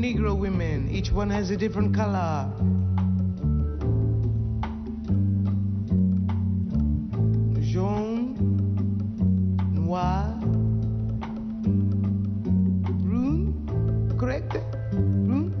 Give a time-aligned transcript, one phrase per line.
[0.00, 0.88] Negro women.
[0.90, 2.50] Each one has a different color.
[7.60, 8.34] Jaune,
[9.74, 10.38] noir,
[13.04, 13.52] brune,
[14.18, 14.56] correct?
[14.90, 15.52] Brune.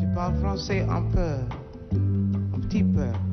[0.00, 1.34] Je parle français un peu,
[2.54, 3.27] un petit peu.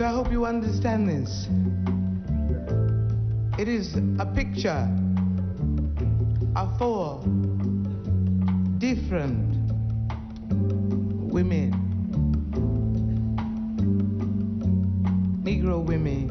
[0.00, 1.46] So I hope you understand this.
[3.60, 4.88] It is a picture
[6.56, 7.22] of four
[8.78, 9.68] different
[11.30, 11.74] women,
[15.44, 16.29] Negro women.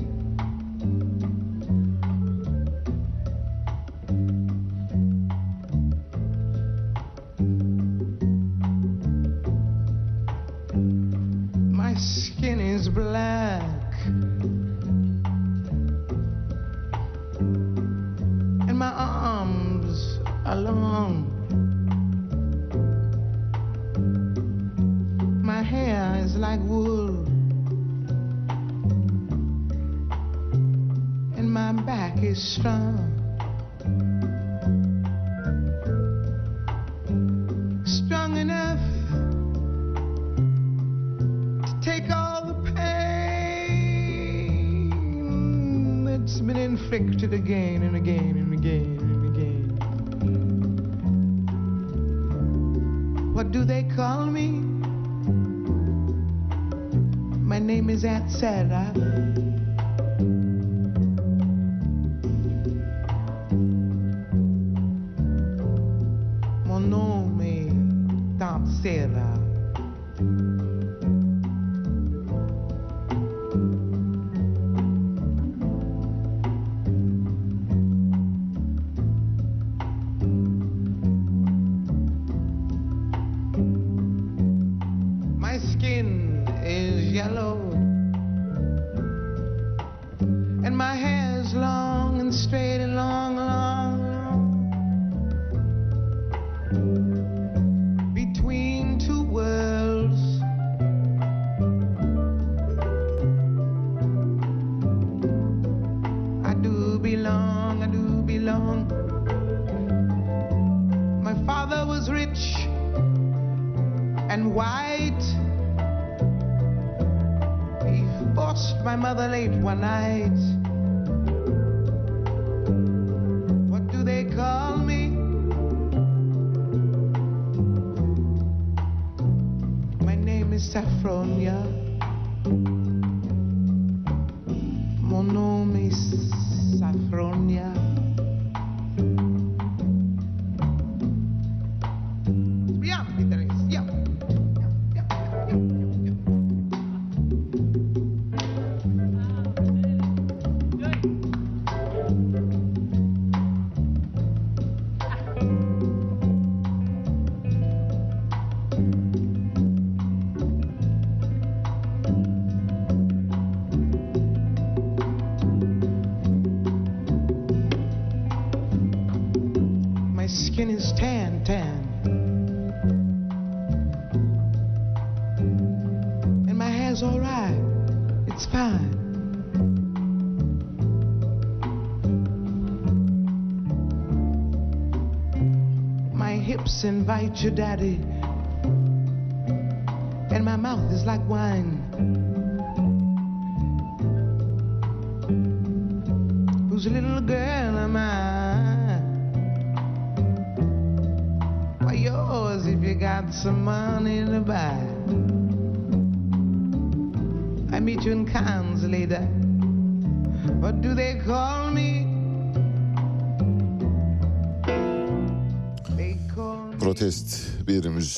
[187.30, 188.09] need your Daddy.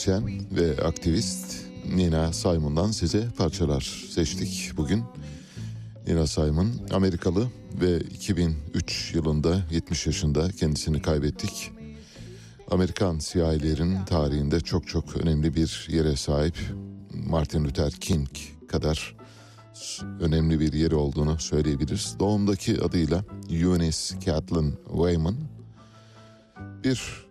[0.08, 1.66] Müzisyen ve aktivist
[1.96, 5.04] Nina Simon'dan size parçalar seçtik bugün.
[6.08, 7.48] Nina Simon Amerikalı
[7.82, 11.72] ve 2003 yılında 70 yaşında kendisini kaybettik.
[12.72, 16.58] Amerikan siyahilerin tarihinde çok çok önemli bir yere sahip
[17.14, 18.30] Martin Luther King
[18.68, 19.16] kadar
[20.20, 22.16] önemli bir yeri olduğunu söyleyebiliriz.
[22.20, 25.36] Doğumdaki adıyla Eunice Catlin Wayman
[26.84, 27.26] bir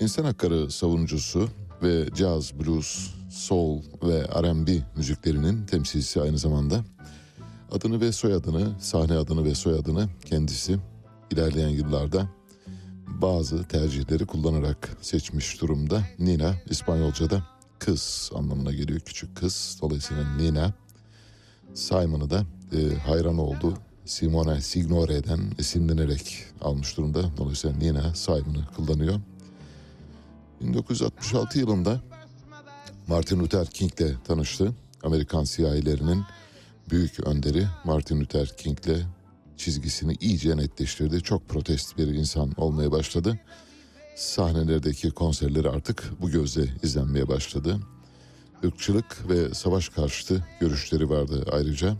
[0.00, 1.48] insan hakları savunucusu
[1.84, 6.84] ve jazz, blues, soul ve R&B müziklerinin temsilcisi aynı zamanda.
[7.72, 10.78] Adını ve soyadını, sahne adını ve soyadını kendisi
[11.30, 12.28] ilerleyen yıllarda
[13.06, 16.02] bazı tercihleri kullanarak seçmiş durumda.
[16.18, 17.46] Nina İspanyolca'da
[17.78, 19.78] kız anlamına geliyor, küçük kız.
[19.82, 20.72] Dolayısıyla Nina
[21.74, 23.74] Simon'ı da e, hayran oldu.
[24.04, 27.36] Simone Signore'den esinlenerek almış durumda.
[27.36, 29.20] Dolayısıyla Nina Simon'ı kullanıyor.
[30.60, 32.00] 1966 yılında
[33.06, 34.72] Martin Luther King'le tanıştı.
[35.02, 36.24] Amerikan siyahilerinin
[36.90, 39.06] büyük önderi Martin Luther King'le
[39.56, 41.22] çizgisini iyice netleştirdi.
[41.22, 43.38] Çok protest bir insan olmaya başladı.
[44.16, 47.80] Sahnelerdeki konserleri artık bu gözle izlenmeye başladı.
[48.62, 51.96] Irkçılık ve savaş karşıtı görüşleri vardı ayrıca.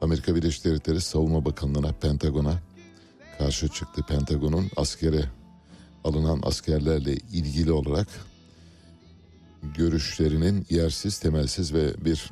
[0.00, 2.60] Amerika Birleşik Devletleri Savunma Bakanlığı'na, Pentagon'a
[3.38, 4.02] karşı çıktı.
[4.08, 5.24] Pentagon'un askere
[6.04, 8.08] alınan askerlerle ilgili olarak
[9.62, 12.30] görüşlerinin yersiz, temelsiz ve bir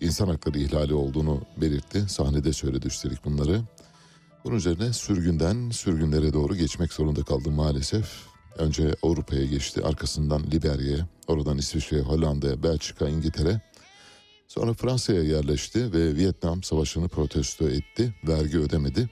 [0.00, 2.04] insan hakları ihlali olduğunu belirtti.
[2.08, 3.62] Sahnede söyledi üstelik bunları.
[4.44, 8.06] Bunun üzerine sürgünden sürgünlere doğru geçmek zorunda kaldı maalesef.
[8.58, 13.60] Önce Avrupa'ya geçti, arkasından Liberya'ya, oradan İsviçre'ye, Hollanda'ya, Belçika, İngiltere.
[14.48, 19.10] Sonra Fransa'ya yerleşti ve Vietnam Savaşı'nı protesto etti, vergi ödemedi.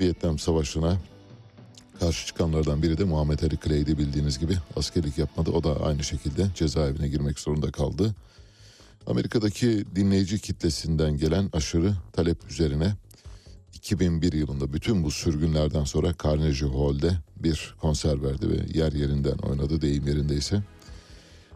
[0.00, 0.98] Vietnam Savaşı'na
[2.00, 5.50] karşı çıkanlardan biri de Muhammed Ali Clay'di bildiğiniz gibi askerlik yapmadı.
[5.50, 8.14] O da aynı şekilde cezaevine girmek zorunda kaldı.
[9.06, 12.94] Amerika'daki dinleyici kitlesinden gelen aşırı talep üzerine
[13.74, 19.82] 2001 yılında bütün bu sürgünlerden sonra Carnegie Hall'de bir konser verdi ve yer yerinden oynadı
[19.82, 20.62] deyim yerindeyse.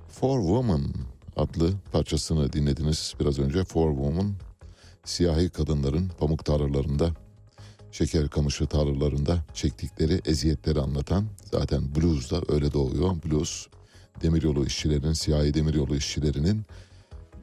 [0.09, 0.85] For Woman
[1.37, 3.65] adlı parçasını dinlediniz biraz önce.
[3.65, 4.35] For Woman
[5.05, 7.11] siyahi kadınların pamuk tarlalarında
[7.93, 13.17] şeker kamışı tarlalarında çektikleri eziyetleri anlatan zaten blues da öyle doğuyor.
[13.25, 13.67] Blues
[14.23, 16.63] demiryolu işçilerinin, siyahi demiryolu işçilerinin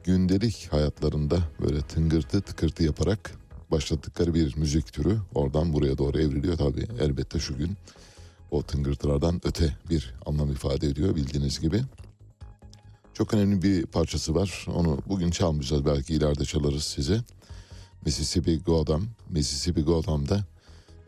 [0.04, 3.32] gündelik hayatlarında böyle tıngırtı tıkırtı yaparak
[3.70, 7.76] başlattıkları bir müzik türü oradan buraya doğru evriliyor tabii elbette şu gün
[8.50, 11.82] o tıngırtılardan öte bir anlam ifade ediyor bildiğiniz gibi.
[13.14, 14.66] Çok önemli bir parçası var.
[14.74, 17.20] Onu bugün çalmayacağız belki ileride çalarız size.
[18.04, 19.06] Mississippi Goddam.
[19.30, 20.44] Mississippi Goddam'da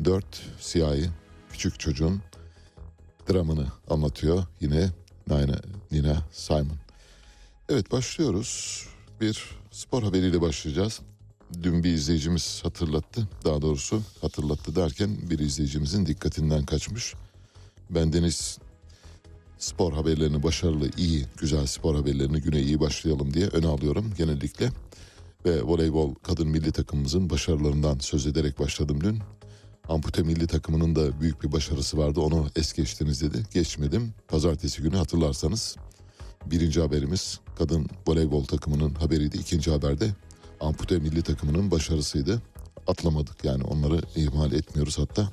[0.05, 1.11] dört siyahi
[1.53, 2.23] küçük çocuğun
[3.31, 4.45] dramını anlatıyor.
[4.61, 4.91] Yine
[5.29, 5.61] Nina,
[5.93, 6.77] Nina Simon.
[7.69, 8.85] Evet başlıyoruz.
[9.21, 11.01] Bir spor haberiyle başlayacağız.
[11.63, 13.29] Dün bir izleyicimiz hatırlattı.
[13.45, 17.15] Daha doğrusu hatırlattı derken bir izleyicimizin dikkatinden kaçmış.
[17.91, 18.59] Bendeniz
[19.59, 24.71] spor haberlerini başarılı, iyi, güzel spor haberlerini güne iyi başlayalım diye öne alıyorum genellikle.
[25.45, 29.19] Ve voleybol kadın milli takımımızın başarılarından söz ederek başladım dün.
[29.89, 32.21] Ampute milli takımının da büyük bir başarısı vardı.
[32.21, 33.47] Onu es geçtiniz dedi.
[33.55, 34.15] Geçmedim.
[34.29, 35.77] Pazartesi günü hatırlarsanız
[36.47, 39.37] birinci haberimiz kadın voleybol takımının haberiydi.
[39.37, 40.11] İkinci haberde
[40.61, 42.43] ampute milli takımının başarısıydı.
[42.87, 45.33] Atlamadık yani onları ihmal etmiyoruz hatta.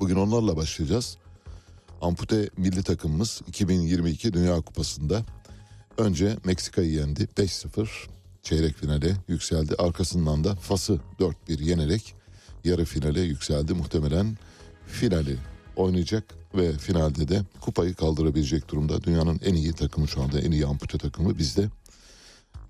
[0.00, 1.16] Bugün onlarla başlayacağız.
[2.00, 5.24] Ampute milli takımımız 2022 Dünya Kupası'nda
[5.98, 7.88] önce Meksika'yı yendi 5-0
[8.42, 9.74] çeyrek finale yükseldi.
[9.78, 12.14] Arkasından da Fas'ı 4-1 yenerek
[12.64, 13.74] yarı finale yükseldi.
[13.74, 14.38] Muhtemelen
[14.86, 15.36] finali
[15.76, 19.02] oynayacak ve finalde de kupayı kaldırabilecek durumda.
[19.04, 21.68] Dünyanın en iyi takımı şu anda en iyi ampute takımı bizde.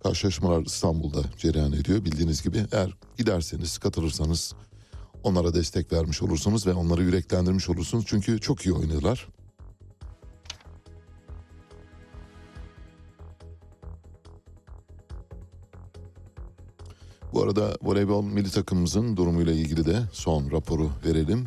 [0.03, 2.05] Karşılaşmalar İstanbul'da cereyan ediyor.
[2.05, 4.55] Bildiğiniz gibi eğer giderseniz katılırsanız
[5.23, 8.05] onlara destek vermiş olursunuz ve onları yüreklendirmiş olursunuz.
[8.09, 9.29] Çünkü çok iyi oynuyorlar.
[17.33, 21.47] Bu arada voleybol milli takımımızın durumuyla ilgili de son raporu verelim.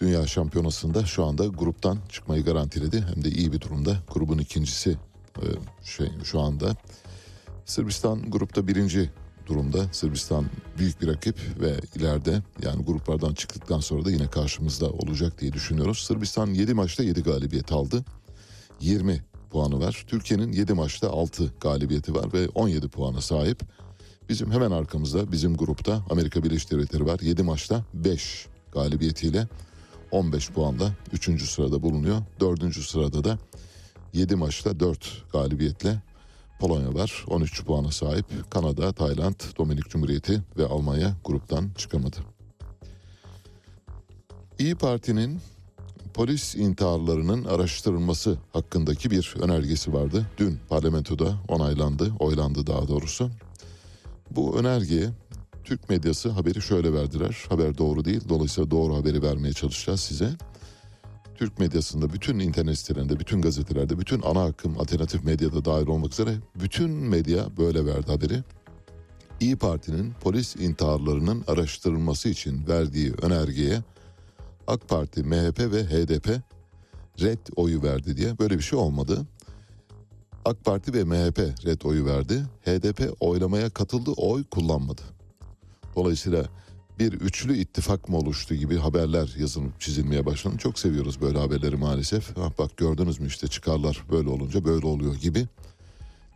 [0.00, 3.04] Dünya şampiyonasında şu anda gruptan çıkmayı garantiledi.
[3.14, 3.96] Hem de iyi bir durumda.
[4.14, 4.90] Grubun ikincisi
[5.36, 5.46] e,
[5.84, 6.76] şey şu anda.
[7.64, 9.10] Sırbistan grupta birinci
[9.46, 9.92] durumda.
[9.92, 10.46] Sırbistan
[10.78, 15.98] büyük bir rakip ve ileride yani gruplardan çıktıktan sonra da yine karşımızda olacak diye düşünüyoruz.
[15.98, 18.04] Sırbistan 7 maçta 7 galibiyet aldı.
[18.80, 20.04] 20 puanı var.
[20.08, 23.62] Türkiye'nin 7 maçta 6 galibiyeti var ve 17 puana sahip.
[24.28, 27.20] Bizim hemen arkamızda bizim grupta Amerika Birleşik Devletleri var.
[27.22, 29.48] 7 maçta 5 galibiyetiyle
[30.10, 31.42] 15 puanda 3.
[31.50, 32.22] sırada bulunuyor.
[32.40, 32.74] 4.
[32.74, 33.38] sırada da
[34.12, 36.02] 7 maçta 4 galibiyetle
[36.60, 38.26] Polonya var 13 puana sahip.
[38.50, 42.16] Kanada, Tayland, Dominik Cumhuriyeti ve Almanya gruptan çıkamadı.
[44.58, 45.40] İyi Parti'nin
[46.14, 50.26] polis intiharlarının araştırılması hakkındaki bir önergesi vardı.
[50.38, 53.30] Dün parlamentoda onaylandı, oylandı daha doğrusu.
[54.30, 55.10] Bu önergeye
[55.64, 57.44] Türk medyası haberi şöyle verdiler.
[57.48, 58.20] Haber doğru değil.
[58.28, 60.30] Dolayısıyla doğru haberi vermeye çalışacağız size.
[61.34, 66.34] Türk medyasında, bütün internet sitelerinde, bütün gazetelerde, bütün ana akım alternatif medyada dahil olmak üzere
[66.60, 68.42] bütün medya böyle verdi haberi.
[69.40, 73.82] İyi Parti'nin polis intiharlarının araştırılması için verdiği önergeye
[74.66, 76.28] AK Parti, MHP ve HDP
[77.20, 79.26] red oyu verdi diye böyle bir şey olmadı.
[80.46, 82.42] AK Parti ve MHP red oyu verdi.
[82.64, 85.02] HDP oylamaya katıldı, oy kullanmadı.
[85.96, 86.44] Dolayısıyla
[86.98, 90.58] bir üçlü ittifak mı oluştu gibi haberler yazılıp çizilmeye başlandı.
[90.58, 92.36] Çok seviyoruz böyle haberleri maalesef.
[92.36, 95.46] Ha, bak gördünüz mü işte çıkarlar böyle olunca böyle oluyor gibi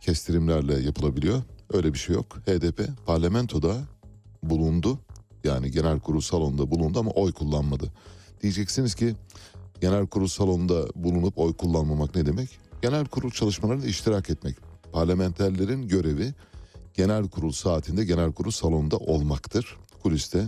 [0.01, 1.41] kestirimlerle yapılabiliyor.
[1.73, 2.37] Öyle bir şey yok.
[2.45, 3.75] HDP parlamentoda
[4.43, 4.99] bulundu.
[5.43, 7.91] Yani genel kurul salonunda bulundu ama oy kullanmadı.
[8.43, 9.15] Diyeceksiniz ki
[9.81, 12.70] genel kurul salonunda bulunup oy kullanmamak ne demek?
[12.81, 14.55] Genel kurul çalışmalarında iştirak etmek.
[14.91, 16.33] Parlamenterlerin görevi
[16.93, 19.77] genel kurul saatinde genel kurul salonunda olmaktır.
[20.03, 20.47] Kuliste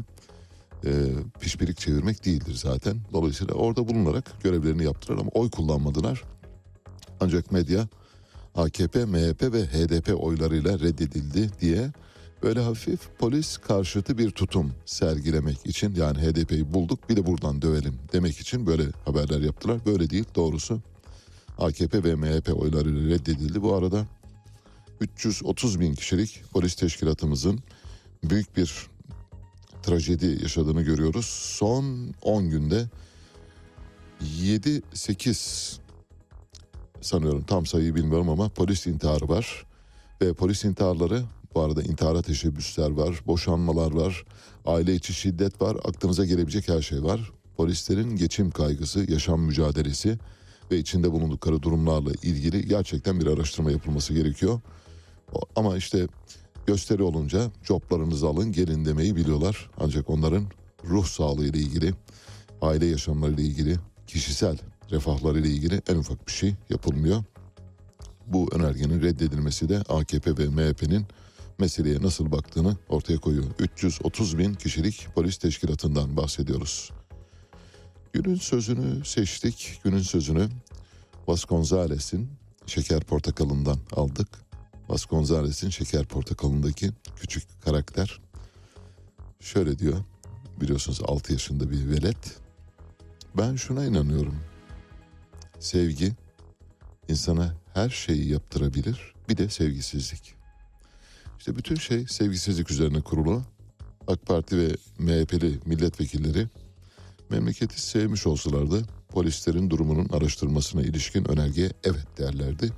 [0.85, 0.91] e,
[1.39, 2.97] pişpirik çevirmek değildir zaten.
[3.13, 6.23] Dolayısıyla orada bulunarak görevlerini yaptılar ama oy kullanmadılar.
[7.19, 7.87] Ancak medya
[8.55, 11.91] AKP, MHP ve HDP oylarıyla reddedildi diye
[12.43, 17.99] böyle hafif polis karşıtı bir tutum sergilemek için yani HDP'yi bulduk bir de buradan dövelim
[18.13, 19.85] demek için böyle haberler yaptılar.
[19.85, 20.81] Böyle değil doğrusu
[21.57, 23.61] AKP ve MHP oylarıyla reddedildi.
[23.61, 24.05] Bu arada
[25.01, 27.59] 330 bin kişilik polis teşkilatımızın
[28.23, 28.87] büyük bir
[29.83, 31.25] trajedi yaşadığını görüyoruz.
[31.25, 32.85] Son 10 günde
[34.41, 35.77] 7-8
[37.01, 39.65] sanıyorum tam sayıyı bilmiyorum ama polis intiharı var.
[40.21, 41.23] Ve polis intiharları
[41.55, 44.25] bu arada intihara teşebbüsler var, boşanmalar var,
[44.65, 47.31] aile içi şiddet var, aklınıza gelebilecek her şey var.
[47.57, 50.19] Polislerin geçim kaygısı, yaşam mücadelesi
[50.73, 54.61] ve içinde bulundukları durumlarla ilgili gerçekten bir araştırma yapılması gerekiyor.
[55.55, 56.07] Ama işte
[56.65, 59.69] gösteri olunca coplarınızı alın gelin demeyi biliyorlar.
[59.77, 60.45] Ancak onların
[60.83, 61.93] ruh sağlığı ile ilgili,
[62.61, 63.75] aile yaşamları ile ilgili,
[64.07, 64.57] kişisel
[64.91, 67.23] refahları ile ilgili en ufak bir şey yapılmıyor.
[68.27, 71.05] Bu önergenin reddedilmesi de AKP ve MHP'nin
[71.59, 73.45] meseleye nasıl baktığını ortaya koyuyor.
[73.59, 76.91] 330 bin kişilik polis teşkilatından bahsediyoruz.
[78.13, 79.79] Günün sözünü seçtik.
[79.83, 80.49] Günün sözünü
[81.27, 82.29] Vasconzales'in
[82.65, 84.27] Şeker Portakalı'ndan aldık.
[84.89, 88.21] Vasconzales'in Şeker Portakalı'ndaki küçük karakter
[89.39, 89.97] şöyle diyor.
[90.61, 92.37] Biliyorsunuz 6 yaşında bir velet.
[93.37, 94.35] Ben şuna inanıyorum.
[95.59, 96.13] Sevgi
[97.07, 99.13] insana her şeyi yaptırabilir.
[99.29, 100.33] Bir de sevgisizlik.
[101.39, 103.43] İşte bütün şey sevgisizlik üzerine kurulu.
[104.07, 106.47] AK Parti ve MHP'li milletvekilleri
[107.29, 112.71] memleketi sevmiş olsalardı polislerin durumunun araştırmasına ilişkin önergeye evet derlerdi.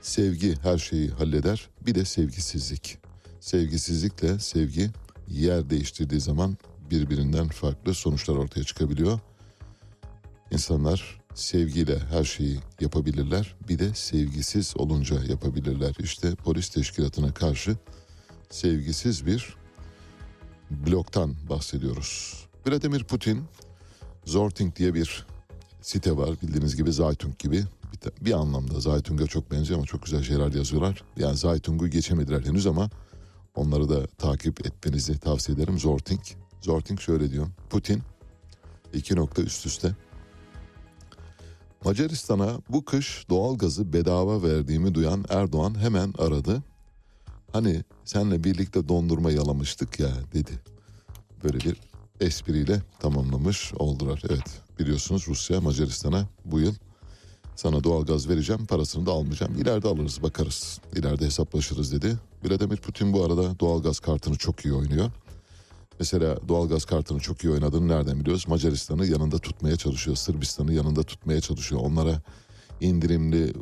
[0.00, 1.68] Sevgi her şeyi halleder.
[1.86, 2.98] Bir de sevgisizlik.
[3.40, 4.90] Sevgisizlikle sevgi
[5.28, 6.56] yer değiştirdiği zaman
[6.90, 9.20] birbirinden farklı sonuçlar ortaya çıkabiliyor.
[10.50, 13.56] İnsanlar sevgiyle her şeyi yapabilirler.
[13.68, 15.94] Bir de sevgisiz olunca yapabilirler.
[15.98, 17.76] İşte polis teşkilatına karşı
[18.50, 19.56] sevgisiz bir
[20.70, 22.42] bloktan bahsediyoruz.
[22.66, 23.44] Vladimir Putin
[24.24, 25.26] Zorting diye bir
[25.82, 30.22] site var bildiğiniz gibi Zaytung gibi bir, bir anlamda Zaytung'a çok benziyor ama çok güzel
[30.22, 31.04] şeyler yazıyorlar.
[31.16, 32.90] Yani Zaytung'u geçemediler henüz ama
[33.54, 35.78] onları da takip etmenizi tavsiye ederim.
[35.78, 36.20] Zorting.
[36.60, 37.46] Zorting şöyle diyor.
[37.70, 38.02] Putin
[38.92, 39.94] iki nokta üst üste
[41.84, 46.62] Macaristan'a bu kış doğalgazı bedava verdiğimi duyan Erdoğan hemen aradı.
[47.52, 50.52] Hani senle birlikte dondurma yalamıştık ya dedi.
[51.44, 51.76] Böyle bir
[52.22, 54.22] espriyle tamamlamış oldular.
[54.30, 56.74] Evet biliyorsunuz Rusya Macaristan'a bu yıl
[57.56, 59.54] sana doğalgaz vereceğim parasını da almayacağım.
[59.54, 60.80] İleride alırız bakarız.
[60.96, 62.16] İleride hesaplaşırız dedi.
[62.44, 65.10] Vladimir Putin bu arada doğalgaz kartını çok iyi oynuyor.
[66.00, 68.48] Mesela doğalgaz kartını çok iyi oynadığını nereden biliyoruz?
[68.48, 70.16] Macaristan'ı yanında tutmaya çalışıyor.
[70.16, 71.80] Sırbistan'ı yanında tutmaya çalışıyor.
[71.84, 72.22] Onlara
[72.80, 73.52] indirimli,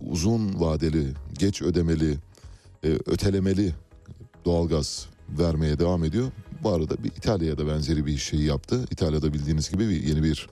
[0.00, 1.06] uzun vadeli,
[1.38, 2.18] geç ödemeli,
[2.84, 3.74] e, ötelemeli
[4.44, 6.32] doğalgaz vermeye devam ediyor.
[6.64, 8.84] Bu arada bir İtalya'ya da benzeri bir şeyi yaptı.
[8.90, 10.48] İtalya'da bildiğiniz gibi bir, yeni bir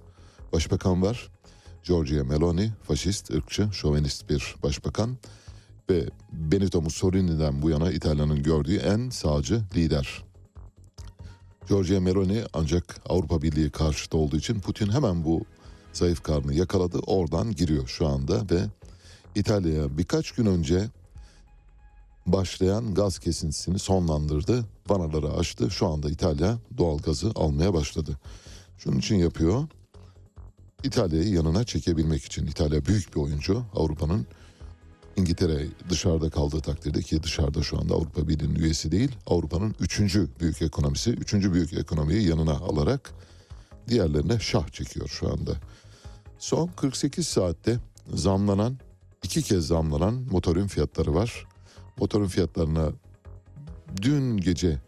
[0.52, 1.31] başbakan var.
[1.85, 5.16] Giorgia Meloni, faşist, ırkçı, şovenist bir başbakan
[5.90, 10.25] ve Benito Mussolini'den bu yana İtalya'nın gördüğü en sağcı lider.
[11.69, 15.45] Giorgia Meloni ancak Avrupa Birliği karşıtı olduğu için Putin hemen bu
[15.92, 16.99] zayıf karnı yakaladı.
[16.99, 18.62] Oradan giriyor şu anda ve
[19.35, 20.88] İtalya'ya birkaç gün önce
[22.26, 24.64] başlayan gaz kesintisini sonlandırdı.
[24.88, 25.71] Vanaları açtı.
[25.71, 28.19] Şu anda İtalya doğal gazı almaya başladı.
[28.79, 29.69] Şunun için yapıyor.
[30.85, 32.47] İtalya'yı yanına çekebilmek için.
[32.47, 33.64] İtalya büyük bir oyuncu.
[33.75, 34.26] Avrupa'nın
[35.17, 39.11] İngiltere dışarıda kaldığı takdirde ki dışarıda şu anda Avrupa Birliği'nin üyesi değil.
[39.26, 41.11] Avrupa'nın üçüncü büyük ekonomisi.
[41.11, 43.12] Üçüncü büyük ekonomiyi yanına alarak
[43.88, 45.52] diğerlerine şah çekiyor şu anda.
[46.38, 47.79] Son 48 saatte
[48.14, 48.79] zamlanan
[49.23, 51.47] iki kez zamlanan motorun fiyatları var.
[51.99, 52.93] Motorun fiyatlarına
[54.03, 54.79] dün gece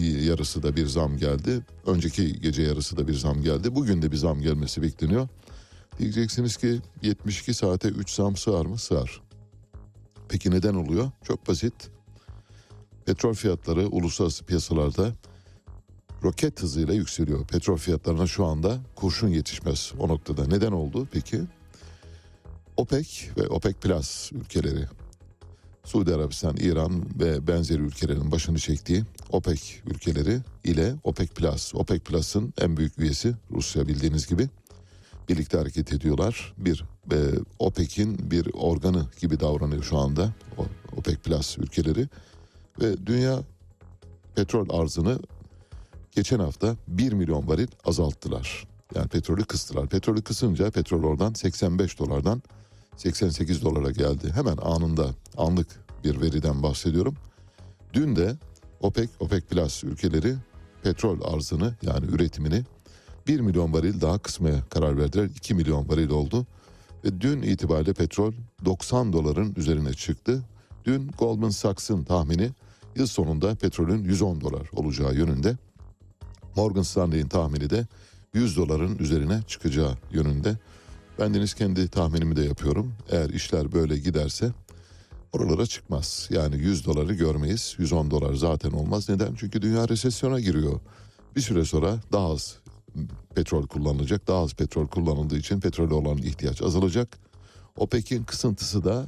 [0.00, 1.62] yarısı da bir zam geldi.
[1.86, 3.74] Önceki gece yarısı da bir zam geldi.
[3.74, 5.28] Bugün de bir zam gelmesi bekleniyor.
[5.98, 8.78] Diyeceksiniz ki 72 saate 3 zam sığar mı?
[8.78, 9.22] Sığar.
[10.28, 11.10] Peki neden oluyor?
[11.24, 11.90] Çok basit.
[13.06, 15.12] Petrol fiyatları uluslararası piyasalarda
[16.22, 17.46] roket hızıyla yükseliyor.
[17.46, 20.46] Petrol fiyatlarına şu anda kurşun yetişmez o noktada.
[20.46, 21.40] Neden oldu peki?
[22.76, 24.86] OPEC ve OPEC Plus ülkeleri
[25.84, 31.74] Suudi Arabistan, İran ve benzeri ülkelerin başını çektiği OPEC ülkeleri ile OPEC Plus.
[31.74, 34.48] OPEC Plus'ın en büyük üyesi Rusya bildiğiniz gibi
[35.28, 36.54] birlikte hareket ediyorlar.
[36.58, 37.16] Bir e,
[37.58, 40.32] OPEC'in bir organı gibi davranıyor şu anda
[40.96, 42.08] OPEC Plus ülkeleri
[42.80, 43.42] ve dünya
[44.34, 45.18] petrol arzını
[46.12, 48.66] geçen hafta 1 milyon varil azalttılar.
[48.94, 49.88] Yani petrolü kıstılar.
[49.88, 52.42] Petrolü kısınca petrol oradan 85 dolardan
[52.96, 54.32] 88 dolara geldi.
[54.34, 55.66] Hemen anında anlık
[56.04, 57.14] bir veriden bahsediyorum.
[57.92, 58.36] Dün de
[58.80, 60.34] OPEC, OPEC Plus ülkeleri
[60.82, 62.64] petrol arzını yani üretimini
[63.26, 65.24] 1 milyon varil daha kısmaya karar verdiler.
[65.24, 66.46] 2 milyon varil oldu.
[67.04, 68.32] Ve dün itibariyle petrol
[68.64, 70.42] 90 doların üzerine çıktı.
[70.84, 72.50] Dün Goldman Sachs'ın tahmini
[72.96, 75.56] yıl sonunda petrolün 110 dolar olacağı yönünde.
[76.56, 77.86] Morgan Stanley'in tahmini de
[78.34, 80.56] 100 doların üzerine çıkacağı yönünde.
[81.18, 82.94] Ben deniz kendi tahminimi de yapıyorum.
[83.10, 84.52] Eğer işler böyle giderse
[85.34, 86.28] oralara çıkmaz.
[86.30, 87.74] Yani 100 doları görmeyiz.
[87.78, 89.08] 110 dolar zaten olmaz.
[89.08, 89.34] Neden?
[89.34, 90.80] Çünkü dünya resesyona giriyor.
[91.36, 92.58] Bir süre sonra daha az
[93.34, 94.28] petrol kullanılacak.
[94.28, 97.18] Daha az petrol kullanıldığı için petrole olan ihtiyaç azalacak.
[97.76, 99.06] OPEC'in kısıntısı da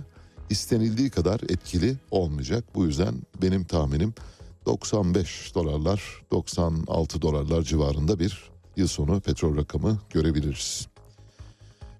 [0.51, 2.65] istenildiği kadar etkili olmayacak.
[2.75, 4.15] Bu yüzden benim tahminim
[4.67, 10.89] 95 dolarlar, 96 dolarlar civarında bir yıl sonu petrol rakamı görebiliriz.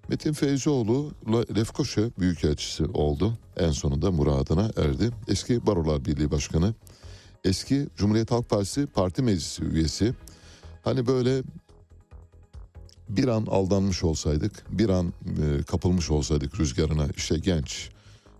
[0.09, 1.11] Metin Feyzoğlu
[1.55, 3.33] Lefkoşa Büyükelçisi oldu.
[3.57, 5.09] En sonunda muradına erdi.
[5.27, 6.73] Eski Barolar Birliği Başkanı,
[7.43, 10.13] eski Cumhuriyet Halk Partisi Parti Meclisi üyesi.
[10.83, 11.43] Hani böyle
[13.09, 17.89] bir an aldanmış olsaydık, bir an e, kapılmış olsaydık rüzgarına işte genç,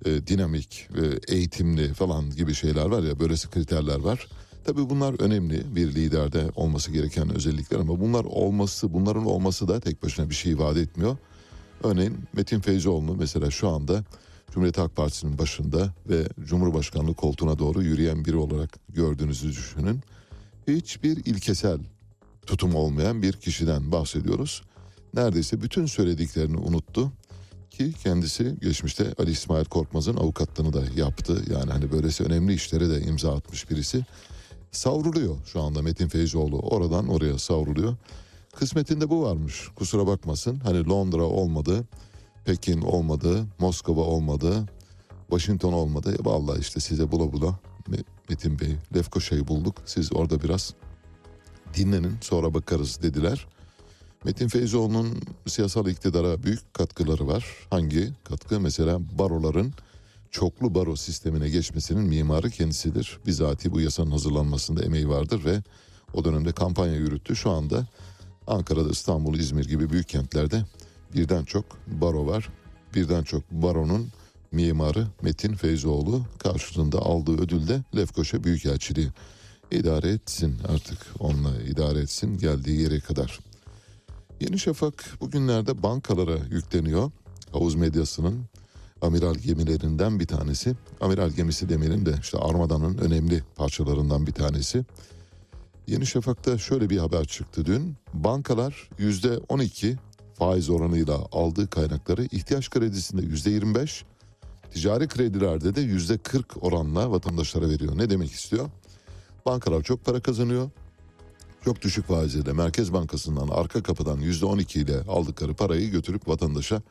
[0.05, 0.89] e, dinamik,
[1.27, 4.27] eğitimli falan gibi şeyler var ya böylesi kriterler var.
[4.65, 10.03] Tabii bunlar önemli bir liderde olması gereken özellikler ama bunlar olması, bunların olması da tek
[10.03, 11.17] başına bir şey ifade etmiyor.
[11.83, 14.03] Örneğin Metin Feyzoğlu'nu mesela şu anda
[14.51, 19.99] Cumhuriyet Halk Partisi'nin başında ve Cumhurbaşkanlığı koltuğuna doğru yürüyen biri olarak gördüğünüzü düşünün.
[20.67, 21.79] Hiçbir ilkesel
[22.45, 24.61] tutum olmayan bir kişiden bahsediyoruz.
[25.13, 27.11] Neredeyse bütün söylediklerini unuttu
[27.69, 31.43] ki kendisi geçmişte Ali İsmail Korkmaz'ın avukatlığını da yaptı.
[31.51, 34.05] Yani hani böylesi önemli işlere de imza atmış birisi.
[34.71, 37.95] Savruluyor şu anda Metin Feyzoğlu oradan oraya savruluyor.
[38.57, 40.59] Kısmetinde bu varmış kusura bakmasın.
[40.63, 41.85] Hani Londra olmadı,
[42.45, 44.65] Pekin olmadı, Moskova olmadı,
[45.29, 46.15] Washington olmadı.
[46.19, 47.59] E vallahi işte size bula bula
[48.29, 49.75] Metin Bey Lefkoşa'yı bulduk.
[49.85, 50.73] Siz orada biraz
[51.73, 53.47] dinlenin sonra bakarız dediler.
[54.25, 57.45] Metin Feyzoğlu'nun siyasal iktidara büyük katkıları var.
[57.69, 58.59] Hangi katkı?
[58.59, 59.73] Mesela baroların
[60.31, 63.19] çoklu baro sistemine geçmesinin mimarı kendisidir.
[63.25, 65.61] Bizatihi bu yasanın hazırlanmasında emeği vardır ve
[66.13, 67.35] o dönemde kampanya yürüttü.
[67.35, 67.87] Şu anda
[68.47, 70.65] Ankara'da, İstanbul, İzmir gibi büyük kentlerde
[71.13, 72.49] birden çok baro var.
[72.95, 74.07] Birden çok baronun
[74.51, 79.09] mimarı Metin Feyzoğlu karşılığında aldığı ödül de Lefkoşa Büyükelçiliği.
[79.71, 83.39] İdare etsin artık onunla idare etsin geldiği yere kadar.
[84.41, 87.11] Yeni Şafak bugünlerde bankalara yükleniyor.
[87.51, 88.45] Havuz medyasının
[89.01, 90.75] amiral gemilerinden bir tanesi.
[91.01, 94.85] Amiral gemisi demeyelim de işte Armada'nın önemli parçalarından bir tanesi.
[95.87, 97.95] Yeni Şafak'ta şöyle bir haber çıktı dün.
[98.13, 99.97] Bankalar yüzde 12
[100.33, 104.05] faiz oranıyla aldığı kaynakları ihtiyaç kredisinde yüzde 25,
[104.73, 107.97] ticari kredilerde de yüzde 40 oranla vatandaşlara veriyor.
[107.97, 108.69] Ne demek istiyor?
[109.45, 110.69] Bankalar çok para kazanıyor.
[111.65, 116.81] Çok düşük faizle Merkez Bankası'ndan arka kapıdan yüzde on ile aldıkları parayı götürüp vatandaşa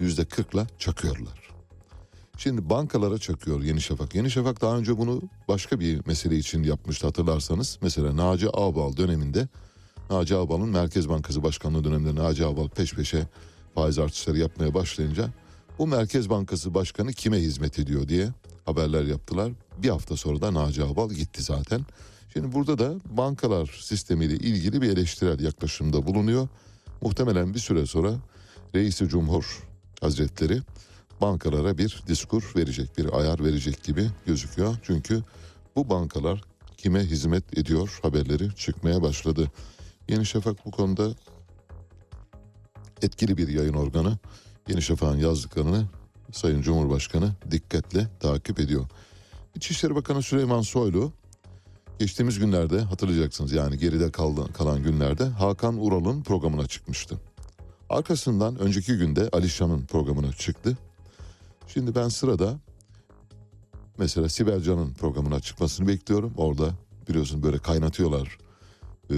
[0.00, 1.53] yüzde kırkla çakıyorlar.
[2.36, 4.14] Şimdi bankalara çakıyor Yeni Şafak.
[4.14, 7.78] Yeni Şafak daha önce bunu başka bir mesele için yapmıştı hatırlarsanız.
[7.82, 9.48] Mesela Naci Ağbal döneminde
[10.10, 13.26] Naci Ağbal'ın Merkez Bankası Başkanlığı döneminde Naci Ağbal peş peşe
[13.74, 15.28] faiz artışları yapmaya başlayınca
[15.78, 18.28] bu Merkez Bankası Başkanı kime hizmet ediyor diye
[18.64, 19.52] haberler yaptılar.
[19.78, 21.80] Bir hafta sonra da Naci Ağbal gitti zaten.
[22.32, 26.48] Şimdi burada da bankalar sistemiyle ilgili bir eleştirel yaklaşımda bulunuyor.
[27.02, 28.14] Muhtemelen bir süre sonra
[28.74, 29.62] Reisi Cumhur
[30.00, 30.60] Hazretleri
[31.20, 34.76] bankalara bir diskur verecek, bir ayar verecek gibi gözüküyor.
[34.82, 35.22] Çünkü
[35.76, 36.44] bu bankalar
[36.76, 39.50] kime hizmet ediyor haberleri çıkmaya başladı.
[40.08, 41.14] Yeni Şafak bu konuda
[43.02, 44.18] etkili bir yayın organı.
[44.68, 45.86] Yeni Şafak'ın yazdıklarını
[46.32, 48.86] Sayın Cumhurbaşkanı dikkatle takip ediyor.
[49.54, 51.12] İçişleri Bakanı Süleyman Soylu
[51.98, 57.20] geçtiğimiz günlerde hatırlayacaksınız yani geride kalan, kalan günlerde Hakan Ural'ın programına çıkmıştı.
[57.88, 60.78] Arkasından önceki günde Alişan'ın programına çıktı.
[61.66, 62.58] Şimdi ben sırada
[63.98, 66.32] mesela Sibel Can'ın programına çıkmasını bekliyorum.
[66.36, 66.70] Orada
[67.08, 68.38] biliyorsun böyle kaynatıyorlar.
[69.10, 69.14] Ee,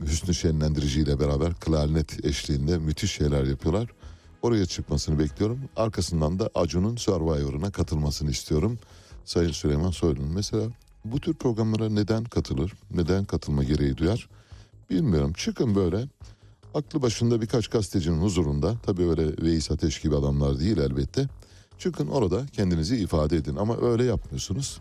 [0.00, 3.90] Hüsnü Şenlendirici ile beraber klarnet eşliğinde müthiş şeyler yapıyorlar.
[4.42, 5.60] Oraya çıkmasını bekliyorum.
[5.76, 8.78] Arkasından da Acun'un Survivor'ına katılmasını istiyorum.
[9.24, 10.68] Sayın Süleyman Soylu'nun mesela
[11.04, 12.72] bu tür programlara neden katılır?
[12.90, 14.28] Neden katılma gereği duyar?
[14.90, 15.32] Bilmiyorum.
[15.32, 16.08] Çıkın böyle
[16.74, 21.28] aklı başında birkaç gazetecinin huzurunda tabii öyle Veys Ateş gibi adamlar değil elbette.
[21.78, 24.80] Çıkın orada kendinizi ifade edin ama öyle yapmıyorsunuz.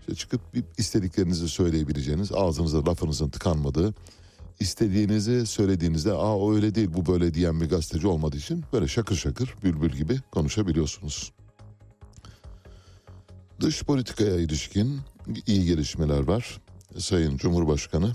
[0.00, 0.40] İşte çıkıp
[0.78, 3.94] istediklerinizi söyleyebileceğiniz, ağzınıza lafınızın tıkanmadığı,
[4.60, 9.16] istediğinizi söylediğinizde aa o öyle değil bu böyle diyen bir gazeteci olmadığı için böyle şakır
[9.16, 11.32] şakır bülbül gibi konuşabiliyorsunuz.
[13.60, 15.00] Dış politikaya ilişkin
[15.46, 16.60] iyi gelişmeler var.
[16.98, 18.12] Sayın Cumhurbaşkanı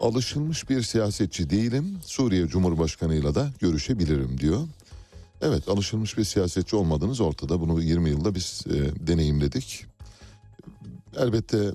[0.00, 1.98] alışılmış bir siyasetçi değilim.
[2.06, 4.60] Suriye Cumhurbaşkanıyla da görüşebilirim diyor.
[5.46, 7.60] Evet alışılmış bir siyasetçi olmadınız ortada.
[7.60, 9.86] Bunu 20 yılda biz e, deneyimledik.
[11.16, 11.72] Elbette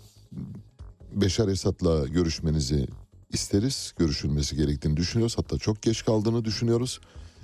[1.13, 2.87] Beşar Esad'la görüşmenizi
[3.33, 3.93] isteriz.
[3.97, 5.37] Görüşülmesi gerektiğini düşünüyoruz.
[5.37, 6.99] Hatta çok geç kaldığını düşünüyoruz.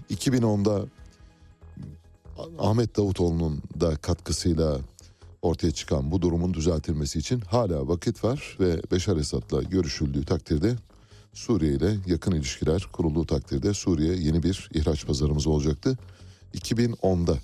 [0.09, 0.85] 2010'da
[2.59, 4.77] Ahmet Davutoğlu'nun da katkısıyla
[5.41, 10.75] ortaya çıkan bu durumun düzeltilmesi için hala vakit var ve Beşar Esad'la görüşüldüğü takdirde
[11.33, 15.97] Suriye ile yakın ilişkiler kurulduğu takdirde Suriye yeni bir ihraç pazarımız olacaktı.
[16.55, 17.37] 2010'da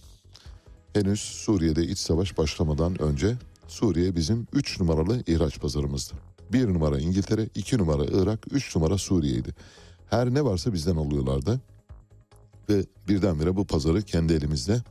[0.94, 6.14] henüz Suriye'de iç savaş başlamadan önce Suriye bizim 3 numaralı ihraç pazarımızdı.
[6.54, 9.56] 1 numara İngiltere, 2 numara Irak, 3 numara Suriye'ydi.
[10.10, 11.62] Her ne varsa bizden alıyorlardı.
[12.70, 14.82] Ve birdenbire bu pazarı kendi elimizde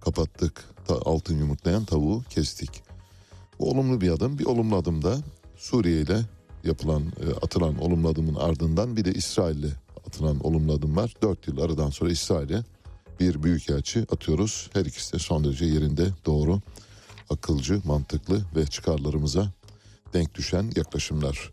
[0.00, 0.64] kapattık.
[0.88, 2.82] Altın yumurtlayan tavuğu kestik.
[3.58, 4.38] Bu olumlu bir adım.
[4.38, 5.18] Bir olumlu adım da
[5.56, 6.20] Suriye ile
[6.64, 9.70] yapılan, e, atılan olumlu adımın ardından bir de İsrail'le
[10.06, 11.14] atılan olumlu adım var.
[11.22, 12.64] Dört yıl aradan sonra İsrail'e
[13.20, 14.70] bir büyükelçi atıyoruz.
[14.72, 16.60] Her ikisi de son derece yerinde doğru,
[17.30, 19.52] akılcı, mantıklı ve çıkarlarımıza
[20.12, 21.52] denk düşen yaklaşımlar.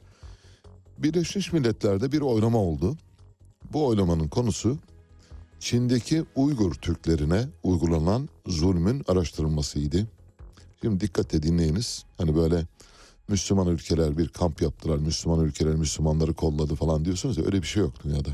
[0.97, 2.97] Birleşmiş Milletler'de bir oylama oldu.
[3.73, 4.77] Bu oylamanın konusu
[5.59, 10.07] Çin'deki Uygur Türklerine uygulanan zulmün araştırılmasıydı.
[10.81, 12.05] Şimdi dikkatle dinleyiniz.
[12.17, 12.65] Hani böyle
[13.27, 14.97] Müslüman ülkeler bir kamp yaptılar.
[14.97, 18.29] Müslüman ülkeler Müslümanları kolladı falan diyorsunuz ya öyle bir şey yok dünyada.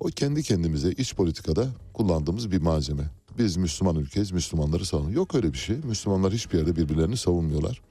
[0.00, 3.10] O kendi kendimize iç politikada kullandığımız bir malzeme.
[3.38, 5.10] Biz Müslüman ülkeyiz, Müslümanları savun.
[5.10, 5.76] Yok öyle bir şey.
[5.76, 7.82] Müslümanlar hiçbir yerde birbirlerini savunmuyorlar.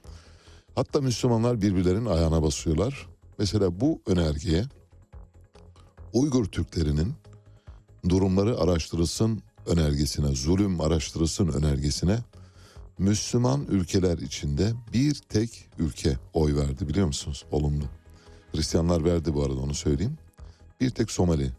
[0.74, 3.08] Hatta Müslümanlar birbirlerinin ayağına basıyorlar.
[3.38, 4.64] Mesela bu önergeye
[6.12, 7.12] Uygur Türklerinin
[8.08, 12.18] durumları araştırılsın önergesine, zulüm araştırılsın önergesine
[12.98, 17.44] Müslüman ülkeler içinde bir tek ülke oy verdi biliyor musunuz?
[17.50, 17.84] Olumlu.
[18.52, 20.18] Hristiyanlar verdi bu arada onu söyleyeyim.
[20.80, 21.50] Bir tek Somali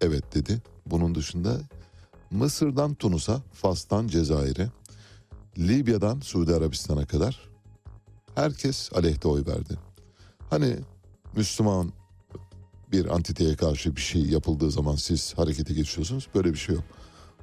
[0.00, 0.62] evet dedi.
[0.86, 1.60] Bunun dışında
[2.30, 4.68] Mısır'dan Tunus'a, Fas'tan Cezayir'e,
[5.58, 7.48] Libya'dan Suudi Arabistan'a kadar
[8.34, 9.78] herkes aleyhte oy verdi.
[10.50, 10.76] Hani
[11.36, 11.92] Müslüman
[12.92, 16.28] bir antiteye karşı bir şey yapıldığı zaman siz harekete geçiyorsunuz.
[16.34, 16.84] Böyle bir şey yok.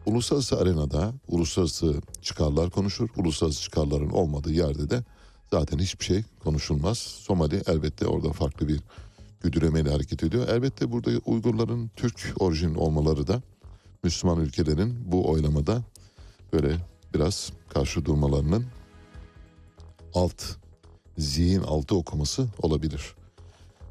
[0.05, 3.09] Uluslararası arenada uluslararası çıkarlar konuşur.
[3.17, 5.03] Uluslararası çıkarların olmadığı yerde de
[5.51, 6.97] zaten hiçbir şey konuşulmaz.
[6.97, 8.79] Somali elbette orada farklı bir
[9.45, 10.47] güdülemeyle hareket ediyor.
[10.47, 13.41] Elbette burada Uygurların Türk orijinli olmaları da
[14.03, 15.84] Müslüman ülkelerin bu oylamada
[16.53, 16.77] böyle
[17.13, 18.65] biraz karşı durmalarının
[20.13, 20.43] alt
[21.17, 23.15] zihin altı okuması olabilir.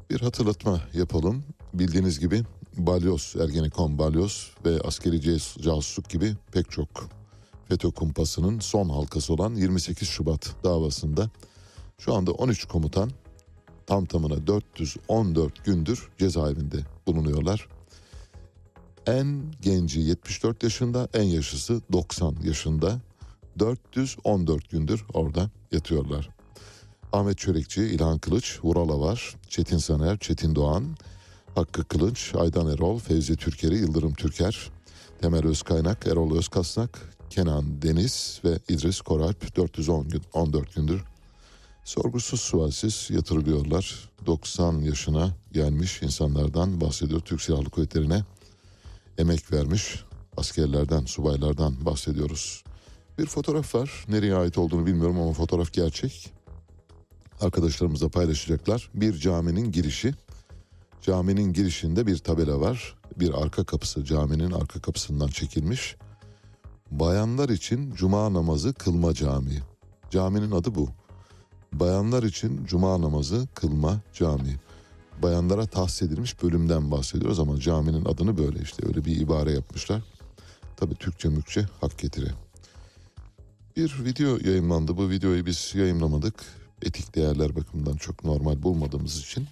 [0.09, 1.43] Bir hatırlatma yapalım.
[1.73, 2.43] Bildiğiniz gibi
[2.77, 5.21] balyoz, Ergenekon balyoz ve askeri
[5.61, 6.89] casusluk gibi pek çok
[7.69, 11.29] FETÖ kumpasının son halkası olan 28 Şubat davasında
[11.97, 13.11] Şu anda 13 komutan
[13.87, 17.67] tam tamına 414 gündür cezaevinde bulunuyorlar.
[19.07, 23.01] En genci 74 yaşında, en yaşlısı 90 yaşında.
[23.59, 26.29] 414 gündür orada yatıyorlar.
[27.13, 30.97] Ahmet Çörekçi, İlhan Kılıç, Vural var, Çetin Saner, Çetin Doğan,
[31.55, 34.71] Hakkı Kılıç, Aydan Erol, Fevzi Türkeri, Yıldırım Türker,
[35.21, 41.03] Temel Özkaynak, Erol Özkasnak, Kenan Deniz ve İdris Koralp 410 gün, 14 gündür
[41.85, 44.09] sorgusuz sualsiz yatırılıyorlar.
[44.25, 47.19] 90 yaşına gelmiş insanlardan bahsediyor.
[47.19, 48.23] Türk Silahlı Kuvvetleri'ne
[49.17, 50.03] emek vermiş
[50.37, 52.63] askerlerden, subaylardan bahsediyoruz.
[53.17, 54.05] Bir fotoğraf var.
[54.07, 56.31] Nereye ait olduğunu bilmiyorum ama fotoğraf gerçek.
[57.41, 58.89] Arkadaşlarımızla paylaşacaklar.
[58.93, 60.13] Bir caminin girişi.
[61.01, 62.95] Caminin girişinde bir tabela var.
[63.19, 65.95] Bir arka kapısı caminin arka kapısından çekilmiş.
[66.91, 69.61] Bayanlar için cuma namazı kılma camii.
[70.11, 70.89] Caminin adı bu.
[71.79, 74.55] Bayanlar için cuma namazı kılma camii.
[75.23, 80.01] Bayanlara tahsis edilmiş bölümden bahsediyoruz ama caminin adını böyle işte öyle bir ibare yapmışlar.
[80.77, 82.31] Tabii Türkçe mükçe hak getire.
[83.77, 84.97] Bir video yayınlandı.
[84.97, 86.33] Bu videoyu biz yayınlamadık.
[86.81, 89.47] Etik değerler bakımından çok normal bulmadığımız için.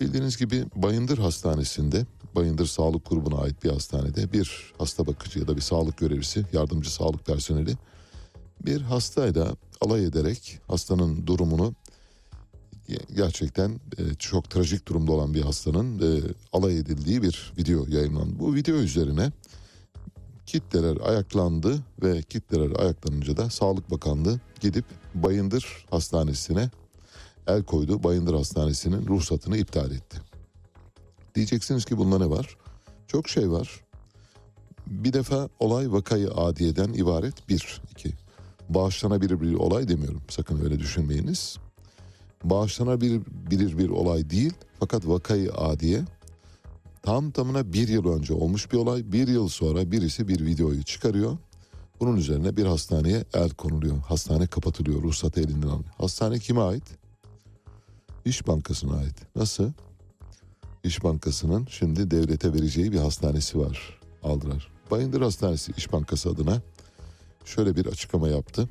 [0.00, 5.56] Bildiğiniz gibi Bayındır Hastanesi'nde, Bayındır Sağlık Grubu'na ait bir hastanede bir hasta bakıcı ya da
[5.56, 7.76] bir sağlık görevlisi, yardımcı sağlık personeli
[8.60, 11.74] bir hastayla alay ederek hastanın durumunu
[13.16, 16.20] gerçekten e, çok trajik durumda olan bir hastanın e,
[16.52, 18.38] alay edildiği bir video yayınlandı.
[18.38, 19.32] Bu video üzerine
[20.46, 26.70] kitleler ayaklandı ve kitleler ayaklanınca da Sağlık Bakanlığı gidip Bayındır Hastanesi'ne
[27.46, 28.02] el koydu.
[28.02, 30.18] Bayındır Hastanesi'nin ruhsatını iptal etti.
[31.34, 32.56] Diyeceksiniz ki bunda ne var?
[33.06, 33.80] Çok şey var.
[34.86, 38.25] Bir defa olay vakayı adiyeden ibaret bir, iki.
[38.68, 40.22] Bağışlanabilir bir olay demiyorum.
[40.28, 41.56] Sakın öyle düşünmeyiniz.
[42.44, 46.00] Bağışlanabilir bir, olay değil fakat vakayı adiye
[47.02, 49.12] tam tamına bir yıl önce olmuş bir olay.
[49.12, 51.38] Bir yıl sonra birisi bir videoyu çıkarıyor.
[52.00, 53.98] Bunun üzerine bir hastaneye el konuluyor.
[53.98, 55.94] Hastane kapatılıyor, ruhsatı elinden alıyor.
[55.98, 56.84] Hastane kime ait?
[58.24, 59.36] İş Bankası'na ait.
[59.36, 59.72] Nasıl?
[60.84, 64.00] İş Bankası'nın şimdi devlete vereceği bir hastanesi var.
[64.22, 64.68] Aldılar.
[64.90, 66.62] Bayındır Hastanesi İş Bankası adına
[67.48, 68.68] şöyle bir açıklama yaptı.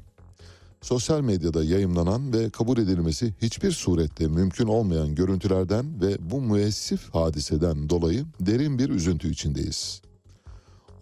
[0.82, 7.90] Sosyal medyada yayımlanan ve kabul edilmesi hiçbir surette mümkün olmayan görüntülerden ve bu müessif hadiseden
[7.90, 10.02] dolayı derin bir üzüntü içindeyiz.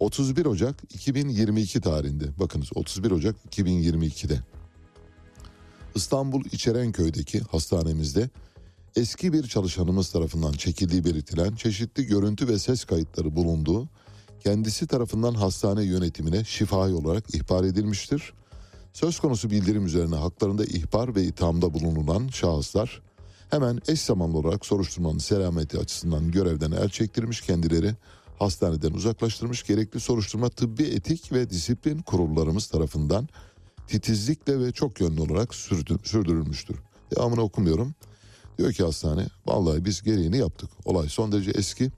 [0.00, 4.40] 31 Ocak 2022 tarihinde bakınız 31 Ocak 2022'de
[5.94, 8.30] İstanbul İçerenköy'deki hastanemizde
[8.96, 13.88] eski bir çalışanımız tarafından çekildiği belirtilen çeşitli görüntü ve ses kayıtları bulunduğu
[14.44, 18.32] kendisi tarafından hastane yönetimine şifai olarak ihbar edilmiştir.
[18.92, 23.02] Söz konusu bildirim üzerine haklarında ihbar ve ithamda bulunulan şahıslar
[23.50, 27.94] hemen eş zamanlı olarak soruşturmanın selameti açısından görevden el çektirmiş kendileri
[28.38, 33.28] hastaneden uzaklaştırmış gerekli soruşturma tıbbi etik ve disiplin kurullarımız tarafından
[33.88, 35.54] titizlikle ve çok yönlü olarak
[36.04, 36.76] sürdürülmüştür.
[37.16, 37.94] Devamını okumuyorum.
[38.58, 40.70] Diyor ki hastane vallahi biz gereğini yaptık.
[40.84, 41.90] Olay son derece eski.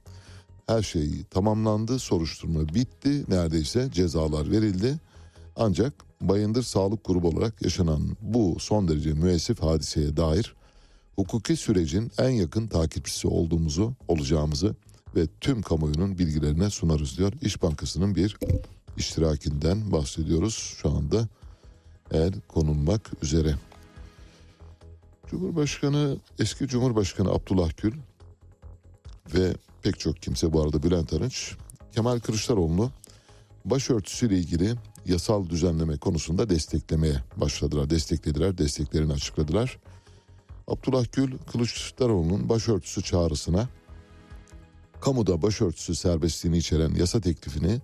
[0.67, 4.99] Her şey tamamlandı, soruşturma bitti, neredeyse cezalar verildi.
[5.57, 10.55] Ancak Bayındır Sağlık Grubu olarak yaşanan bu son derece müessif hadiseye dair
[11.17, 14.75] hukuki sürecin en yakın takipçisi olduğumuzu, olacağımızı
[15.17, 17.33] ve tüm kamuoyunun bilgilerine sunarız diyor.
[17.43, 18.37] İş Bankası'nın bir
[18.97, 21.29] iştirakinden bahsediyoruz şu anda
[22.13, 23.55] el konulmak üzere.
[25.27, 27.93] Cumhurbaşkanı, eski Cumhurbaşkanı Abdullah Gül
[29.35, 29.55] ve
[29.87, 31.57] pek çok kimse bu arada Bülent Arınç,
[31.93, 32.91] Kemal Kılıçdaroğlu'nu
[33.65, 34.75] başörtüsüyle ilgili
[35.07, 37.91] yasal düzenleme konusunda desteklemeye başladılar.
[37.91, 39.79] Desteklediler, desteklerini açıkladılar.
[40.69, 43.69] Abdullah Gül, Kılıçdaroğlu'nun başörtüsü çağrısına
[45.01, 47.81] kamuda başörtüsü serbestliğini içeren yasa teklifini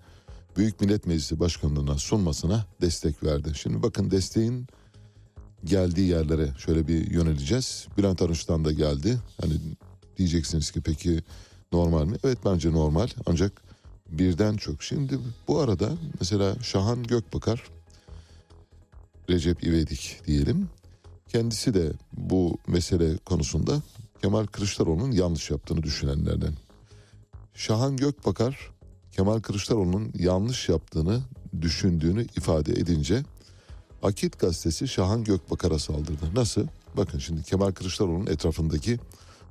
[0.56, 3.52] Büyük Millet Meclisi Başkanlığı'na sunmasına destek verdi.
[3.54, 4.66] Şimdi bakın desteğin
[5.64, 7.86] geldiği yerlere şöyle bir yöneleceğiz.
[7.98, 9.18] Bülent Arınç'tan da geldi.
[9.40, 9.54] Hani
[10.16, 11.22] diyeceksiniz ki peki
[11.72, 12.16] normal mi?
[12.24, 13.62] Evet bence normal ancak
[14.08, 14.82] birden çok.
[14.82, 17.62] Şimdi bu arada mesela Şahan Gökbakar,
[19.30, 20.68] Recep İvedik diyelim.
[21.28, 23.82] Kendisi de bu mesele konusunda
[24.22, 26.52] Kemal Kılıçdaroğlu'nun yanlış yaptığını düşünenlerden.
[27.54, 28.70] Şahan Gökbakar
[29.12, 31.20] Kemal Kılıçdaroğlu'nun yanlış yaptığını
[31.60, 33.22] düşündüğünü ifade edince
[34.02, 36.34] Akit gazetesi Şahan Gökbakar'a saldırdı.
[36.34, 36.66] Nasıl?
[36.96, 38.98] Bakın şimdi Kemal Kılıçdaroğlu'nun etrafındaki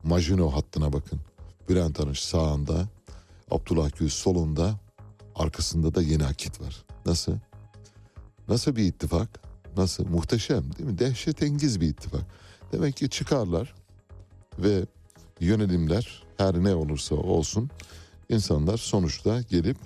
[0.04, 1.20] Majino hattına bakın.
[1.70, 2.88] Bülent Arınç sağında,
[3.52, 4.80] Abdullah Gül solunda,
[5.36, 6.86] arkasında da yeni Akit var.
[7.06, 7.34] Nasıl?
[8.48, 9.42] Nasıl bir ittifak?
[9.78, 10.08] Nasıl?
[10.08, 11.00] Muhteşem değil mi?
[11.00, 12.26] Dehşetengiz bir ittifak.
[12.72, 13.76] Demek ki çıkarlar
[14.60, 14.86] ve
[15.40, 17.70] yönelimler her ne olursa olsun
[18.30, 19.78] insanlar sonuçta gelip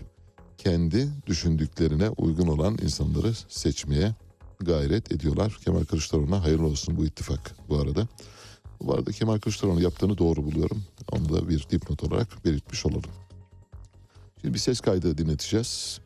[0.58, 4.16] kendi düşündüklerine uygun olan insanları seçmeye
[4.60, 5.58] gayret ediyorlar.
[5.66, 8.08] Kemal Kılıçdaroğlu'na hayırlı olsun bu ittifak bu arada.
[8.82, 10.84] Bu Kemal Kılıçdaroğlu yaptığını doğru buluyorum.
[11.12, 13.12] Onu da bir dipnot olarak belirtmiş olalım.
[14.42, 16.00] Şimdi bir ses kaydı dinleteceğiz.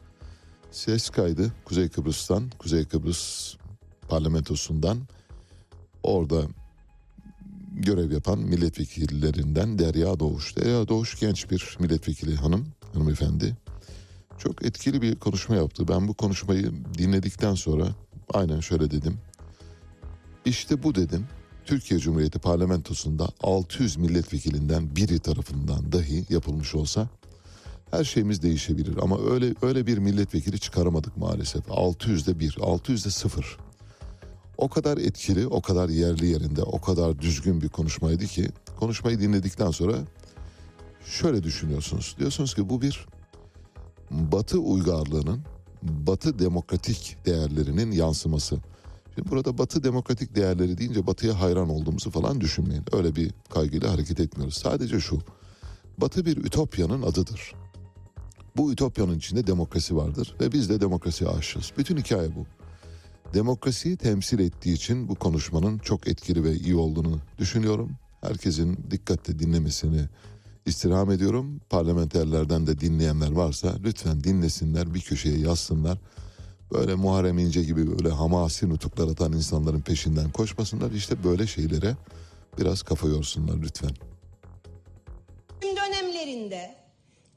[0.72, 3.56] Ses kaydı Kuzey Kıbrıs'tan, Kuzey Kıbrıs
[4.10, 4.98] parlamentosundan
[6.04, 6.42] orada
[7.74, 10.58] görev yapan milletvekillerinden Derya Doğuş.
[10.58, 13.58] Derya Doğuş genç bir milletvekili hanım, hanımefendi.
[14.38, 15.88] Çok etkili bir konuşma yaptı.
[15.88, 17.88] Ben bu konuşmayı dinledikten sonra
[18.34, 19.18] aynen şöyle dedim.
[20.46, 21.28] İşte bu dedim.
[21.70, 27.10] Türkiye Cumhuriyeti parlamentosunda 600 milletvekilinden biri tarafından dahi yapılmış olsa
[27.92, 31.68] her şeyimiz değişebilir ama öyle öyle bir milletvekili çıkaramadık maalesef.
[31.68, 33.58] 600'de 1, 600'de 0.
[34.58, 39.72] O kadar etkili, o kadar yerli yerinde, o kadar düzgün bir konuşmaydı ki konuşmayı dinledikten
[39.72, 39.96] sonra
[41.06, 42.16] şöyle düşünüyorsunuz.
[42.20, 43.06] Diyorsunuz ki bu bir
[44.12, 45.42] Batı uygarlığının,
[45.84, 48.58] Batı demokratik değerlerinin yansıması.
[49.20, 52.84] Şimdi burada Batı demokratik değerleri deyince Batı'ya hayran olduğumuzu falan düşünmeyin.
[52.92, 54.58] Öyle bir kaygıyla hareket etmiyoruz.
[54.58, 55.20] Sadece şu.
[55.98, 57.54] Batı bir ütopyanın adıdır.
[58.58, 61.72] Bu ütopyanın içinde demokrasi vardır ve biz de demokrasiye aşığız.
[61.78, 62.46] Bütün hikaye bu.
[63.34, 67.92] Demokrasiyi temsil ettiği için bu konuşmanın çok etkili ve iyi olduğunu düşünüyorum.
[68.22, 70.02] Herkesin dikkatle dinlemesini
[70.66, 71.62] istirham ediyorum.
[71.70, 75.98] Parlamenterlerden de dinleyenler varsa lütfen dinlesinler, bir köşeye yazsınlar.
[76.72, 80.92] Böyle Muharrem İnce gibi böyle hamasi nutuklar atan insanların peşinden koşmasınlar.
[80.92, 81.96] İşte böyle şeylere
[82.58, 83.92] biraz kafa yorsunlar lütfen.
[85.62, 86.76] dönemlerinde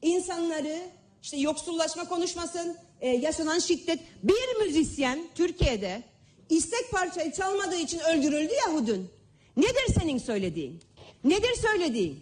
[0.01, 0.91] insanları
[1.21, 3.99] işte yoksullaşma konuşmasın, e, yaşanan şiddet.
[4.23, 6.03] Bir müzisyen Türkiye'de
[6.49, 9.09] istek parçayı çalmadığı için öldürüldü ya dün.
[9.57, 10.81] Nedir senin söylediğin?
[11.23, 12.19] Nedir söylediğin?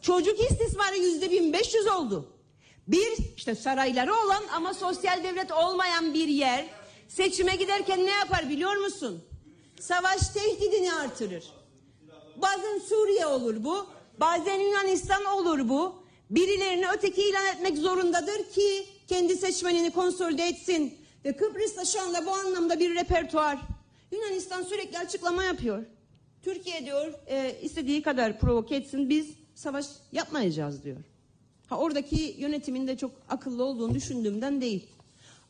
[0.00, 2.28] Çocuk istismarı yüzde 1500 oldu.
[2.88, 6.66] Bir işte sarayları olan ama sosyal devlet olmayan bir yer
[7.08, 9.24] seçime giderken ne yapar biliyor musun?
[9.80, 11.44] Savaş tehdidini artırır.
[12.36, 13.86] Bazen Suriye olur bu,
[14.20, 16.06] bazen Yunanistan olur bu.
[16.30, 20.98] Birilerini öteki ilan etmek zorundadır ki kendi seçmenini konsolide etsin.
[21.24, 23.58] Ve Kıbrıs'ta şu anda bu anlamda bir repertuar.
[24.12, 25.84] Yunanistan sürekli açıklama yapıyor.
[26.42, 31.15] Türkiye diyor e, istediği kadar provoke etsin biz savaş yapmayacağız diyor.
[31.66, 34.86] Ha oradaki yönetimin de çok akıllı olduğunu düşündüğümden değil.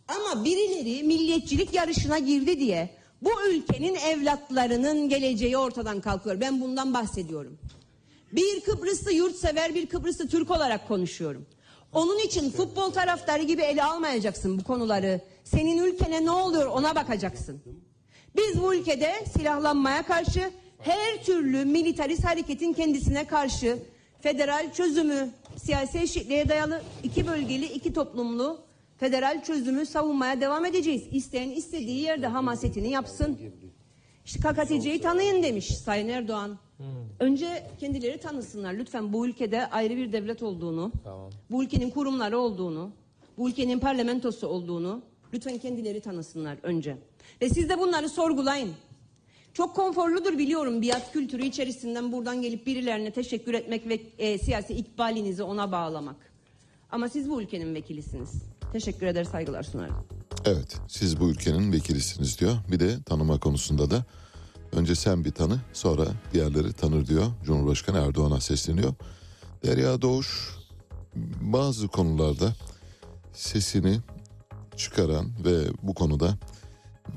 [0.09, 2.91] Ama birileri milliyetçilik yarışına girdi diye
[3.23, 6.41] bu ülkenin evlatlarının geleceği ortadan kalkıyor.
[6.41, 7.59] Ben bundan bahsediyorum.
[8.33, 11.47] Bir Kıbrıslı yurtsever bir Kıbrıslı Türk olarak konuşuyorum.
[11.93, 15.21] Onun için futbol taraftarı gibi ele almayacaksın bu konuları.
[15.45, 17.61] Senin ülkene ne oluyor ona bakacaksın.
[18.37, 23.79] Biz bu ülkede silahlanmaya karşı her türlü militarist hareketin kendisine karşı
[24.21, 28.59] federal çözümü, siyasi eşitliğe dayalı iki bölgeli, iki toplumlu
[28.97, 31.03] federal çözümü savunmaya devam edeceğiz.
[31.11, 33.39] İsteyen istediği yerde hamasetini yapsın.
[34.25, 36.59] İşte KKTC'yi tanıyın demiş Sayın Erdoğan.
[37.21, 40.93] Önce kendileri tanısınlar lütfen bu ülkede ayrı bir devlet olduğunu,
[41.51, 42.91] bu ülkenin kurumları olduğunu,
[43.39, 45.03] bu ülkenin parlamentosu olduğunu
[45.35, 46.97] lütfen kendileri tanısınlar önce.
[47.43, 48.71] Ve siz de bunları sorgulayın.
[49.57, 55.43] Çok konforludur biliyorum biat kültürü içerisinden buradan gelip birilerine teşekkür etmek ve e, siyasi ikbalinizi
[55.43, 56.17] ona bağlamak.
[56.91, 58.31] Ama siz bu ülkenin vekilisiniz.
[58.73, 59.95] Teşekkür eder saygılar sunarım.
[60.45, 62.57] Evet siz bu ülkenin vekilisiniz diyor.
[62.71, 64.05] Bir de tanıma konusunda da
[64.73, 67.27] önce sen bir tanı sonra diğerleri tanır diyor.
[67.45, 68.95] Cumhurbaşkanı Erdoğan'a sesleniyor.
[69.65, 70.51] Derya Doğuş
[71.41, 72.55] bazı konularda
[73.33, 73.99] sesini
[74.77, 76.39] çıkaran ve bu konuda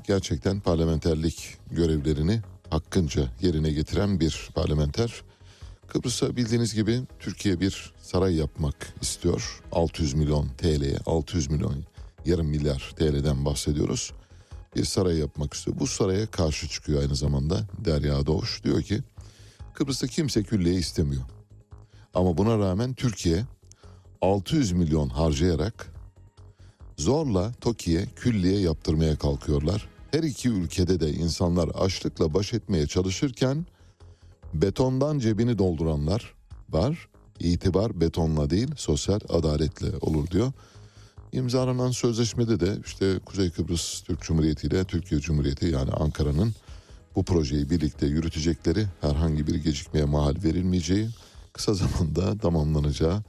[0.06, 5.22] gerçekten parlamenterlik görevlerini hakkınca yerine getiren bir parlamenter.
[5.88, 9.62] Kıbrıs'a bildiğiniz gibi Türkiye bir saray yapmak istiyor.
[9.72, 11.84] 600 milyon TL'ye, 600 milyon
[12.24, 14.12] yarım milyar TL'den bahsediyoruz.
[14.76, 15.78] Bir saray yapmak istiyor.
[15.80, 18.64] Bu saraya karşı çıkıyor aynı zamanda Derya Doğuş.
[18.64, 19.00] Diyor ki
[19.74, 21.22] Kıbrıs'ta kimse külliye istemiyor.
[22.14, 23.44] Ama buna rağmen Türkiye
[24.20, 25.92] 600 milyon harcayarak
[27.00, 29.88] zorla TOKİ'ye külliye yaptırmaya kalkıyorlar.
[30.10, 33.66] Her iki ülkede de insanlar açlıkla baş etmeye çalışırken
[34.54, 36.34] betondan cebini dolduranlar
[36.70, 37.08] var.
[37.38, 40.52] İtibar betonla değil sosyal adaletle olur diyor.
[41.32, 46.54] İmzalanan sözleşmede de işte Kuzey Kıbrıs Türk Cumhuriyeti ile Türkiye Cumhuriyeti yani Ankara'nın
[47.16, 51.08] bu projeyi birlikte yürütecekleri herhangi bir gecikmeye mahal verilmeyeceği
[51.52, 53.22] kısa zamanda tamamlanacağı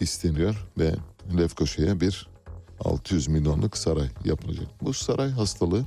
[0.00, 0.94] isteniyor ve
[1.38, 2.33] Lefkoşa'ya bir
[2.80, 4.66] 600 milyonluk saray yapılacak.
[4.82, 5.84] Bu saray hastalığı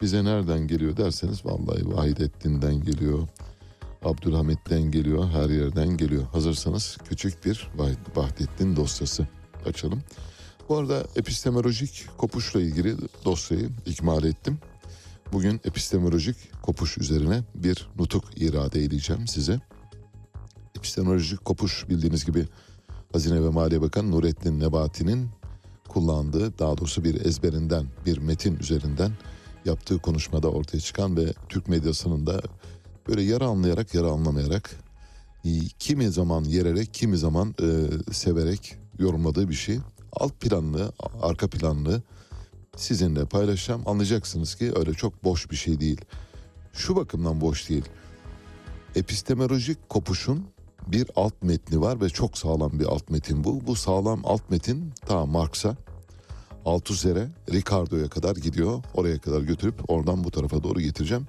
[0.00, 3.28] bize nereden geliyor derseniz vallahi Vahidettin'den geliyor.
[4.04, 6.24] Abdülhamit'ten geliyor, her yerden geliyor.
[6.32, 7.70] Hazırsanız küçük bir
[8.16, 9.26] Vahdettin dosyası
[9.66, 10.02] açalım.
[10.68, 14.58] Bu arada epistemolojik kopuşla ilgili dosyayı ikmal ettim.
[15.32, 19.60] Bugün epistemolojik kopuş üzerine bir nutuk irade edeceğim size.
[20.76, 22.46] Epistemolojik kopuş bildiğiniz gibi
[23.12, 25.28] Hazine ve Maliye Bakanı Nurettin Nebati'nin
[25.94, 29.12] kullandığı daha doğrusu bir ezberinden bir metin üzerinden
[29.64, 32.42] yaptığı konuşmada ortaya çıkan ve Türk medyasının da
[33.08, 34.70] böyle yarı anlayarak yarı anlamayarak
[35.44, 37.66] e, kimi zaman yererek kimi zaman e,
[38.12, 39.78] severek yorumladığı bir şey.
[40.12, 40.92] Alt planlı,
[41.22, 42.02] arka planlı
[42.76, 43.82] sizinle paylaşacağım.
[43.86, 46.00] Anlayacaksınız ki öyle çok boş bir şey değil.
[46.72, 47.84] Şu bakımdan boş değil.
[48.94, 50.46] Epistemolojik kopuşun
[50.86, 53.66] bir alt metni var ve çok sağlam bir alt metin bu.
[53.66, 55.76] Bu sağlam alt metin ta Marx'a,
[56.64, 58.82] Althusser'e, Ricardo'ya kadar gidiyor.
[58.94, 61.26] Oraya kadar götürüp oradan bu tarafa doğru getireceğim.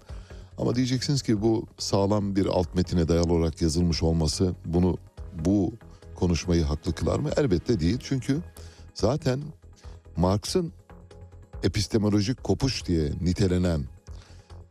[0.57, 4.97] Ama diyeceksiniz ki bu sağlam bir alt metine dayalı olarak yazılmış olması bunu
[5.45, 5.73] bu
[6.15, 7.29] konuşmayı haklı kılar mı?
[7.37, 7.97] Elbette değil.
[8.03, 8.41] Çünkü
[8.93, 9.39] zaten
[10.17, 10.73] Marx'ın
[11.63, 13.83] epistemolojik kopuş diye nitelenen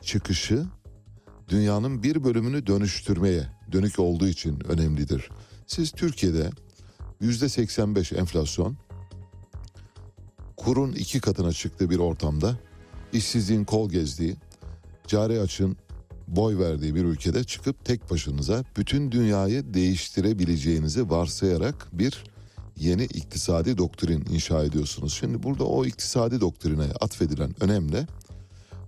[0.03, 0.67] çıkışı
[1.49, 5.29] dünyanın bir bölümünü dönüştürmeye dönük olduğu için önemlidir.
[5.67, 6.51] Siz Türkiye'de
[7.21, 8.77] yüzde 85 enflasyon
[10.57, 12.59] kurun iki katına çıktığı bir ortamda
[13.13, 14.37] işsizliğin kol gezdiği,
[15.07, 15.77] cari açın
[16.29, 22.25] boy verdiği bir ülkede çıkıp tek başınıza bütün dünyayı değiştirebileceğinizi varsayarak bir
[22.77, 25.15] yeni iktisadi doktrin inşa ediyorsunuz.
[25.15, 28.07] Şimdi burada o iktisadi doktrine atfedilen önemle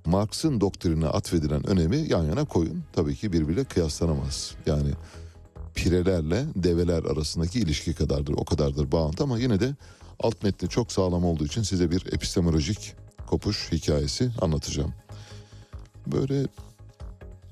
[0.06, 2.84] Marx'ın doktrine atfedilen önemi yan yana koyun.
[2.92, 4.54] Tabii ki birbiriyle kıyaslanamaz.
[4.66, 4.90] Yani
[5.74, 8.34] pirelerle develer arasındaki ilişki kadardır.
[8.36, 9.74] O kadardır bağıntı ama yine de
[10.20, 12.94] alt metni çok sağlam olduğu için size bir epistemolojik
[13.26, 14.92] kopuş hikayesi anlatacağım.
[16.06, 16.46] Böyle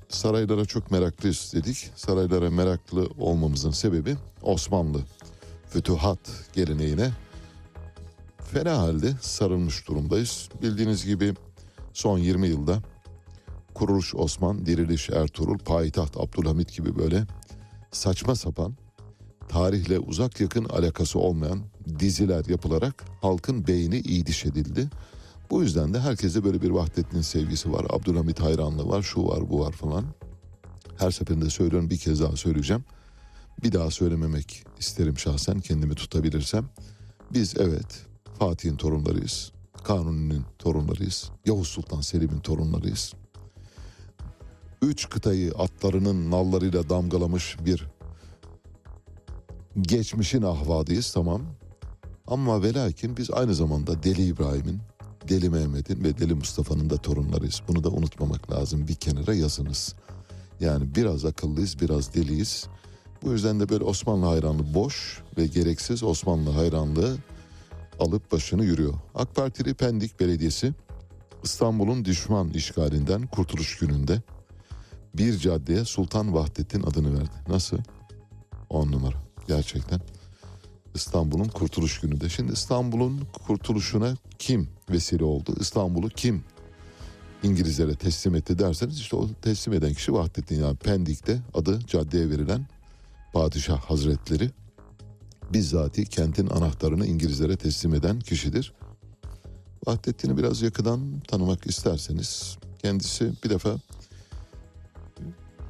[0.09, 1.89] saraylara çok meraklıyız dedik.
[1.95, 4.99] Saraylara meraklı olmamızın sebebi Osmanlı
[5.69, 6.19] fütuhat
[6.53, 7.11] geleneğine
[8.51, 10.49] fena halde sarılmış durumdayız.
[10.61, 11.33] Bildiğiniz gibi
[11.95, 12.81] son 20 yılda
[13.73, 17.23] Kuruluş Osman, Diriliş Ertuğrul, Payitaht Abdülhamit gibi böyle
[17.91, 18.75] saçma sapan
[19.49, 21.59] tarihle uzak yakın alakası olmayan
[21.99, 24.89] diziler yapılarak halkın beyni iyi diş edildi.
[25.49, 27.85] Bu yüzden de herkeste böyle bir Vahdettin sevgisi var.
[27.89, 30.05] Abdülhamit hayranlığı var, şu var, bu var falan.
[30.97, 32.85] Her seferinde söylüyorum bir kez daha söyleyeceğim.
[33.63, 36.65] Bir daha söylememek isterim şahsen kendimi tutabilirsem.
[37.33, 38.05] Biz evet
[38.39, 39.54] Fatih'in torunlarıyız.
[39.85, 41.31] Kanuni'nin torunlarıyız.
[41.45, 43.13] Yavuz Sultan Selim'in torunlarıyız.
[44.81, 47.87] Üç kıtayı atlarının nallarıyla damgalamış bir
[49.81, 51.41] geçmişin ahvadıyız tamam.
[52.27, 54.79] Ama ve lakin biz aynı zamanda Deli İbrahim'in,
[55.29, 57.61] Deli Mehmet'in ve Deli Mustafa'nın da torunlarıyız.
[57.67, 58.87] Bunu da unutmamak lazım.
[58.87, 59.95] Bir kenara yazınız.
[60.59, 62.67] Yani biraz akıllıyız, biraz deliyiz.
[63.23, 67.17] Bu yüzden de böyle Osmanlı hayranlığı boş ve gereksiz Osmanlı hayranlığı
[67.99, 68.93] alıp başını yürüyor.
[69.15, 70.73] AK Partili Pendik Belediyesi
[71.43, 74.21] İstanbul'un düşman işgalinden kurtuluş gününde
[75.13, 77.35] bir caddeye Sultan Vahdettin adını verdi.
[77.47, 77.77] Nasıl?
[78.69, 79.17] On numara.
[79.47, 80.01] Gerçekten.
[80.95, 82.29] İstanbul'un kurtuluş gününde.
[82.29, 85.55] Şimdi İstanbul'un kurtuluşuna kim vesile oldu?
[85.59, 86.43] İstanbul'u kim
[87.43, 92.65] İngilizlere teslim etti derseniz işte o teslim eden kişi Vahdettin yani Pendik'te adı caddeye verilen
[93.33, 94.51] padişah hazretleri
[95.53, 98.73] bizzati kentin anahtarını İngilizlere teslim eden kişidir.
[99.87, 103.75] Vahdettin'i biraz yakından tanımak isterseniz kendisi bir defa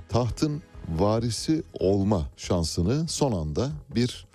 [0.09, 4.27] tahtın varisi olma şansını son anda bir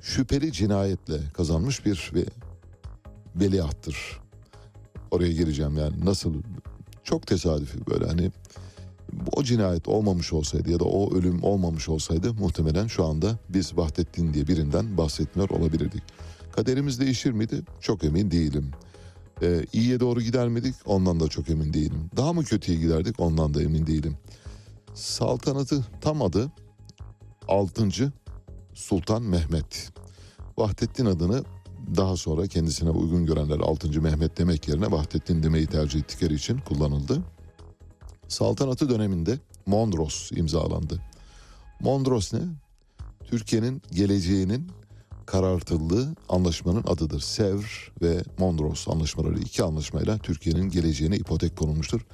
[0.00, 2.24] şüpheli cinayetle kazanmış bir ve
[3.36, 4.20] veliahttır.
[5.10, 6.34] Oraya gireceğim yani nasıl
[7.04, 8.32] çok tesadüfi böyle hani
[9.32, 14.34] o cinayet olmamış olsaydı ya da o ölüm olmamış olsaydı muhtemelen şu anda biz Vahdettin
[14.34, 16.02] diye birinden bahsetmiyor olabilirdik.
[16.52, 17.62] Kaderimiz değişir miydi?
[17.80, 18.70] Çok emin değilim.
[19.42, 20.74] Ee, iyiye doğru gider miydik?
[20.86, 22.10] Ondan da çok emin değilim.
[22.16, 23.20] Daha mı kötüye giderdik?
[23.20, 24.16] Ondan da emin değilim.
[24.94, 26.52] Saltanatı tam adı
[27.48, 28.12] 6.
[28.74, 29.92] Sultan Mehmet.
[30.58, 31.44] Vahdettin adını
[31.96, 34.02] daha sonra kendisine uygun görenler 6.
[34.02, 37.22] Mehmet demek yerine Vahdettin demeyi tercih ettikleri için kullanıldı.
[38.30, 41.00] Saltanatı döneminde Mondros imzalandı.
[41.80, 42.40] Mondros ne?
[43.24, 44.68] Türkiye'nin geleceğinin
[45.26, 47.20] karartıldığı anlaşmanın adıdır.
[47.20, 52.06] Sevr ve Mondros anlaşmaları iki anlaşmayla Türkiye'nin geleceğine ipotek konulmuştur.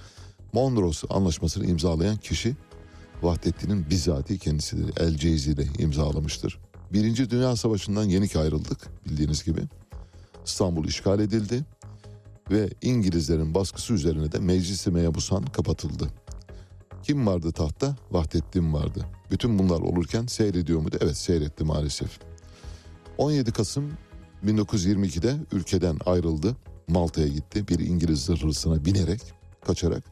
[0.53, 2.57] Mondros anlaşmasını imzalayan kişi
[3.23, 4.93] Vahdettin'in bizzati kendisidir.
[5.01, 6.59] El Ceyzi ile imzalamıştır.
[6.93, 9.61] Birinci Dünya Savaşı'ndan yenik ayrıldık bildiğiniz gibi.
[10.47, 11.65] İstanbul işgal edildi.
[12.51, 16.09] Ve İngilizlerin baskısı üzerine de Meclis-i Mebusan kapatıldı.
[17.03, 17.97] Kim vardı tahtta?
[18.11, 19.07] Vahdettin vardı.
[19.31, 20.97] Bütün bunlar olurken seyrediyor muydu?
[21.01, 22.19] Evet seyretti maalesef.
[23.19, 23.93] 17 Kasım
[24.45, 26.57] 1922'de ülkeden ayrıldı.
[26.89, 27.69] Malta'ya gitti.
[27.69, 29.21] Bir İngiliz zırhlısına binerek,
[29.67, 30.05] kaçarak.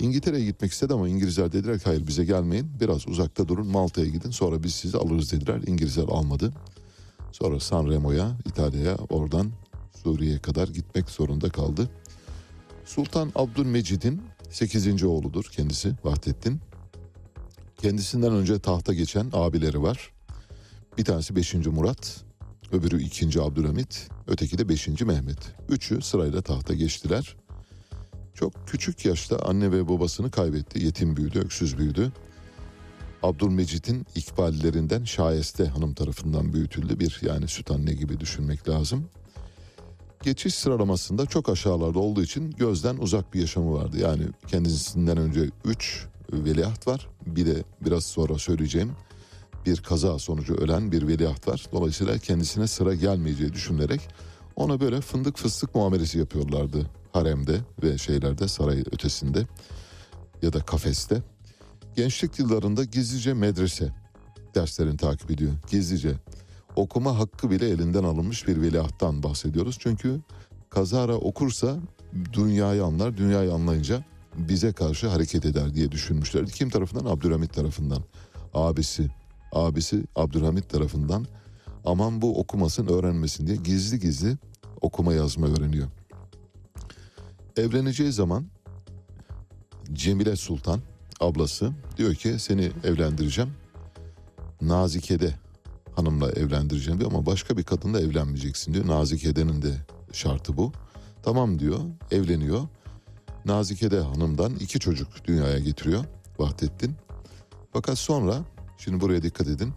[0.00, 2.70] İngiltere'ye gitmek istedi ama İngilizler dediler ki hayır bize gelmeyin.
[2.80, 5.60] Biraz uzakta durun Malta'ya gidin sonra biz sizi alırız dediler.
[5.66, 6.52] İngilizler almadı.
[7.32, 9.50] Sonra San Remo'ya, İtalya'ya oradan
[10.06, 11.88] Suriye'ye kadar gitmek zorunda kaldı.
[12.84, 15.04] Sultan Abdülmecid'in 8.
[15.04, 16.60] oğludur kendisi Vahdettin.
[17.82, 20.12] Kendisinden önce tahta geçen abileri var.
[20.98, 21.54] Bir tanesi 5.
[21.54, 22.24] Murat,
[22.72, 23.40] öbürü 2.
[23.40, 24.88] Abdülhamit, öteki de 5.
[24.88, 25.38] Mehmet.
[25.68, 27.36] Üçü sırayla tahta geçtiler.
[28.34, 30.84] Çok küçük yaşta anne ve babasını kaybetti.
[30.84, 32.12] Yetim büyüdü, öksüz büyüdü.
[33.22, 37.00] Abdülmecit'in ikballerinden Şayeste Hanım tarafından büyütüldü.
[37.00, 39.08] Bir yani süt anne gibi düşünmek lazım.
[40.22, 43.98] Geçiş sıralamasında çok aşağılarda olduğu için gözden uzak bir yaşamı vardı.
[44.00, 47.08] Yani kendisinden önce 3 veliaht var.
[47.26, 48.92] Bir de biraz sonra söyleyeceğim
[49.66, 51.66] bir kaza sonucu ölen bir veliaht var.
[51.72, 54.00] Dolayısıyla kendisine sıra gelmeyeceği düşünülerek
[54.56, 59.46] ona böyle fındık fıstık muamelesi yapıyorlardı haremde ve şeylerde saray ötesinde
[60.42, 61.22] ya da kafeste.
[61.96, 63.92] Gençlik yıllarında gizlice medrese
[64.54, 65.52] derslerini takip ediyor.
[65.70, 66.14] Gizlice
[66.76, 69.76] okuma hakkı bile elinden alınmış bir veliahttan bahsediyoruz.
[69.80, 70.20] Çünkü
[70.70, 71.76] kazara okursa
[72.32, 74.04] dünyayı anlar, dünyayı anlayınca
[74.36, 76.52] bize karşı hareket eder diye düşünmüşlerdi.
[76.52, 77.04] Kim tarafından?
[77.04, 78.02] Abdülhamit tarafından.
[78.54, 79.10] Abisi,
[79.52, 81.26] abisi Abdülhamit tarafından
[81.84, 84.36] aman bu okumasın öğrenmesin diye gizli gizli
[84.80, 85.88] okuma yazma öğreniyor.
[87.56, 88.46] Evleneceği zaman
[89.92, 90.80] Cemile Sultan
[91.20, 93.50] ablası diyor ki seni evlendireceğim.
[94.60, 95.34] Nazike'de
[95.96, 98.86] hanımla evlendireceğim diyor ama başka bir kadınla evlenmeyeceksin diyor.
[98.86, 99.74] Nazike'denin de
[100.12, 100.72] şartı bu.
[101.22, 101.80] Tamam diyor
[102.10, 102.60] evleniyor.
[103.44, 106.04] Nazike'de hanımdan iki çocuk dünyaya getiriyor
[106.38, 106.94] Vahdettin.
[107.72, 108.44] Fakat sonra
[108.78, 109.72] şimdi buraya dikkat edin.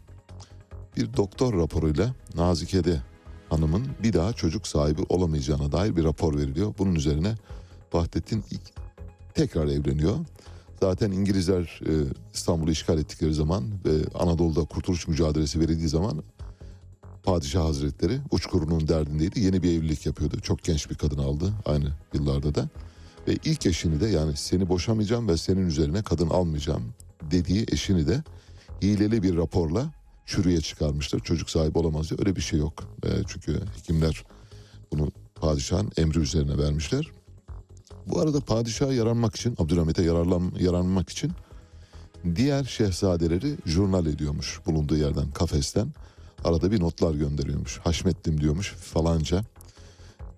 [0.97, 3.01] Bir doktor raporuyla Nazike'de
[3.49, 6.73] hanımın bir daha çocuk sahibi olamayacağına dair bir rapor veriliyor.
[6.77, 7.35] Bunun üzerine
[7.93, 8.43] Vahdettin
[9.33, 10.15] tekrar evleniyor.
[10.79, 11.91] Zaten İngilizler e,
[12.33, 16.23] İstanbul'u işgal ettikleri zaman ve Anadolu'da kurtuluş mücadelesi verildiği zaman
[17.23, 19.39] Padişah Hazretleri uçkurunun derdindeydi.
[19.39, 20.39] Yeni bir evlilik yapıyordu.
[20.39, 22.69] Çok genç bir kadın aldı aynı yıllarda da.
[23.27, 26.83] Ve ilk eşini de yani seni boşamayacağım ve senin üzerine kadın almayacağım
[27.31, 28.23] dediği eşini de
[28.81, 29.93] hileli bir raporla
[30.25, 31.19] çürüye çıkarmıştır.
[31.19, 32.83] Çocuk sahibi olamaz diye öyle bir şey yok.
[33.03, 34.23] E, çünkü hekimler
[34.91, 37.11] bunu padişahın emri üzerine vermişler.
[38.09, 41.31] Bu arada padişaha yaranmak için, Abdülhamit'e yararlan, yaranmak için
[42.35, 45.93] diğer şehzadeleri jurnal ediyormuş bulunduğu yerden, kafesten.
[46.43, 47.79] Arada bir notlar gönderiyormuş.
[47.79, 49.41] Haşmettim diyormuş falanca.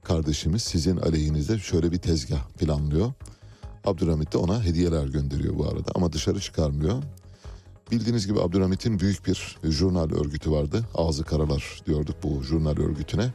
[0.03, 3.13] Kardeşimiz sizin aleyhinizde şöyle bir tezgah planlıyor.
[3.85, 7.03] Abdülhamit de ona hediyeler gönderiyor bu arada ama dışarı çıkarmıyor.
[7.91, 10.85] Bildiğiniz gibi Abdülhamit'in büyük bir jurnal örgütü vardı.
[10.95, 13.33] Ağzı Karalar diyorduk bu jurnal örgütüne.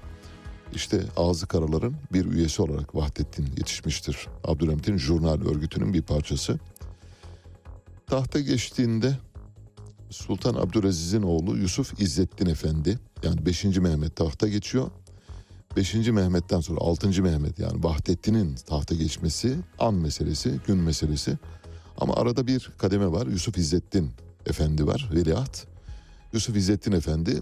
[0.74, 4.28] İşte Ağzı Karalar'ın bir üyesi olarak Vahdettin yetişmiştir.
[4.44, 6.58] Abdülhamit'in jurnal örgütünün bir parçası.
[8.06, 9.18] Tahta geçtiğinde
[10.10, 13.64] Sultan Abdülaziz'in oğlu Yusuf İzzettin Efendi yani 5.
[13.64, 14.90] Mehmet tahta geçiyor.
[15.76, 15.94] 5.
[15.94, 17.22] Mehmet'ten sonra 6.
[17.22, 21.38] Mehmet yani Vahdettin'in tahta geçmesi an meselesi, gün meselesi.
[21.98, 23.26] Ama arada bir kademe var.
[23.26, 24.10] Yusuf İzzettin
[24.46, 25.66] Efendi var, veliaht.
[26.32, 27.40] Yusuf İzzettin Efendi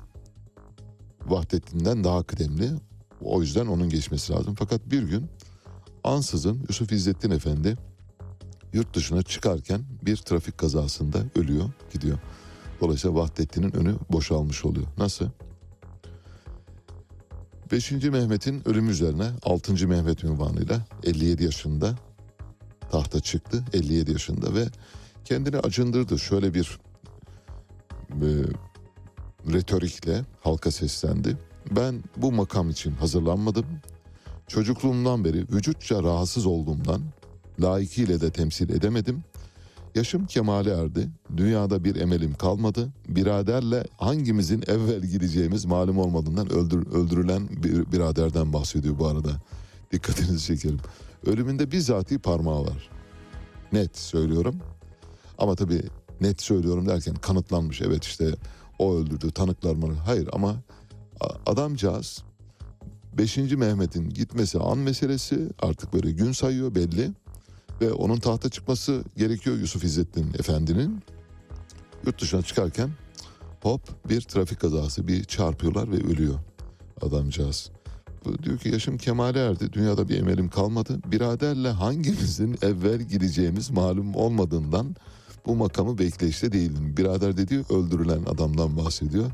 [1.27, 2.71] Vahdettin'den daha kıdemli.
[3.23, 4.55] O yüzden onun geçmesi lazım.
[4.59, 5.27] Fakat bir gün
[6.05, 7.77] ansızın Yusuf İzzettin Efendi
[8.73, 12.19] yurt dışına çıkarken bir trafik kazasında ölüyor, gidiyor.
[12.81, 14.87] Dolayısıyla Vahdettin'in önü boşalmış oluyor.
[14.99, 15.29] Nasıl?
[17.73, 17.91] 5.
[17.91, 19.89] Mehmet'in ölümü üzerine 6.
[19.89, 21.95] Mehmet ünvanıyla 57 yaşında
[22.91, 23.65] tahta çıktı.
[23.73, 24.67] 57 yaşında ve
[25.25, 26.19] kendini acındırdı.
[26.19, 26.79] Şöyle bir
[28.11, 28.29] e,
[29.53, 31.37] retorikle halka seslendi.
[31.71, 33.67] Ben bu makam için hazırlanmadım.
[34.49, 37.03] Çocukluğumdan beri vücutça rahatsız olduğumdan
[37.61, 39.25] layıkıyla de temsil edemedim.
[39.95, 41.09] Yaşım kemale erdi.
[41.37, 42.89] Dünyada bir emelim kalmadı.
[43.09, 49.31] Biraderle hangimizin evvel gideceğimiz malum olmadığından öldür, öldürülen bir biraderden bahsediyor bu arada.
[49.93, 50.81] Dikkatinizi çekerim.
[51.27, 52.91] Ölümünde bizzati parmağı var.
[53.73, 54.57] Net söylüyorum.
[55.39, 55.83] Ama tabii
[56.21, 57.83] net söylüyorum derken kanıtlanmış.
[57.83, 58.35] Evet işte
[58.79, 59.95] o öldürdü tanıklar mı?
[60.07, 60.57] Hayır ama
[61.47, 62.25] adamcağız
[63.19, 63.37] 5.
[63.37, 67.11] Mehmet'in gitmesi an meselesi artık böyle gün sayıyor belli.
[67.81, 71.03] Ve onun tahta çıkması gerekiyor Yusuf İzzettin Efendi'nin.
[72.07, 72.91] Yurt dışına çıkarken
[73.63, 76.35] hop bir trafik kazası bir çarpıyorlar ve ölüyor
[77.03, 77.71] adamcağız.
[78.43, 79.73] Diyor ki yaşım kemale erdi.
[79.73, 81.01] Dünyada bir emelim kalmadı.
[81.07, 84.97] Biraderle hangimizin evvel gideceğimiz malum olmadığından
[85.47, 86.97] bu makamı bekleyişte değildim.
[86.97, 89.31] Birader dediği öldürülen adamdan bahsediyor.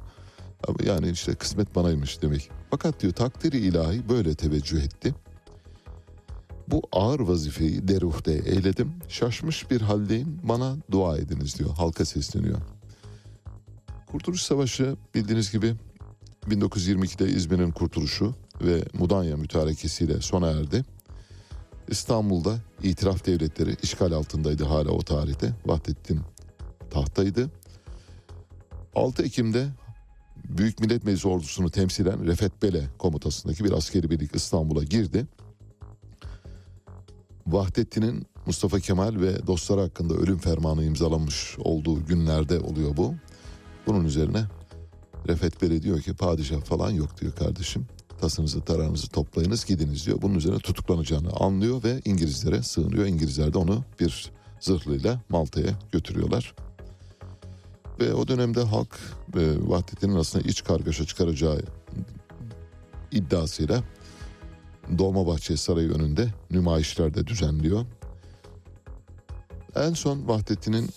[0.85, 2.51] Yani işte kısmet banaymış demek.
[2.71, 5.15] Fakat diyor takdiri ilahi böyle teveccüh etti.
[6.69, 8.93] Bu ağır vazifeyi deruhte eyledim.
[9.09, 11.71] Şaşmış bir haldeyim bana dua ediniz diyor.
[11.71, 12.59] Halka sesleniyor.
[14.07, 15.75] Kurtuluş Savaşı bildiğiniz gibi
[16.49, 20.85] 1922'de İzmir'in kurtuluşu ve Mudanya mütarekesiyle sona erdi.
[21.89, 25.53] İstanbul'da itiraf devletleri işgal altındaydı hala o tarihte.
[25.67, 26.21] Vahdettin
[26.91, 27.51] tahtaydı.
[28.95, 29.69] 6 Ekim'de
[30.59, 35.27] Büyük Millet Meclisi ordusunu temsilen Refet Bele komutasındaki bir askeri birlik İstanbul'a girdi.
[37.47, 43.15] Vahdettin'in Mustafa Kemal ve dostları hakkında ölüm fermanı imzalamış olduğu günlerde oluyor bu.
[43.87, 44.45] Bunun üzerine
[45.29, 47.87] Refet Bey diyor ki padişah falan yok diyor kardeşim.
[48.21, 50.23] Tasınızı tarağınızı toplayınız gidiniz diyor.
[50.23, 53.07] Bunun üzerine tutuklanacağını anlıyor ve İngilizlere sığınıyor.
[53.07, 54.31] İngilizler de onu bir
[54.61, 56.55] zırhlıyla Malta'ya götürüyorlar.
[58.01, 58.99] Ve o dönemde halk
[59.37, 61.63] e, Vahdettin'in aslında iç kargaşa çıkaracağı
[63.13, 63.83] iddiasıyla
[64.99, 67.87] Dolmabahçe Sarayı önünde nümayişler de düzenliyor.
[69.77, 70.91] En son Vahdettin'in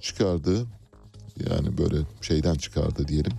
[0.00, 0.66] çıkardığı
[1.50, 3.32] yani böyle şeyden çıkardı diyelim.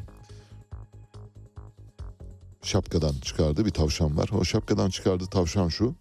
[2.61, 4.29] Şapkadan çıkardı bir tavşan var.
[4.33, 5.95] O şapkadan çıkardığı tavşan şu.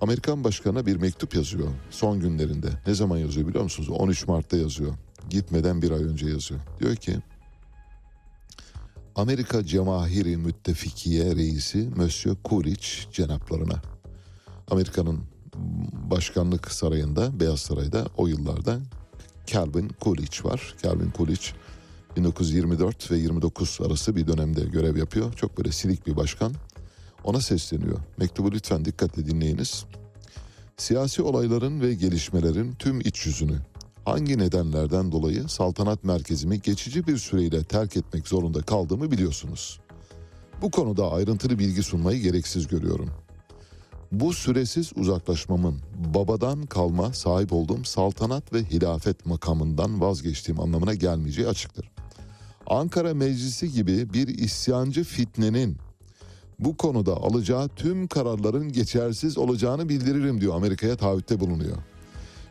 [0.00, 2.68] Amerikan başkanına bir mektup yazıyor son günlerinde.
[2.86, 3.88] Ne zaman yazıyor biliyor musunuz?
[3.90, 4.94] 13 Mart'ta yazıyor.
[5.30, 6.60] Gitmeden bir ay önce yazıyor.
[6.80, 7.16] Diyor ki
[9.14, 13.82] Amerika Cemahiri Müttefikiye Reisi Monsieur Coolidge cenaplarına.
[14.70, 15.20] Amerika'nın
[16.10, 18.80] başkanlık sarayında, Beyaz Saray'da o yıllarda
[19.46, 20.74] Calvin Coolidge var.
[20.82, 21.46] Calvin Coolidge
[22.16, 25.32] 1924 ve 29 arası bir dönemde görev yapıyor.
[25.32, 26.52] Çok böyle silik bir başkan.
[27.24, 27.98] Ona sesleniyor.
[28.18, 29.84] Mektubu lütfen dikkatle dinleyiniz.
[30.76, 33.58] Siyasi olayların ve gelişmelerin tüm iç yüzünü
[34.06, 39.80] hangi nedenlerden dolayı saltanat merkezimi geçici bir süreyle terk etmek zorunda kaldığımı biliyorsunuz.
[40.62, 43.10] Bu konuda ayrıntılı bilgi sunmayı gereksiz görüyorum.
[44.12, 45.80] Bu süresiz uzaklaşmamın
[46.14, 51.90] babadan kalma sahip olduğum saltanat ve hilafet makamından vazgeçtiğim anlamına gelmeyeceği açıktır.
[52.66, 55.76] Ankara Meclisi gibi bir isyancı fitnenin
[56.58, 61.76] bu konuda alacağı tüm kararların geçersiz olacağını bildiririm diyor Amerika'ya taahhütte bulunuyor.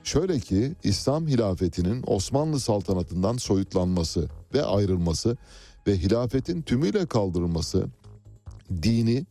[0.05, 5.37] Şöyle ki İslam hilafetinin Osmanlı saltanatından soyutlanması ve ayrılması
[5.87, 7.85] ve hilafetin tümüyle kaldırılması
[8.83, 9.25] dini,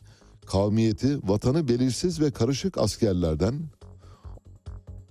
[0.47, 3.55] kavmiyeti, vatanı belirsiz ve karışık askerlerden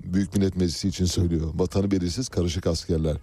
[0.03, 1.51] Büyük Millet Meclisi için söylüyor.
[1.55, 3.17] Vatanı belirsiz karışık askerler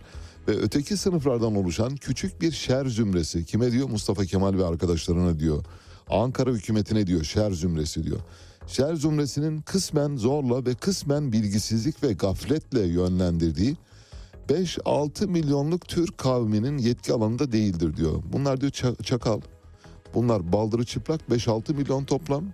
[0.48, 3.44] ve öteki sınıflardan oluşan küçük bir şer zümresi.
[3.44, 3.88] Kime diyor?
[3.88, 5.64] Mustafa Kemal ve arkadaşlarına diyor.
[6.10, 8.20] Ankara hükümetine diyor şer zümresi diyor.
[8.66, 13.76] Şer zümresinin kısmen zorla ve kısmen bilgisizlik ve gafletle yönlendirdiği
[14.48, 18.22] 5-6 milyonluk Türk kavminin yetki alanında değildir diyor.
[18.32, 19.40] Bunlar diyor çakal.
[20.14, 22.44] Bunlar baldırı çıplak 5-6 milyon toplam.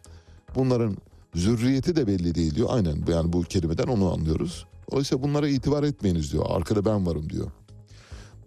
[0.54, 0.96] Bunların
[1.34, 2.68] zürriyeti de belli değil diyor.
[2.72, 4.66] Aynen yani bu kelimeden onu anlıyoruz.
[4.90, 6.44] Oysa bunlara itibar etmeyiniz diyor.
[6.48, 7.50] Arkada ben varım diyor.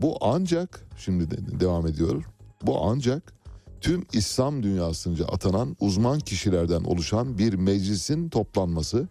[0.02, 2.24] Bu ancak şimdi de devam ediyor.
[2.64, 3.34] Bu ancak
[3.82, 9.08] tüm İslam dünyasınca atanan uzman kişilerden oluşan bir meclisin toplanması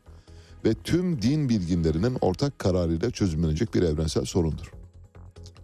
[0.64, 4.72] ve tüm din bilginlerinin ortak kararıyla çözümlenecek bir evrensel sorundur.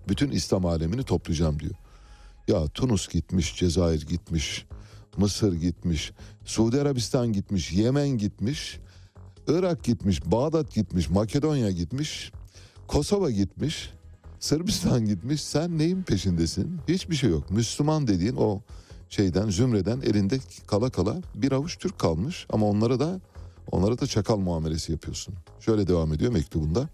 [0.08, 1.74] Bütün İslam alemini toplayacağım diyor.
[2.48, 4.66] Ya Tunus gitmiş, Cezayir gitmiş,
[5.16, 6.12] Mısır gitmiş,
[6.44, 8.80] Suudi Arabistan gitmiş, Yemen gitmiş,
[9.48, 12.32] Irak gitmiş, Bağdat gitmiş, Makedonya gitmiş,
[12.86, 13.90] Kosova gitmiş,
[14.44, 15.42] Sırbistan gitmiş.
[15.42, 16.80] Sen neyin peşindesin?
[16.88, 17.50] Hiçbir şey yok.
[17.50, 18.60] Müslüman dediğin o
[19.08, 23.20] şeyden zümreden elinde kala kala bir avuç Türk kalmış ama onlara da
[23.72, 25.34] onlara da çakal muamelesi yapıyorsun.
[25.60, 26.88] Şöyle devam ediyor mektubunda.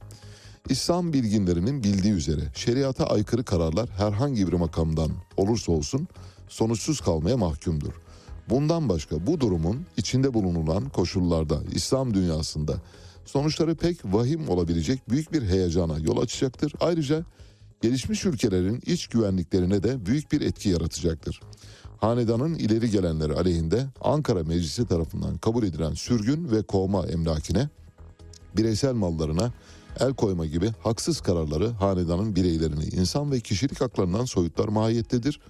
[0.69, 6.09] İslam bilginlerinin bildiği üzere şeriata aykırı kararlar herhangi bir makamdan olursa olsun
[6.49, 7.93] sonuçsuz kalmaya mahkumdur.
[8.51, 12.75] Bundan başka bu durumun içinde bulunulan koşullarda İslam dünyasında
[13.25, 16.73] sonuçları pek vahim olabilecek büyük bir heyecana yol açacaktır.
[16.81, 17.25] Ayrıca
[17.81, 21.41] gelişmiş ülkelerin iç güvenliklerine de büyük bir etki yaratacaktır.
[22.01, 27.68] Hanedanın ileri gelenleri aleyhinde Ankara Meclisi tarafından kabul edilen sürgün ve kovma emlakine,
[28.57, 29.53] bireysel mallarına
[30.01, 35.40] el koyma gibi haksız kararları hanedanın bireylerini insan ve kişilik haklarından soyutlar mahiyettedir.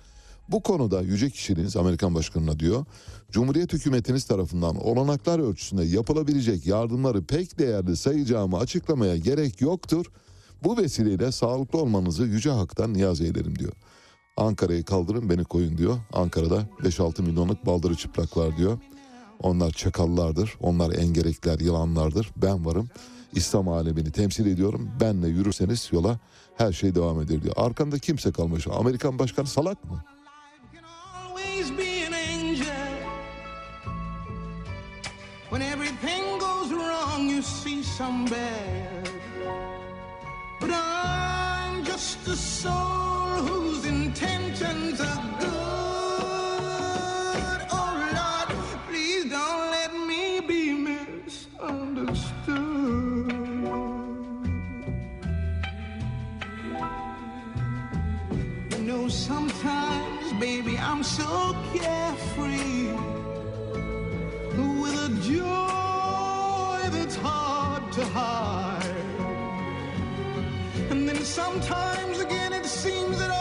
[0.48, 2.84] Bu konuda yüce kişiliğiniz Amerikan başkanına diyor,
[3.30, 10.06] Cumhuriyet hükümetiniz tarafından olanaklar ölçüsünde yapılabilecek yardımları pek değerli sayacağımı açıklamaya gerek yoktur.
[10.64, 13.72] Bu vesileyle sağlıklı olmanızı yüce haktan niyaz eylerim diyor.
[14.40, 15.98] Ankara'yı kaldırın beni koyun diyor.
[16.12, 18.78] Ankara'da 5-6 milyonluk baldırı çıplak var diyor.
[19.42, 22.30] Onlar çakallardır, onlar engerekler, yılanlardır.
[22.36, 22.88] Ben varım.
[23.32, 24.90] İslam alemini temsil ediyorum.
[25.00, 26.18] Benle yürürseniz yola
[26.56, 27.54] her şey devam eder diyor.
[27.56, 28.66] Arkanda kimse kalmış.
[28.66, 30.04] Amerikan başkanı salak mı?
[35.50, 39.08] When everything goes wrong, you see some bad.
[40.60, 43.09] But I'm just a soul
[59.10, 62.92] sometimes, baby, I'm so carefree
[64.80, 68.94] with a joy that's hard to hide.
[70.90, 73.39] And then sometimes again, it seems that I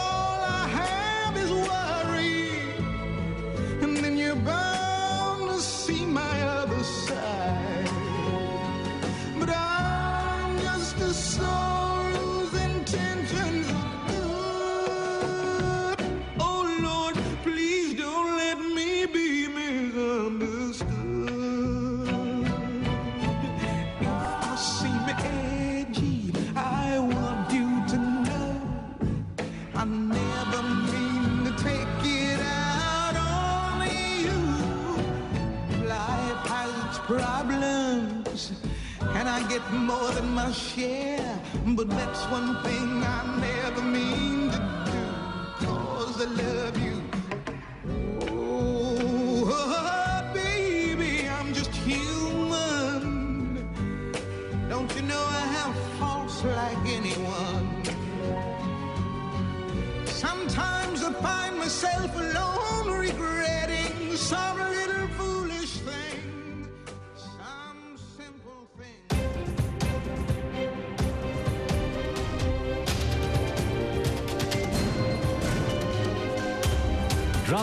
[39.72, 41.40] more than my share.
[41.66, 44.49] But that's one thing I never mean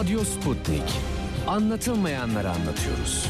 [0.08, 0.84] Radyo Sputnik.
[1.48, 3.28] Anlatılmayanları anlatıyoruz.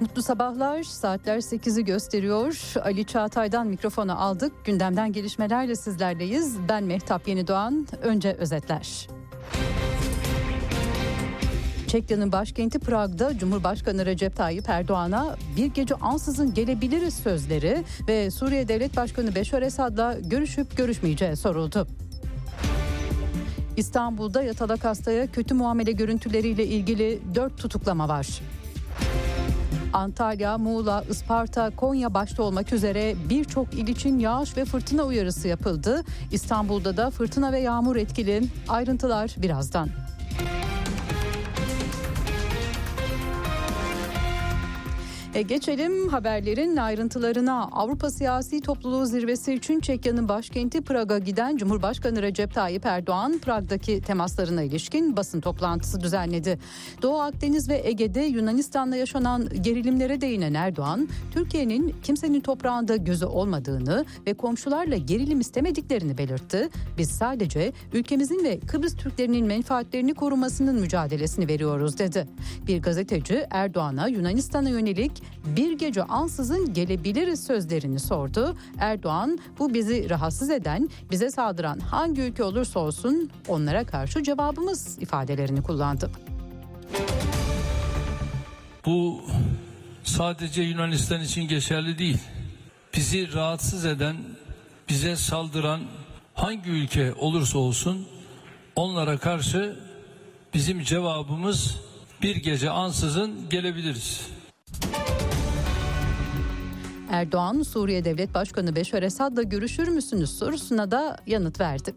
[0.00, 0.82] Mutlu sabahlar.
[0.82, 2.72] Saatler 8'i gösteriyor.
[2.82, 4.64] Ali Çağatay'dan mikrofonu aldık.
[4.64, 6.56] Gündemden gelişmelerle sizlerleyiz.
[6.68, 7.86] Ben Mehtap Yenidoğan.
[8.02, 9.15] Önce özetler.
[11.96, 18.96] Çekya'nın başkenti Prag'da Cumhurbaşkanı Recep Tayyip Erdoğan'a bir gece ansızın gelebiliriz sözleri ve Suriye Devlet
[18.96, 21.88] Başkanı Beşar Esad'la görüşüp görüşmeyeceği soruldu.
[23.76, 28.40] İstanbul'da yatalak hastaya kötü muamele görüntüleriyle ilgili 4 tutuklama var.
[29.92, 36.04] Antalya, Muğla, Isparta, Konya başta olmak üzere birçok il için yağış ve fırtına uyarısı yapıldı.
[36.32, 38.42] İstanbul'da da fırtına ve yağmur etkili.
[38.68, 39.88] Ayrıntılar birazdan.
[45.36, 47.68] E geçelim haberlerin ayrıntılarına.
[47.72, 54.62] Avrupa Siyasi Topluluğu Zirvesi için Çekya'nın başkenti Prag'a giden Cumhurbaşkanı Recep Tayyip Erdoğan, Prag'daki temaslarına
[54.62, 56.58] ilişkin basın toplantısı düzenledi.
[57.02, 64.34] Doğu Akdeniz ve Ege'de Yunanistan'la yaşanan gerilimlere değinen Erdoğan, Türkiye'nin kimsenin toprağında gözü olmadığını ve
[64.34, 66.68] komşularla gerilim istemediklerini belirtti.
[66.98, 72.28] Biz sadece ülkemizin ve Kıbrıs Türklerinin menfaatlerini korumasının mücadelesini veriyoruz dedi.
[72.66, 75.25] Bir gazeteci Erdoğan'a Yunanistan'a yönelik
[75.56, 78.56] bir gece ansızın gelebiliriz sözlerini sordu.
[78.78, 85.62] Erdoğan bu bizi rahatsız eden, bize saldıran hangi ülke olursa olsun onlara karşı cevabımız ifadelerini
[85.62, 86.10] kullandı.
[88.86, 89.20] Bu
[90.04, 92.18] sadece Yunanistan için geçerli değil.
[92.96, 94.16] Bizi rahatsız eden,
[94.88, 95.80] bize saldıran
[96.34, 98.06] hangi ülke olursa olsun
[98.76, 99.76] onlara karşı
[100.54, 101.76] bizim cevabımız
[102.22, 104.35] bir gece ansızın gelebiliriz.
[107.10, 111.94] Erdoğan Suriye Devlet Başkanı Beşar Esad'la görüşür müsünüz sorusuna da yanıt verdi.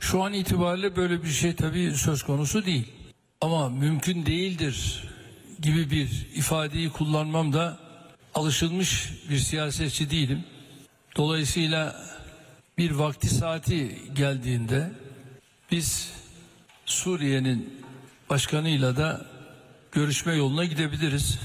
[0.00, 2.92] Şu an itibariyle böyle bir şey tabii söz konusu değil.
[3.40, 5.04] Ama mümkün değildir
[5.62, 7.78] gibi bir ifadeyi kullanmam da
[8.34, 10.44] alışılmış bir siyasetçi değilim.
[11.16, 11.96] Dolayısıyla
[12.78, 14.92] bir vakti saati geldiğinde
[15.70, 16.12] biz
[16.86, 17.82] Suriye'nin
[18.30, 19.26] başkanıyla da
[19.92, 21.38] görüşme yoluna gidebiliriz.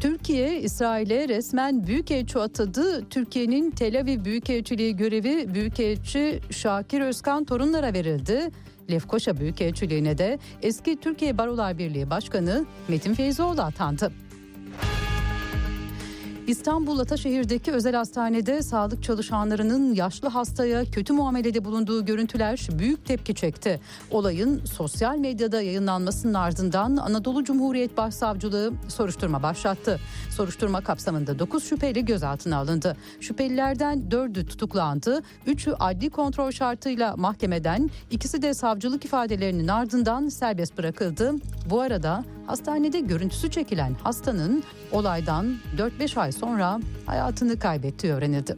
[0.00, 3.08] Türkiye, İsrail'e resmen büyükelçi atadı.
[3.10, 8.50] Türkiye'nin Tel Aviv Büyükelçiliği görevi Büyükelçi Şakir Özkan torunlara verildi.
[8.90, 14.12] Lefkoşa Büyükelçiliğine de eski Türkiye Barolar Birliği Başkanı Metin Feyzoğlu atandı.
[16.46, 23.80] İstanbul Ataşehir'deki özel hastanede sağlık çalışanlarının yaşlı hastaya kötü muamelede bulunduğu görüntüler büyük tepki çekti.
[24.10, 30.00] Olayın sosyal medyada yayınlanmasının ardından Anadolu Cumhuriyet Başsavcılığı soruşturma başlattı.
[30.30, 32.96] Soruşturma kapsamında 9 şüpheli gözaltına alındı.
[33.20, 41.34] Şüphelilerden 4'ü tutuklandı, 3'ü adli kontrol şartıyla mahkemeden, ikisi de savcılık ifadelerinin ardından serbest bırakıldı.
[41.70, 48.56] Bu arada hastanede görüntüsü çekilen hastanın olaydan 4-5 ay sonra hayatını kaybettiği öğrenildi.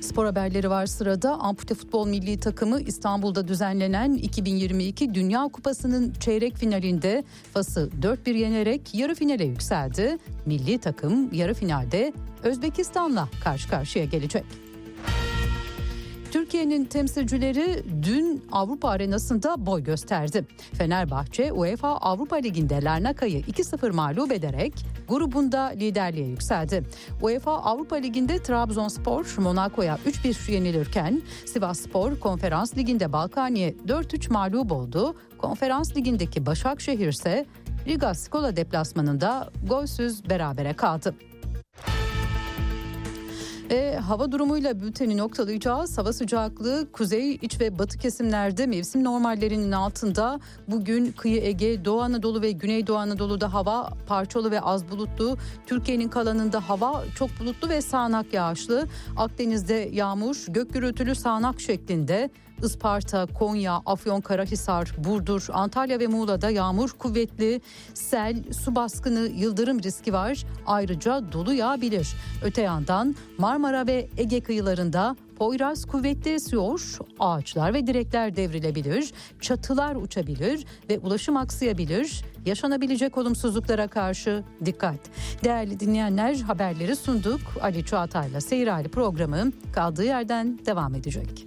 [0.00, 1.34] Spor haberleri var sırada.
[1.34, 7.24] Ampute Futbol Milli Takımı İstanbul'da düzenlenen 2022 Dünya Kupası'nın çeyrek finalinde
[7.54, 10.18] Fas'ı 4-1 yenerek yarı finale yükseldi.
[10.46, 12.12] Milli takım yarı finalde
[12.42, 14.44] Özbekistan'la karşı karşıya gelecek.
[16.32, 20.46] Türkiye'nin temsilcileri dün Avrupa arenasında boy gösterdi.
[20.72, 24.72] Fenerbahçe UEFA Avrupa Ligi'nde Larnaka'yı 2-0 mağlup ederek
[25.08, 26.82] grubunda liderliğe yükseldi.
[27.22, 35.14] UEFA Avrupa Ligi'nde Trabzonspor Monaco'ya 3-1 yenilirken Sivasspor Konferans Ligi'nde Balkani'ye 4-3 mağlup oldu.
[35.38, 37.46] Konferans Ligi'ndeki Başakşehir ise
[37.86, 41.14] Riga Skola deplasmanında golsüz berabere kaldı.
[43.72, 45.98] Ve hava durumuyla bülteni noktalayacağız.
[45.98, 50.40] Hava sıcaklığı kuzey, iç ve batı kesimlerde mevsim normallerinin altında.
[50.68, 55.36] Bugün kıyı Ege, Doğu Anadolu ve Güneydoğu Anadolu'da hava parçalı ve az bulutlu.
[55.66, 58.86] Türkiye'nin kalanında hava çok bulutlu ve sağanak yağışlı.
[59.16, 62.30] Akdeniz'de yağmur, gök gürültülü sağanak şeklinde.
[62.62, 67.60] Isparta, Konya, Afyonkarahisar, Burdur, Antalya ve Muğla'da yağmur kuvvetli,
[67.94, 70.44] sel, su baskını, yıldırım riski var.
[70.66, 72.08] Ayrıca dolu yağabilir.
[72.44, 80.66] Öte yandan Marmara ve Ege kıyılarında Poyraz kuvvetli esiyor, ağaçlar ve direkler devrilebilir, çatılar uçabilir
[80.90, 82.24] ve ulaşım aksayabilir.
[82.46, 84.98] Yaşanabilecek olumsuzluklara karşı dikkat.
[85.44, 87.40] Değerli dinleyenler haberleri sunduk.
[87.60, 91.46] Ali Çağatay'la Seyir Hali programı kaldığı yerden devam edecek.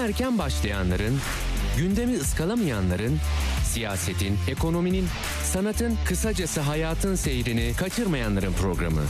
[0.00, 1.18] Erken başlayanların,
[1.78, 3.18] gündemi ıskalamayanların,
[3.64, 5.06] siyasetin, ekonominin,
[5.44, 9.02] sanatın, kısacası hayatın seyrini kaçırmayanların programı.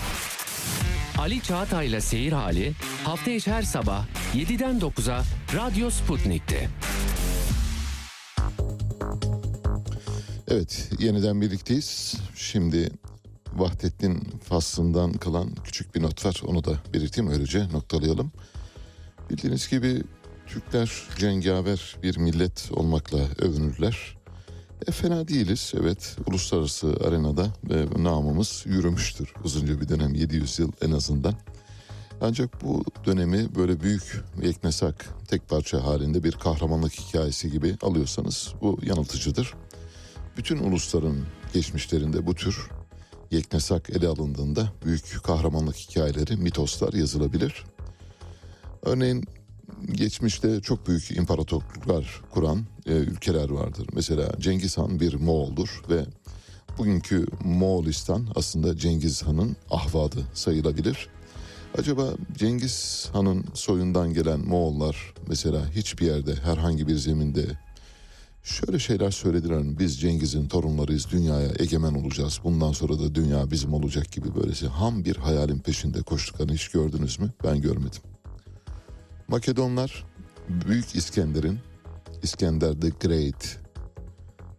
[1.19, 2.73] Ali Çağatay'la Seyir Hali
[3.05, 5.23] hafta içi her sabah 7'den 9'a
[5.57, 6.69] Radyo Sputnik'te.
[10.49, 12.15] Evet yeniden birlikteyiz.
[12.37, 12.91] Şimdi
[13.53, 16.43] Vahdettin faslından kalan küçük bir not var.
[16.47, 18.33] Onu da belirteyim öylece noktalayalım.
[19.31, 20.03] Bildiğiniz gibi
[20.53, 24.17] Türkler cengaver bir millet olmakla övünürler.
[24.87, 30.91] E, fena değiliz evet uluslararası arenada e, namımız yürümüştür uzunca bir dönem 700 yıl en
[30.91, 31.35] azından.
[32.21, 38.79] Ancak bu dönemi böyle büyük yeknesak tek parça halinde bir kahramanlık hikayesi gibi alıyorsanız bu
[38.83, 39.55] yanıltıcıdır.
[40.37, 42.69] Bütün ulusların geçmişlerinde bu tür
[43.31, 47.65] yeknesak ele alındığında büyük kahramanlık hikayeleri, mitoslar yazılabilir.
[48.83, 49.25] Örneğin
[49.93, 53.87] geçmişte çok büyük imparatorluklar kuran e, ülkeler vardır.
[53.93, 56.05] Mesela Cengiz Han bir Moğol'dur ve
[56.79, 61.09] bugünkü Moğolistan aslında Cengiz Han'ın ahvadı sayılabilir.
[61.79, 62.09] Acaba
[62.39, 67.47] Cengiz Han'ın soyundan gelen Moğollar mesela hiçbir yerde herhangi bir zeminde
[68.43, 69.79] şöyle şeyler söylediler.
[69.79, 72.41] Biz Cengiz'in torunlarıyız dünyaya egemen olacağız.
[72.45, 77.21] Bundan sonra da dünya bizim olacak gibi böylesi ham bir hayalin peşinde koştuklarını hiç gördünüz
[77.21, 77.31] mü?
[77.45, 78.03] Ben görmedim.
[79.31, 80.05] Makedonlar
[80.49, 81.59] Büyük İskender'in
[82.23, 83.59] İskender the Great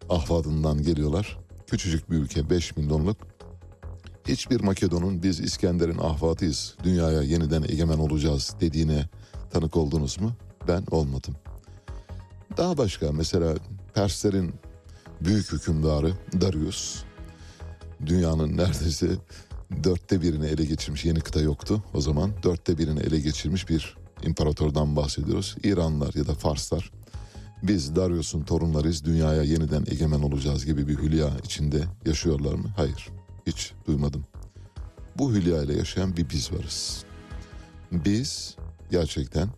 [0.10, 1.40] ahvadından geliyorlar.
[1.68, 3.18] Küçücük bir ülke 5 milyonluk.
[4.28, 9.10] Hiçbir Makedon'un biz İskender'in ahvadıyız, dünyaya yeniden egemen olacağız dediğine
[9.50, 10.34] tanık oldunuz mu?
[10.68, 11.36] Ben olmadım.
[12.58, 13.56] Daha başka mesela
[13.94, 14.54] Perslerin
[15.22, 17.04] büyük hükümdarı Darius
[18.06, 19.08] dünyanın neredeyse
[19.84, 24.96] dörtte birini ele geçirmiş yeni kıta yoktu o zaman dörtte birini ele geçirmiş bir imparatordan
[24.96, 25.56] bahsediyoruz.
[25.64, 26.92] İranlılar ya da Farslar
[27.64, 32.68] biz Darius'un torunlarıyız dünyaya yeniden egemen olacağız gibi bir hülya içinde yaşıyorlar mı?
[32.76, 33.10] Hayır
[33.48, 34.26] hiç duymadım.
[35.18, 37.04] Bu hülya ile yaşayan bir biz varız.
[37.92, 38.56] Biz
[38.92, 39.50] gerçekten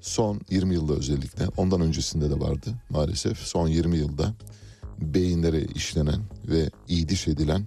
[0.00, 4.34] son 20 yılda özellikle ondan öncesinde de vardı maalesef son 20 yılda
[4.98, 7.66] beyinlere işlenen ve idiş edilen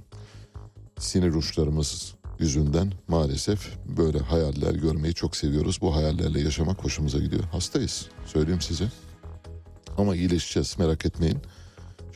[1.00, 5.82] sinir uçlarımız yüzünden maalesef böyle hayaller görmeyi çok seviyoruz.
[5.82, 7.44] Bu hayallerle yaşamak hoşumuza gidiyor.
[7.44, 8.92] Hastayız söyleyeyim size.
[9.98, 11.38] Ama iyileşeceğiz merak etmeyin.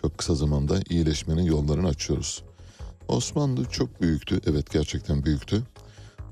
[0.01, 2.43] Çok kısa zamanda iyileşmenin yollarını açıyoruz.
[3.07, 4.41] Osmanlı çok büyüktü.
[4.47, 5.63] Evet gerçekten büyüktü.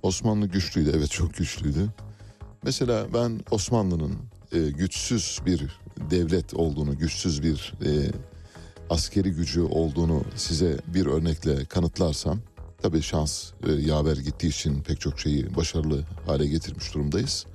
[0.04, 0.92] Osmanlı güçlüydü.
[0.98, 1.90] Evet çok güçlüydü.
[2.64, 4.18] Mesela ben Osmanlı'nın
[4.52, 5.80] e, güçsüz bir
[6.12, 8.12] devlet olduğunu, güçsüz bir e,
[8.90, 12.40] askeri gücü olduğunu size bir örnekle kanıtlarsam,
[12.82, 17.46] tabii şans e, yaver gittiği için pek çok şeyi başarılı hale getirmiş durumdayız.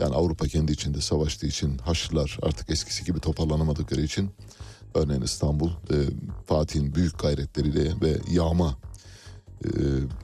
[0.00, 4.30] Yani Avrupa kendi içinde savaştığı için Haçlılar artık eskisi gibi toparlanamadıkları için
[4.94, 5.96] örneğin İstanbul e,
[6.46, 8.78] Fatih'in büyük gayretleriyle ve yağma
[9.64, 9.68] e,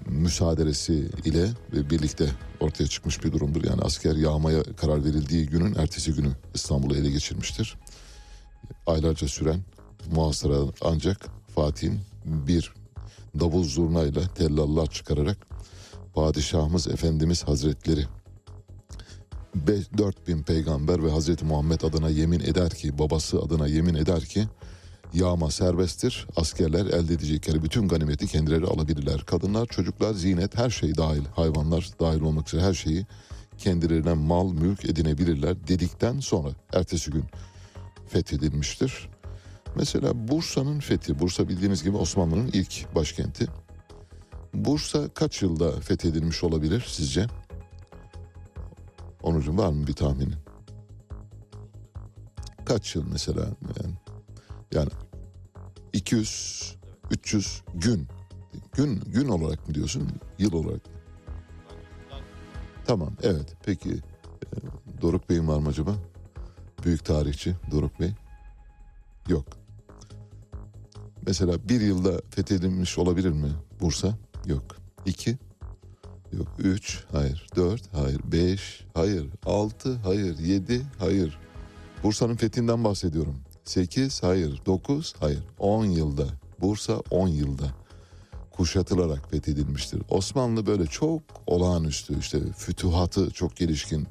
[0.07, 2.30] müsaadesi ile ve birlikte
[2.61, 3.64] ortaya çıkmış bir durumdur.
[3.64, 7.78] Yani asker yağmaya karar verildiği günün ertesi günü İstanbul'u ele geçirmiştir.
[8.86, 9.61] Aylarca süren
[10.14, 12.72] muhasara ancak Fatih'in bir
[13.41, 15.47] davul zurnayla tellallar çıkararak
[16.14, 18.07] Padişahımız Efendimiz Hazretleri
[19.99, 24.45] 4000 peygamber ve Hazreti Muhammed adına yemin eder ki babası adına yemin eder ki
[25.14, 26.26] yağma serbesttir.
[26.37, 29.20] Askerler elde edecekleri bütün ganimeti kendileri alabilirler.
[29.26, 33.07] Kadınlar, çocuklar, zinet her şey dahil, hayvanlar dahil olmak üzere her şeyi
[33.59, 37.24] kendilerine mal, mülk edinebilirler dedikten sonra ertesi gün
[38.09, 39.09] fethedilmiştir.
[39.76, 43.46] Mesela Bursa'nın fethi, Bursa bildiğiniz gibi Osmanlı'nın ilk başkenti.
[44.54, 47.26] Bursa kaç yılda fethedilmiş olabilir sizce?
[49.22, 50.34] Onucum var mı bir tahminin?
[52.64, 53.40] Kaç yıl mesela?
[53.40, 53.94] Yani,
[54.72, 54.90] yani
[55.92, 56.76] 200,
[57.10, 58.08] 300 gün.
[58.72, 60.08] Gün gün olarak mı diyorsun?
[60.38, 60.92] Yıl olarak mı?
[62.86, 64.56] Tamam evet peki e,
[65.02, 65.94] Doruk Bey'in var mı acaba?
[66.84, 68.12] Büyük tarihçi Doruk Bey.
[69.28, 69.61] Yok.
[71.26, 73.48] Mesela bir yılda fethedilmiş olabilir mi
[73.80, 74.18] Bursa?
[74.46, 74.76] Yok.
[75.06, 75.38] İki?
[76.32, 76.48] Yok.
[76.58, 77.04] Üç?
[77.12, 77.46] Hayır.
[77.56, 77.82] Dört?
[77.94, 78.20] Hayır.
[78.24, 78.84] Beş?
[78.94, 79.26] Hayır.
[79.46, 79.94] Altı?
[79.94, 80.38] Hayır.
[80.38, 80.82] Yedi?
[80.98, 81.38] Hayır.
[82.02, 83.34] Bursa'nın fethinden bahsediyorum.
[83.64, 84.22] Sekiz?
[84.22, 84.62] Hayır.
[84.66, 85.14] Dokuz?
[85.20, 85.44] Hayır.
[85.58, 86.26] On yılda.
[86.60, 87.64] Bursa on yılda
[88.50, 90.02] kuşatılarak fethedilmiştir.
[90.08, 94.06] Osmanlı böyle çok olağanüstü işte fütuhatı çok gelişkin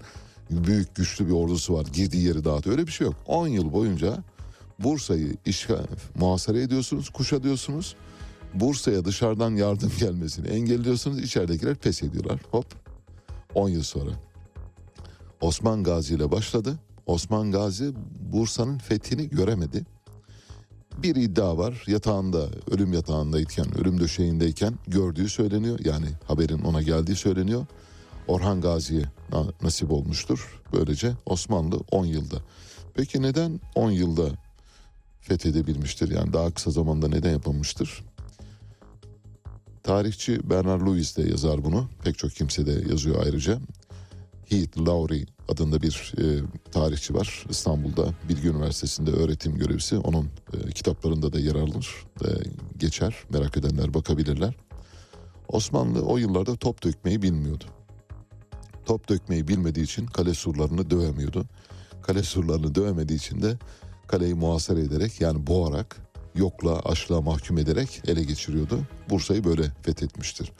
[0.52, 3.16] büyük güçlü bir ordusu var girdiği yeri dağıtıyor öyle bir şey yok.
[3.26, 4.24] 10 yıl boyunca
[4.84, 7.96] Bursa'yı işgal, muhasara ediyorsunuz kuşatıyorsunuz.
[8.54, 12.66] Bursa'ya dışarıdan yardım gelmesini engelliyorsunuz içeridekiler pes ediyorlar hop
[13.56, 14.12] 10 yıl sonra.
[15.42, 16.80] Osman Gazi ile başladı.
[17.06, 17.92] Osman Gazi
[18.34, 19.86] Bursa'nın fethini göremedi
[20.98, 21.84] bir iddia var.
[21.88, 25.80] Yatağında, ölüm yatağındayken, ölüm döşeğindeyken gördüğü söyleniyor.
[25.86, 27.66] Yani haberin ona geldiği söyleniyor.
[28.28, 30.62] Orhan Gazi'ye na- nasip olmuştur.
[30.74, 32.38] Böylece Osmanlı 10 yılda.
[32.94, 34.30] Peki neden 10 yılda
[35.22, 36.12] fethedebilmiştir?
[36.12, 38.04] Yani daha kısa zamanda neden yapılmıştır?
[39.84, 41.90] Tarihçi Bernard Lewis de yazar bunu.
[42.04, 43.60] Pek çok kimse de yazıyor ayrıca.
[44.50, 46.24] Heath Lowry adında bir e,
[46.72, 47.46] tarihçi var.
[47.50, 49.98] İstanbul'da Bilgi Üniversitesi'nde öğretim görevlisi.
[49.98, 52.28] Onun e, kitaplarında da yer alır, e,
[52.78, 53.16] geçer.
[53.30, 54.56] Merak edenler bakabilirler.
[55.48, 57.64] Osmanlı o yıllarda top dökmeyi bilmiyordu.
[58.86, 61.46] Top dökmeyi bilmediği için kale surlarını dövemiyordu.
[62.02, 63.58] Kale surlarını dövemediği için de
[64.12, 65.98] kaleyi muhasara ederek yani boğarak,
[66.36, 68.80] yokla, açlığa mahkum ederek ele geçiriyordu.
[69.10, 70.52] Bursa'yı böyle fethetmiştir.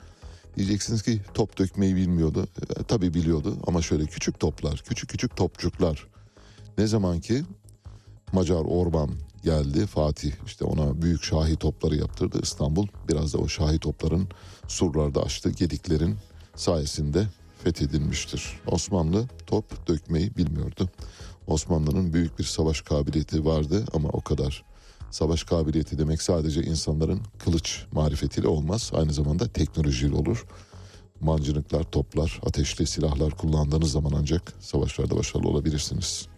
[0.56, 2.48] Diyeceksiniz ki top dökmeyi bilmiyordu.
[2.80, 6.06] E, tabii biliyordu ama şöyle küçük toplar, küçük küçük topçuklar.
[6.78, 7.44] Ne zaman ki
[8.32, 9.10] Macar Orban
[9.44, 12.86] geldi, Fatih işte ona büyük şahi topları yaptırdı İstanbul.
[13.08, 14.28] Biraz da o şahi topların
[14.68, 16.16] surlarda açtı, gediklerin
[16.56, 17.26] sayesinde
[17.64, 18.60] fethedilmiştir.
[18.66, 20.90] Osmanlı top dökmeyi bilmiyordu.
[21.46, 24.64] Osmanlı'nın büyük bir savaş kabiliyeti vardı ama o kadar.
[25.10, 28.90] Savaş kabiliyeti demek sadece insanların kılıç marifetiyle olmaz.
[28.94, 30.46] Aynı zamanda teknolojiyle olur.
[31.20, 36.28] Mancınıklar, toplar, ateşli silahlar kullandığınız zaman ancak savaşlarda başarılı olabilirsiniz.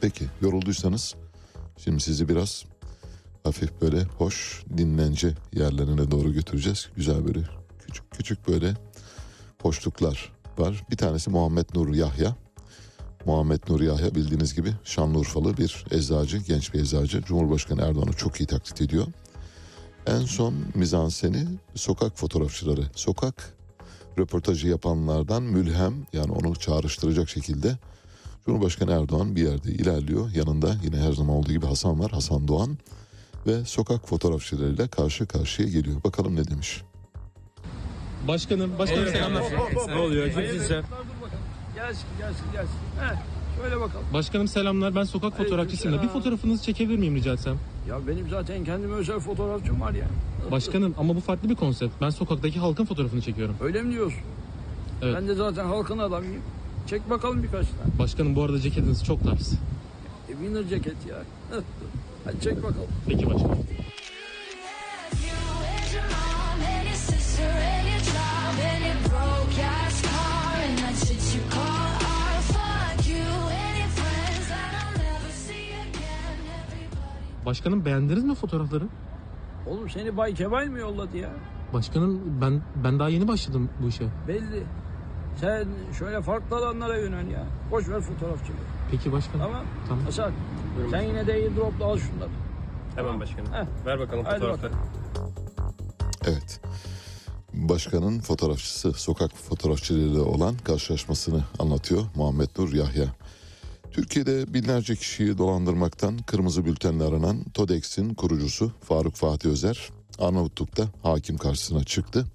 [0.00, 1.14] Peki yorulduysanız
[1.78, 2.64] şimdi sizi biraz
[3.44, 6.88] hafif böyle hoş dinlence yerlerine doğru götüreceğiz.
[6.96, 7.40] Güzel böyle
[7.86, 8.74] küçük küçük böyle
[9.62, 10.84] hoşluklar var.
[10.90, 12.36] Bir tanesi Muhammed Nur Yahya.
[13.28, 17.22] Muhammed Nur Yahya bildiğiniz gibi Şanlıurfalı bir eczacı, genç bir eczacı.
[17.22, 19.06] Cumhurbaşkanı Erdoğan'ı çok iyi taklit ediyor.
[20.06, 22.80] En son mizanseni sokak fotoğrafçıları.
[22.94, 23.54] Sokak
[24.18, 27.78] röportajı yapanlardan mülhem yani onu çağrıştıracak şekilde
[28.46, 30.30] Cumhurbaşkanı Erdoğan bir yerde ilerliyor.
[30.34, 32.78] Yanında yine her zaman olduğu gibi Hasan var, Hasan Doğan
[33.46, 36.04] ve sokak fotoğrafçılarıyla karşı karşıya geliyor.
[36.04, 36.82] Bakalım ne demiş.
[38.28, 39.44] Başkanım, başkanım selamlar.
[39.88, 40.32] Ne oluyor?
[40.68, 40.84] Sen?
[41.78, 42.74] Gelsin gelsin gelsin.
[43.00, 43.16] Heh,
[43.62, 44.06] şöyle bakalım.
[44.12, 44.94] Başkanım selamlar.
[44.94, 47.56] Ben sokak fotoğrafçısıyım da bir fotoğrafınızı çekebilir miyim rica etsem?
[47.88, 50.06] Ya benim zaten kendime özel fotoğrafçım var ya.
[50.50, 51.94] Başkanım ama bu farklı bir konsept.
[52.00, 53.56] Ben sokaktaki halkın fotoğrafını çekiyorum.
[53.60, 54.20] Öyle mi diyorsun?
[55.02, 55.14] Evet.
[55.16, 56.42] Ben de zaten halkın adamıyım.
[56.86, 57.98] Çek bakalım birkaç tane.
[57.98, 59.52] Başkanım bu arada ceketiniz çok tarz.
[60.28, 61.16] E, winner ceket ya.
[62.24, 62.88] Hadi çek bakalım.
[63.06, 63.58] Peki başkanım.
[77.48, 78.84] Başkanım beğendiniz mi fotoğrafları?
[79.66, 81.30] Oğlum seni Bay Kemal mi yolladı ya?
[81.72, 84.04] Başkanım ben ben daha yeni başladım bu işe.
[84.28, 84.66] Belli.
[85.40, 85.68] Sen
[85.98, 87.46] şöyle farklı alanlara yönel ya.
[87.70, 88.56] Boş ver fotoğrafçılığı.
[88.90, 89.40] Peki başkanım.
[89.40, 89.64] Tamam.
[89.88, 90.04] Tamam.
[90.04, 90.32] Hasan
[90.90, 92.30] sen yine de airdrop'la al şunları.
[92.94, 93.52] Hemen başkanım.
[93.52, 93.86] Heh.
[93.86, 94.72] Ver bakalım Hadi fotoğrafları.
[96.26, 96.60] Evet.
[97.52, 103.04] Başkanın fotoğrafçısı, sokak fotoğrafçılarıyla olan karşılaşmasını anlatıyor Muhammed Nur Yahya.
[103.92, 111.84] Türkiye'de binlerce kişiyi dolandırmaktan kırmızı bültenle aranan TODEX'in kurucusu Faruk Fatih Özer Arnavutluk'ta hakim karşısına
[111.84, 112.26] çıktı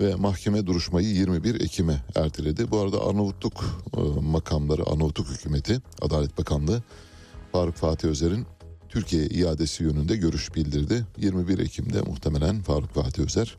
[0.00, 2.70] ve mahkeme duruşmayı 21 Ekim'e erteledi.
[2.70, 6.82] Bu arada Arnavutluk e, makamları, Arnavutluk hükümeti, Adalet Bakanlığı
[7.52, 8.46] Faruk Fatih Özer'in
[8.88, 11.06] Türkiye iadesi yönünde görüş bildirdi.
[11.18, 13.56] 21 Ekim'de muhtemelen Faruk Fatih Özer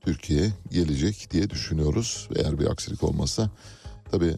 [0.00, 2.28] Türkiye'ye gelecek diye düşünüyoruz.
[2.36, 3.50] Eğer bir aksilik olmazsa
[4.10, 4.36] tabii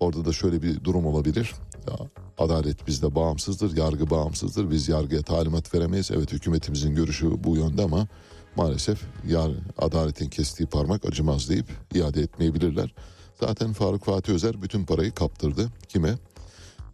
[0.00, 1.54] orada da şöyle bir durum olabilir.
[1.88, 1.96] Ya,
[2.38, 4.70] adalet bizde bağımsızdır, yargı bağımsızdır.
[4.70, 6.10] Biz yargıya talimat veremeyiz.
[6.10, 8.08] Evet hükümetimizin görüşü bu yönde ama
[8.56, 12.94] maalesef yar, adaletin kestiği parmak acımaz deyip iade etmeyebilirler.
[13.40, 15.68] Zaten Faruk Fatih Özer bütün parayı kaptırdı.
[15.88, 16.18] Kime?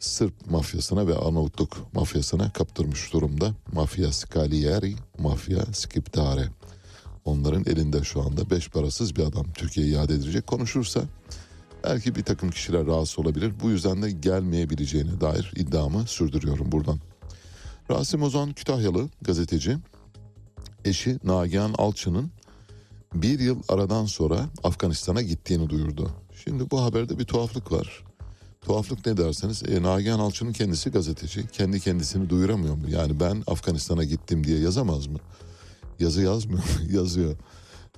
[0.01, 3.55] Sırp mafyasına ve Arnavutluk mafyasına kaptırmış durumda.
[3.73, 6.49] Mafya Scalieri, Mafya Skiptare.
[7.25, 10.47] Onların elinde şu anda beş parasız bir adam Türkiye'ye iade edilecek.
[10.47, 11.03] Konuşursa
[11.85, 13.53] belki bir takım kişiler rahatsız olabilir.
[13.63, 17.01] Bu yüzden de gelmeyebileceğine dair iddiamı sürdürüyorum buradan.
[17.91, 19.77] Rasim Ozan Kütahyalı gazeteci
[20.85, 22.31] eşi Nagihan Alçı'nın
[23.15, 26.11] bir yıl aradan sonra Afganistan'a gittiğini duyurdu.
[26.45, 28.05] Şimdi bu haberde bir tuhaflık var.
[28.61, 31.47] Tuhaflık ne derseniz e, Nagihan Alçı'nın kendisi gazeteci.
[31.49, 32.85] Kendi kendisini duyuramıyor mu?
[32.89, 35.19] Yani ben Afganistan'a gittim diye yazamaz mı?
[35.99, 36.65] Yazı yazmıyor mu?
[36.91, 37.37] Yazıyor.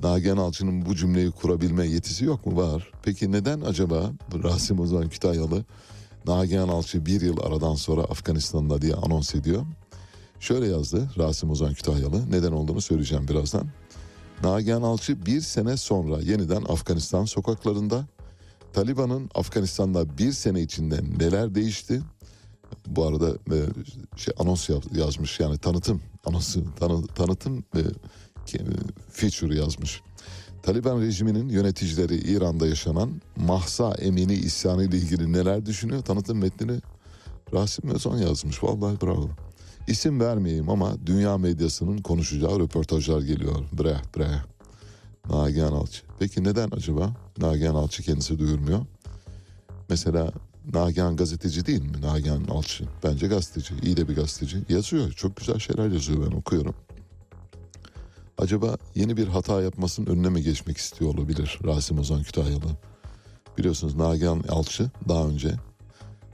[0.03, 2.57] Nagihan Alçı'nın bu cümleyi kurabilme yetisi yok mu?
[2.57, 2.90] Var.
[3.03, 4.11] Peki neden acaba
[4.44, 5.64] Rasim Ozan Kütahyalı
[6.26, 9.62] Nagihan Alçı bir yıl aradan sonra Afganistan'da diye anons ediyor?
[10.40, 12.31] Şöyle yazdı Rasim Ozan Kütahyalı.
[12.31, 13.66] Neden olduğunu söyleyeceğim birazdan.
[14.43, 18.06] Nagihan Alçı bir sene sonra yeniden Afganistan sokaklarında
[18.73, 22.01] Taliban'ın Afganistan'da bir sene içinde neler değişti?
[22.86, 23.56] Bu arada e,
[24.16, 27.81] şey anons yaz- yazmış yani tanıtım anonsu tanı- tanıtım e,
[29.11, 30.01] feature yazmış.
[30.62, 36.03] Taliban rejiminin yöneticileri İran'da yaşanan Mahsa Emini isyanı ile ilgili neler düşünüyor?
[36.03, 36.81] Tanıtım metnini
[37.53, 38.65] Rasim Özon yazmış.
[38.65, 39.31] Vallahi bravo.
[39.89, 43.65] İsim vermeyeyim ama dünya medyasının konuşacağı röportajlar geliyor.
[43.73, 44.29] Bre bre.
[45.31, 46.03] Nagihan Alçı.
[46.19, 48.81] Peki neden acaba Nagihan Alçı kendisi duyurmuyor?
[49.89, 50.33] Mesela
[50.75, 52.01] Nagihan gazeteci değil mi?
[52.03, 52.85] Nagihan Alçı.
[53.05, 53.75] Bence gazeteci.
[53.83, 54.59] iyi de bir gazeteci.
[54.69, 55.12] Yazıyor.
[55.12, 56.75] Çok güzel şeyler yazıyor ben okuyorum.
[58.39, 62.77] Acaba yeni bir hata yapmasının önüne mi geçmek istiyor olabilir Rasim Ozan Kütahyalı?
[63.59, 65.55] Biliyorsunuz Nagihan Alçı daha önce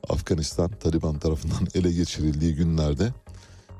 [0.08, 3.12] Afganistan Taliban tarafından ele geçirildiği günlerde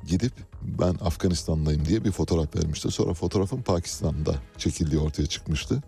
[0.06, 0.32] gidip
[0.62, 2.90] ben Afganistan'dayım diye bir fotoğraf vermişti.
[2.90, 5.82] Sonra fotoğrafın Pakistan'da çekildiği ortaya çıkmıştı.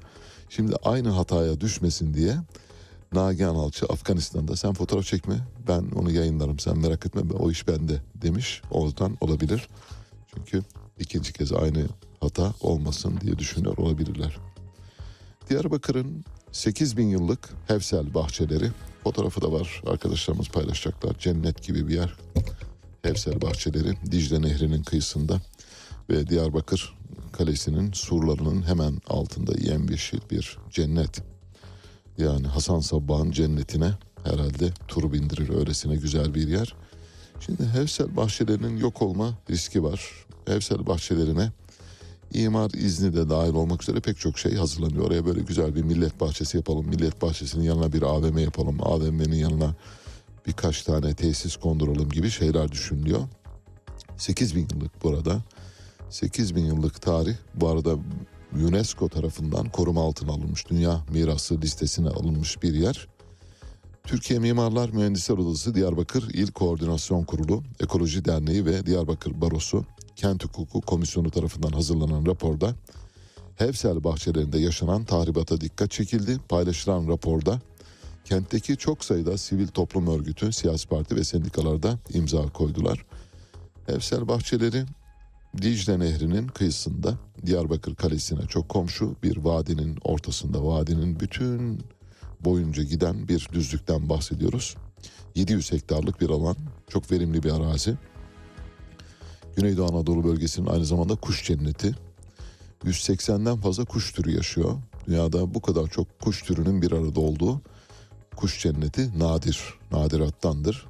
[0.48, 2.36] Şimdi aynı hataya düşmesin diye
[3.12, 5.36] Nagihan Alçı Afganistan'da sen fotoğraf çekme
[5.68, 8.62] ben onu yayınlarım sen merak etme o iş bende demiş.
[8.70, 9.68] Oradan olabilir.
[10.34, 10.62] Çünkü
[10.98, 11.86] ikinci kez aynı
[12.20, 14.36] hata olmasın diye düşünüyor olabilirler.
[15.51, 18.70] Diyarbakır'ın 8 bin yıllık Hevsel bahçeleri
[19.05, 21.18] fotoğrafı da var arkadaşlarımız paylaşacaklar.
[21.18, 22.16] Cennet gibi bir yer.
[23.02, 25.40] Hevsel bahçeleri Dicle Nehri'nin kıyısında
[26.10, 26.94] ve Diyarbakır
[27.32, 31.22] Kalesi'nin surlarının hemen altında yemyeşil bir cennet.
[32.18, 33.90] Yani Hasan Sabbah'ın cennetine
[34.24, 36.74] herhalde tur bindirir öylesine güzel bir yer.
[37.40, 40.26] Şimdi Hevsel bahçelerinin yok olma riski var.
[40.47, 41.52] Hevsel bahçelerine
[42.32, 45.06] imar izni de dahil olmak üzere pek çok şey hazırlanıyor.
[45.06, 46.86] Oraya böyle güzel bir millet bahçesi yapalım.
[46.86, 48.78] Millet bahçesinin yanına bir AVM yapalım.
[48.82, 49.74] AVM'nin yanına
[50.46, 53.20] birkaç tane tesis konduralım gibi şeyler düşünülüyor.
[54.16, 55.42] 8 bin yıllık burada.
[56.10, 57.96] 8 bin yıllık tarih bu arada
[58.64, 60.70] UNESCO tarafından koruma altına alınmış.
[60.70, 63.08] Dünya mirası listesine alınmış bir yer.
[64.04, 69.84] Türkiye Mimarlar Mühendisler Odası Diyarbakır İl Koordinasyon Kurulu, Ekoloji Derneği ve Diyarbakır Barosu
[70.16, 72.74] Kent Hukuku Komisyonu tarafından hazırlanan raporda
[73.56, 76.38] Hevsel bahçelerinde yaşanan tahribata dikkat çekildi.
[76.48, 77.60] Paylaşılan raporda
[78.24, 83.06] kentteki çok sayıda sivil toplum örgütü, siyasi parti ve sendikalarda imza koydular.
[83.86, 84.84] Hevsel bahçeleri
[85.62, 87.14] Dicle Nehri'nin kıyısında
[87.47, 91.80] Diyarbakır Kalesi'ne çok komşu bir vadinin ortasında vadinin bütün
[92.40, 94.76] boyunca giden bir düzlükten bahsediyoruz.
[95.34, 96.56] 700 hektarlık bir alan,
[96.88, 97.97] çok verimli bir arazi.
[99.56, 101.94] Güneydoğu Anadolu bölgesinin aynı zamanda kuş cenneti.
[102.84, 104.74] 180'den fazla kuş türü yaşıyor.
[105.06, 107.60] Dünyada bu kadar çok kuş türünün bir arada olduğu
[108.36, 110.86] kuş cenneti nadir, nadirattandır.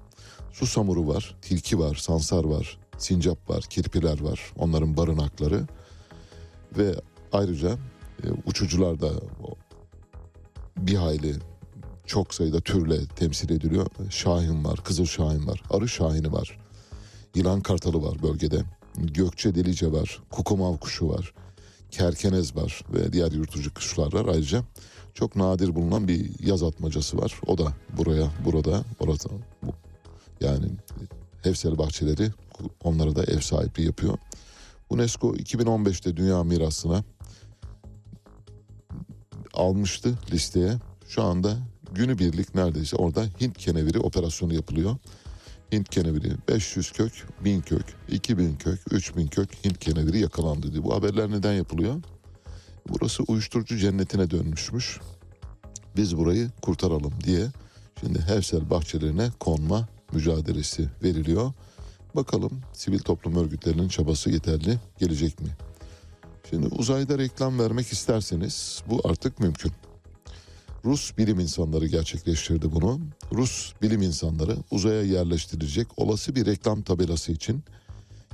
[0.52, 4.40] Susamuru var, tilki var, sansar var, sincap var, kirpiler var.
[4.56, 5.66] Onların barınakları
[6.78, 6.94] ve
[7.32, 7.78] ayrıca
[8.24, 9.10] e, uçucular da
[10.76, 11.34] bir hayli
[12.06, 13.86] çok sayıda türle temsil ediliyor.
[14.10, 16.65] Şahin var, kızıl şahin var, arı şahini var.
[17.36, 18.62] Yılan kartalı var bölgede.
[18.94, 21.34] Gökçe delice var, kukumav kuşu var.
[21.90, 24.26] Kerkenez var ve diğer yurtucu kuşlar var.
[24.34, 24.64] Ayrıca
[25.14, 27.40] çok nadir bulunan bir yaz atmacası var.
[27.46, 29.28] O da buraya, burada, orada.
[30.40, 30.66] Yani
[31.42, 32.30] Hevsel bahçeleri
[32.84, 34.18] onlara da ev sahipliği yapıyor.
[34.90, 37.04] UNESCO 2015'te Dünya Mirası'na
[39.54, 40.72] almıştı listeye.
[41.08, 41.56] Şu anda
[41.92, 44.96] günübirlik neredeyse orada Hint keneviri operasyonu yapılıyor.
[45.72, 47.12] Hint keneviri 500 kök,
[47.44, 50.84] 1000 kök, 2000 kök, 3000 kök Hint keneviri yakalandı diye.
[50.84, 52.02] Bu haberler neden yapılıyor?
[52.88, 55.00] Burası uyuşturucu cennetine dönmüşmüş.
[55.96, 57.46] Biz burayı kurtaralım diye
[58.00, 61.52] şimdi Hevsel bahçelerine konma mücadelesi veriliyor.
[62.16, 65.48] Bakalım sivil toplum örgütlerinin çabası yeterli gelecek mi?
[66.50, 69.72] Şimdi uzayda reklam vermek isterseniz bu artık mümkün.
[70.86, 73.00] Rus bilim insanları gerçekleştirdi bunu.
[73.32, 77.62] Rus bilim insanları uzaya yerleştirilecek olası bir reklam tabelası için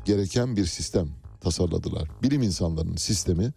[0.05, 1.09] gereken bir sistem
[1.41, 2.09] tasarladılar.
[2.23, 3.53] Bilim insanlarının sistemi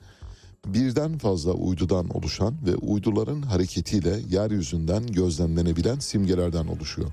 [0.65, 7.11] birden fazla uydudan oluşan ve uyduların hareketiyle yeryüzünden gözlemlenebilen simgelerden oluşuyor.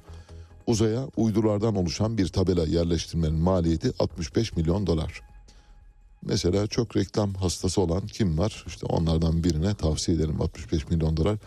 [0.66, 5.20] Uzaya uydulardan oluşan bir tabela yerleştirmenin maliyeti 65 milyon dolar.
[6.22, 8.64] Mesela çok reklam hastası olan kim var?
[8.66, 11.38] İşte onlardan birine tavsiye ederim 65 milyon dolar.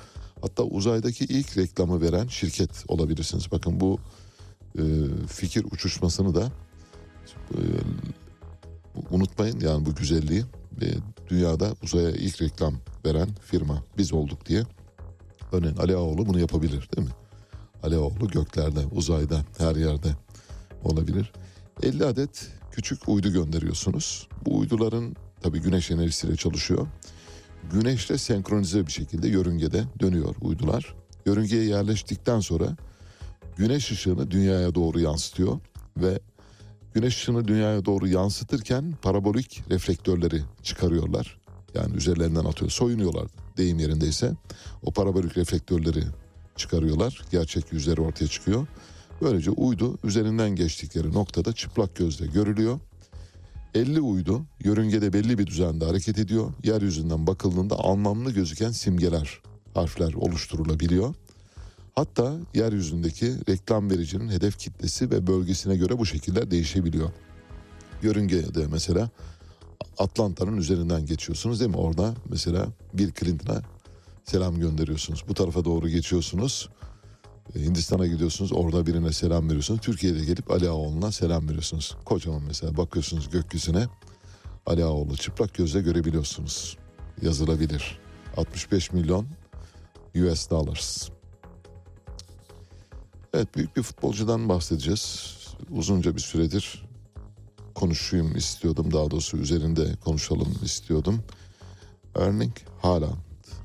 [0.45, 3.51] Hatta uzaydaki ilk reklamı veren şirket olabilirsiniz.
[3.51, 3.99] Bakın bu
[4.77, 4.83] e,
[5.27, 6.51] fikir uçuşmasını da
[7.51, 7.59] e,
[9.09, 10.43] unutmayın yani bu güzelliği.
[10.81, 10.87] E,
[11.29, 12.73] dünyada uzaya ilk reklam
[13.05, 14.63] veren firma biz olduk diye.
[15.51, 17.13] Örneğin Ali Ağaoğlu bunu yapabilir değil mi?
[17.83, 20.09] Ali Ağaoğlu göklerde, uzayda, her yerde
[20.83, 21.31] olabilir.
[21.83, 24.27] 50 adet küçük uydu gönderiyorsunuz.
[24.45, 26.87] Bu uyduların tabii güneş enerjisiyle çalışıyor.
[27.71, 30.95] Güneşle senkronize bir şekilde yörüngede dönüyor uydular.
[31.25, 32.75] Yörüngeye yerleştikten sonra
[33.57, 35.59] güneş ışığını dünyaya doğru yansıtıyor
[35.97, 36.19] ve
[36.93, 41.37] güneş ışığını dünyaya doğru yansıtırken parabolik reflektörleri çıkarıyorlar.
[41.73, 42.71] Yani üzerlerinden atıyor.
[42.71, 43.27] Soyunuyorlar
[43.57, 44.31] deyim yerindeyse.
[44.83, 46.03] O parabolik reflektörleri
[46.55, 47.21] çıkarıyorlar.
[47.31, 48.67] Gerçek yüzleri ortaya çıkıyor.
[49.21, 52.79] Böylece uydu üzerinden geçtikleri noktada çıplak gözle görülüyor.
[53.75, 56.53] 50 uydu yörüngede belli bir düzende hareket ediyor.
[56.63, 59.41] Yeryüzünden bakıldığında anlamlı gözüken simgeler,
[59.73, 61.15] harfler oluşturulabiliyor.
[61.95, 67.11] Hatta yeryüzündeki reklam vericinin hedef kitlesi ve bölgesine göre bu şekiller değişebiliyor.
[68.01, 69.09] Yörüngede mesela
[69.97, 71.77] Atlanta'nın üzerinden geçiyorsunuz değil mi?
[71.77, 73.61] Orada mesela Bill Clinton'a
[74.23, 75.23] selam gönderiyorsunuz.
[75.27, 76.69] Bu tarafa doğru geçiyorsunuz.
[77.55, 79.81] E, Hindistan'a gidiyorsunuz orada birine selam veriyorsunuz.
[79.81, 81.95] Türkiye'de gelip Ali Ağaoğlu'na selam veriyorsunuz.
[82.05, 83.87] Kocaman mesela bakıyorsunuz gökyüzüne
[84.65, 86.77] Ali Ağaoğlu çıplak gözle görebiliyorsunuz.
[87.21, 87.99] Yazılabilir.
[88.37, 89.27] 65 milyon
[90.15, 91.09] US dollars.
[93.33, 95.35] Evet büyük bir futbolcudan bahsedeceğiz.
[95.69, 96.85] Uzunca bir süredir
[97.75, 98.93] konuşayım istiyordum.
[98.93, 101.23] Daha doğrusu üzerinde konuşalım istiyordum.
[102.15, 103.15] Erling Haaland.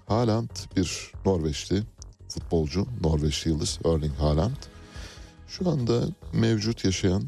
[0.06, 1.82] Haaland bir Norveçli
[2.30, 4.56] futbolcu, Norveçli yıldız Erling Haaland.
[5.48, 6.02] Şu anda
[6.32, 7.24] mevcut yaşayan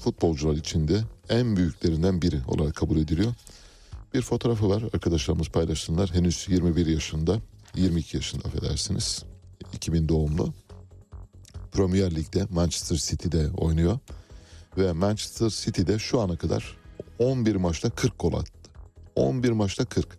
[0.00, 3.34] futbolcular içinde en büyüklerinden biri olarak kabul ediliyor.
[4.14, 6.14] Bir fotoğrafı var arkadaşlarımız paylaşsınlar.
[6.14, 7.40] Henüz 21 yaşında,
[7.74, 9.24] 22 yaşında affedersiniz.
[9.72, 10.54] 2000 doğumlu.
[11.72, 13.98] Premier Lig'de Manchester City'de oynuyor.
[14.76, 16.76] Ve Manchester City'de şu ana kadar
[17.18, 18.70] 11 maçta 40 gol attı.
[19.16, 20.18] 11 maçta 40.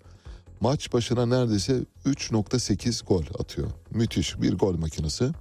[0.59, 3.67] Maç başına neredeyse 3.8 gol atıyor.
[3.91, 5.31] Müthiş bir gol makinesi.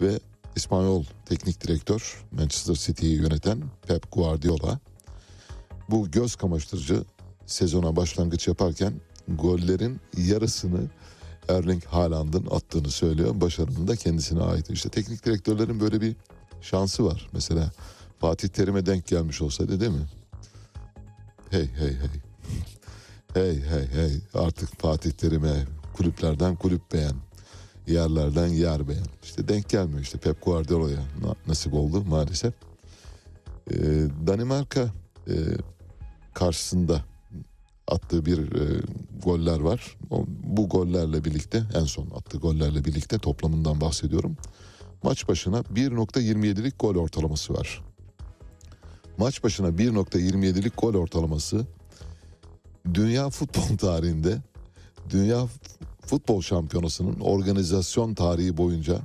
[0.00, 0.20] Ve
[0.56, 4.80] İspanyol teknik direktör Manchester City'yi yöneten Pep Guardiola
[5.90, 7.04] bu göz kamaştırıcı
[7.46, 8.92] sezona başlangıç yaparken
[9.28, 10.80] gollerin yarısını
[11.48, 13.40] Erling Haaland'ın attığını söylüyor.
[13.40, 14.70] Başarının da kendisine ait.
[14.70, 16.16] İşte teknik direktörlerin böyle bir
[16.60, 17.28] şansı var.
[17.32, 17.70] Mesela
[18.18, 20.08] Fatih Terim'e denk gelmiş olsaydı değil mi?
[21.50, 22.10] Hey hey hey.
[23.34, 24.20] Hey hey hey.
[24.34, 25.64] Artık Fatih Terim'e
[26.00, 27.14] kulüplerden kulüp beğen.
[27.86, 29.06] Yerlerden yer beğen.
[29.22, 32.54] İşte denk gelmiyor işte Pep Guardiola'ya na- nasip oldu maalesef.
[33.70, 33.76] Ee,
[34.26, 34.80] Danimarka
[35.28, 35.34] e,
[36.34, 37.04] karşısında
[37.88, 38.82] attığı bir e,
[39.24, 39.96] goller var.
[40.10, 44.36] O, bu gollerle birlikte en son attığı gollerle birlikte toplamından bahsediyorum.
[45.02, 47.82] Maç başına 1.27'lik gol ortalaması var.
[49.18, 51.66] Maç başına 1.27'lik gol ortalaması
[52.94, 54.38] dünya futbol tarihinde
[55.10, 55.46] dünya
[56.10, 58.98] futbol şampiyonasının organizasyon tarihi boyunca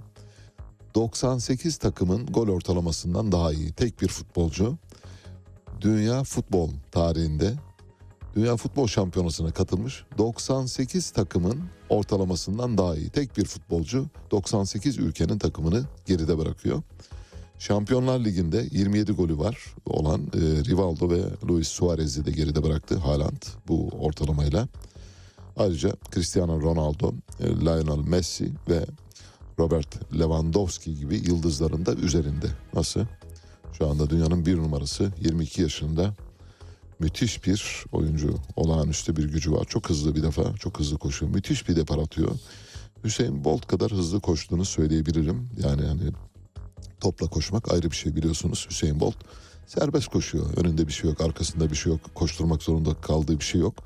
[0.96, 3.72] 98 takımın gol ortalamasından daha iyi.
[3.72, 4.78] Tek bir futbolcu
[5.82, 7.54] dünya futbol tarihinde
[8.36, 11.60] Dünya Futbol Şampiyonası'na katılmış 98 takımın
[11.90, 13.10] ortalamasından daha iyi.
[13.10, 16.82] Tek bir futbolcu 98 ülkenin takımını geride bırakıyor.
[17.60, 23.42] Şampiyonlar Ligi'nde 27 golü var olan e, Rivaldo ve Luis Suarez'i de geride bıraktı Haaland
[23.68, 24.68] bu ortalamayla.
[25.58, 28.86] Ayrıca Cristiano Ronaldo, e, Lionel Messi ve
[29.60, 32.48] Robert Lewandowski gibi yıldızların da üzerinde.
[32.74, 33.06] Nasıl?
[33.78, 36.14] Şu anda dünyanın bir numarası 22 yaşında
[37.00, 38.36] müthiş bir oyuncu.
[38.56, 39.66] Olağanüstü bir gücü var.
[39.66, 40.56] Çok hızlı bir defa.
[40.56, 41.32] Çok hızlı koşuyor.
[41.32, 42.32] Müthiş bir depar atıyor.
[43.04, 45.50] Hüseyin Bolt kadar hızlı koştuğunu söyleyebilirim.
[45.64, 46.12] Yani hani
[47.00, 48.68] topla koşmak ayrı bir şey biliyorsunuz.
[48.70, 49.16] Hüseyin Bolt
[49.68, 50.58] serbest koşuyor.
[50.58, 52.02] Önünde bir şey yok, arkasında bir şey yok.
[52.16, 53.84] Koşturmak zorunda kaldığı bir şey yok.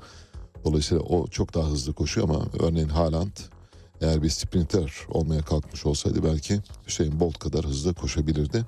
[0.64, 3.36] Dolayısıyla o çok daha hızlı koşuyor ama örneğin Haaland
[4.00, 8.64] eğer bir sprinter olmaya kalkmış olsaydı belki Hüseyin Bolt kadar hızlı koşabilirdi.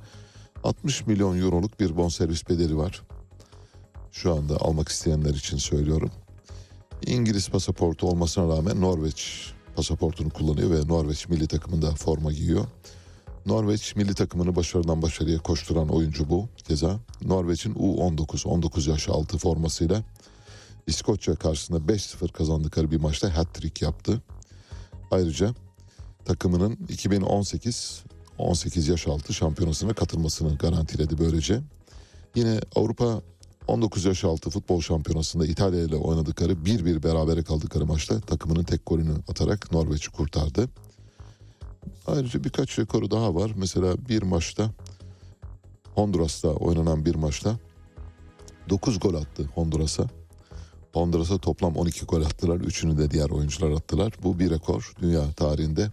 [0.64, 3.02] 60 milyon euroluk bir bonservis bedeli var.
[4.12, 6.10] Şu anda almak isteyenler için söylüyorum.
[7.06, 12.64] İngiliz pasaportu olmasına rağmen Norveç pasaportunu kullanıyor ve Norveç milli takımında forma giyiyor.
[13.46, 16.48] Norveç milli takımını başarıdan başarıya koşturan oyuncu bu.
[16.68, 20.02] Keza Norveç'in U19 19 yaş altı formasıyla
[20.86, 24.22] İskoçya karşısında 5-0 kazandıkları bir maçta hat-trick yaptı.
[25.10, 25.54] Ayrıca
[26.24, 28.04] takımının 2018
[28.38, 31.60] 18 yaş altı şampiyonasına katılmasını garantiledi böylece.
[32.34, 33.22] Yine Avrupa
[33.68, 39.14] 19 yaş altı futbol şampiyonasında İtalya ile oynadıkları 1-1 berabere kaldıkları maçta takımının tek golünü
[39.28, 40.68] atarak Norveç'i kurtardı.
[42.06, 43.52] Ayrıca birkaç rekoru daha var.
[43.56, 44.70] Mesela bir maçta
[45.94, 47.58] Honduras'ta oynanan bir maçta
[48.70, 50.21] 9 gol attı Honduras'a.
[50.92, 52.56] Honduras'a toplam 12 gol attılar.
[52.56, 54.12] Üçünü de diğer oyuncular attılar.
[54.22, 54.92] Bu bir rekor.
[55.02, 55.90] Dünya tarihinde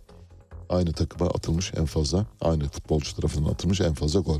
[0.70, 4.40] aynı takıma atılmış en fazla, aynı futbolcu tarafından atılmış en fazla gol.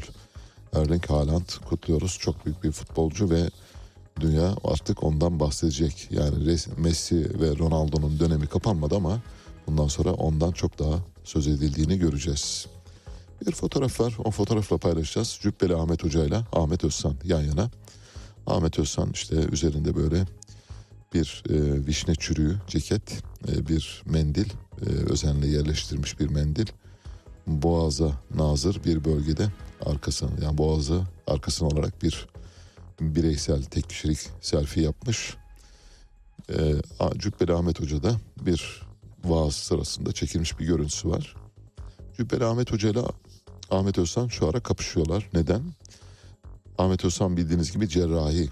[0.74, 2.18] Erling Haaland kutluyoruz.
[2.20, 3.50] Çok büyük bir futbolcu ve
[4.20, 6.08] dünya artık ondan bahsedecek.
[6.12, 9.22] Yani Messi ve Ronaldo'nun dönemi kapanmadı ama
[9.68, 12.68] bundan sonra ondan çok daha söz edildiğini göreceğiz.
[13.48, 14.18] Bir fotoğraf var.
[14.24, 15.40] O fotoğrafla paylaşacağız.
[15.42, 17.70] Cübbeli Ahmet Hoca ile Ahmet Özsan yan yana.
[18.50, 20.26] Ahmet Özsan işte üzerinde böyle
[21.14, 24.50] bir e, vişne çürüğü ceket, e, bir mendil,
[24.82, 26.68] e, özenle yerleştirmiş bir mendil.
[27.48, 29.52] Boğaza nazır bir bölgede
[29.86, 32.28] arkasını yani boğazı arkasını olarak bir
[33.02, 35.36] bireysel tek kişilik selfie yapmış.
[36.50, 36.76] E,
[37.18, 38.82] Cübbeli Ahmet Hoca da bir
[39.24, 41.36] vaaz sırasında çekilmiş bir görüntüsü var.
[42.18, 43.00] Cübbeli Ahmet Hoca ile
[43.72, 45.30] Ahmet Özsan şu ara kapışıyorlar.
[45.34, 45.62] Neden?
[46.80, 48.50] Ahmet Özsan bildiğiniz gibi cerrahi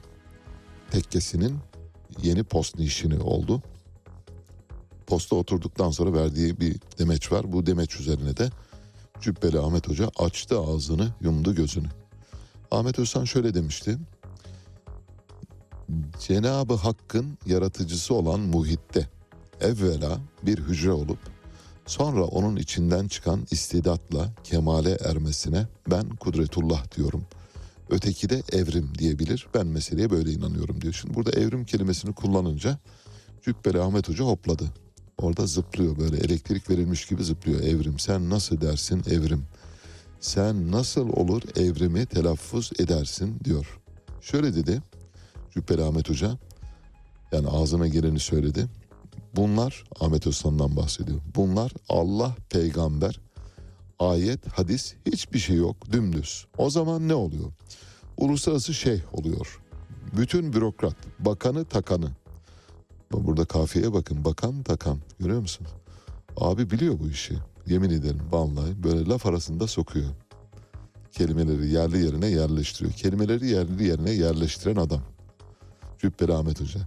[0.92, 1.58] tekkesinin
[2.24, 3.62] yeni post nişini oldu.
[5.08, 7.52] Posta oturduktan sonra verdiği bir demeç var.
[7.52, 8.50] Bu demeç üzerine de
[9.22, 11.88] Cübbeli Ahmet Hoca açtı ağzını yumdu gözünü.
[12.72, 13.98] Ahmet Özsan şöyle demişti.
[16.20, 19.10] Cenabı Hakk'ın yaratıcısı olan muhitte
[19.62, 21.20] evvela bir hücre olup
[21.86, 27.24] sonra onun içinden çıkan istidatla kemale ermesine ben kudretullah diyorum.
[27.90, 29.48] Öteki de evrim diyebilir.
[29.54, 30.94] Ben meseleye böyle inanıyorum diyor.
[30.94, 32.78] Şimdi burada evrim kelimesini kullanınca
[33.42, 34.64] Cübbeli Ahmet Hoca hopladı.
[35.18, 38.00] Orada zıplıyor böyle elektrik verilmiş gibi zıplıyor evrim.
[38.00, 39.46] Sen nasıl dersin evrim?
[40.20, 43.80] Sen nasıl olur evrimi telaffuz edersin diyor.
[44.22, 44.82] Şöyle dedi
[45.54, 46.38] Cübbeli Ahmet Hoca.
[47.32, 48.68] Yani ağzına geleni söyledi.
[49.36, 51.20] Bunlar Ahmet Özsan'dan bahsediyor.
[51.36, 53.20] Bunlar Allah peygamber
[54.00, 56.46] ayet hadis hiçbir şey yok dümdüz.
[56.58, 57.52] O zaman ne oluyor?
[58.18, 59.62] Uluslararası şeyh oluyor.
[60.18, 62.12] Bütün bürokrat, bakanı takanı.
[63.12, 65.68] Burada kafiyeye bakın bakan takan görüyor musun?
[66.38, 67.38] Abi biliyor bu işi.
[67.68, 70.10] Yemin ederim vallahi böyle laf arasında sokuyor.
[71.12, 72.94] Kelimeleri yerli yerine yerleştiriyor.
[72.94, 75.02] Kelimeleri yerli yerine yerleştiren adam.
[76.00, 76.80] Cübbeli Ahmet Hoca.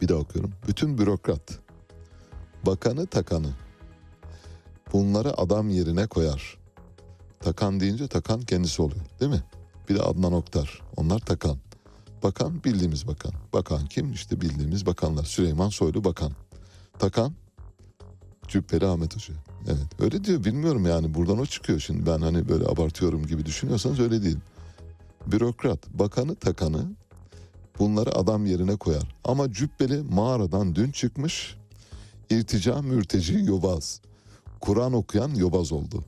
[0.00, 0.52] Bir daha okuyorum.
[0.68, 1.58] Bütün bürokrat,
[2.66, 3.50] bakanı takanı
[4.94, 6.58] bunları adam yerine koyar.
[7.40, 9.42] Takan deyince takan kendisi oluyor değil mi?
[9.88, 10.82] Bir de Adnan Oktar.
[10.96, 11.58] Onlar takan.
[12.22, 13.32] Bakan bildiğimiz bakan.
[13.52, 14.12] Bakan kim?
[14.12, 15.24] İşte bildiğimiz bakanlar.
[15.24, 16.32] Süleyman Soylu bakan.
[16.98, 17.34] Takan
[18.48, 19.34] Cübbeli Ahmet Hoca.
[19.66, 21.80] Evet öyle diyor bilmiyorum yani buradan o çıkıyor.
[21.80, 24.38] Şimdi ben hani böyle abartıyorum gibi düşünüyorsanız öyle değil.
[25.26, 26.92] Bürokrat, bakanı, takanı
[27.78, 29.16] bunları adam yerine koyar.
[29.24, 31.56] Ama Cübbeli mağaradan dün çıkmış
[32.30, 34.00] irtica mürteci yobaz.
[34.64, 36.04] Kur'an okuyan yobaz oldu.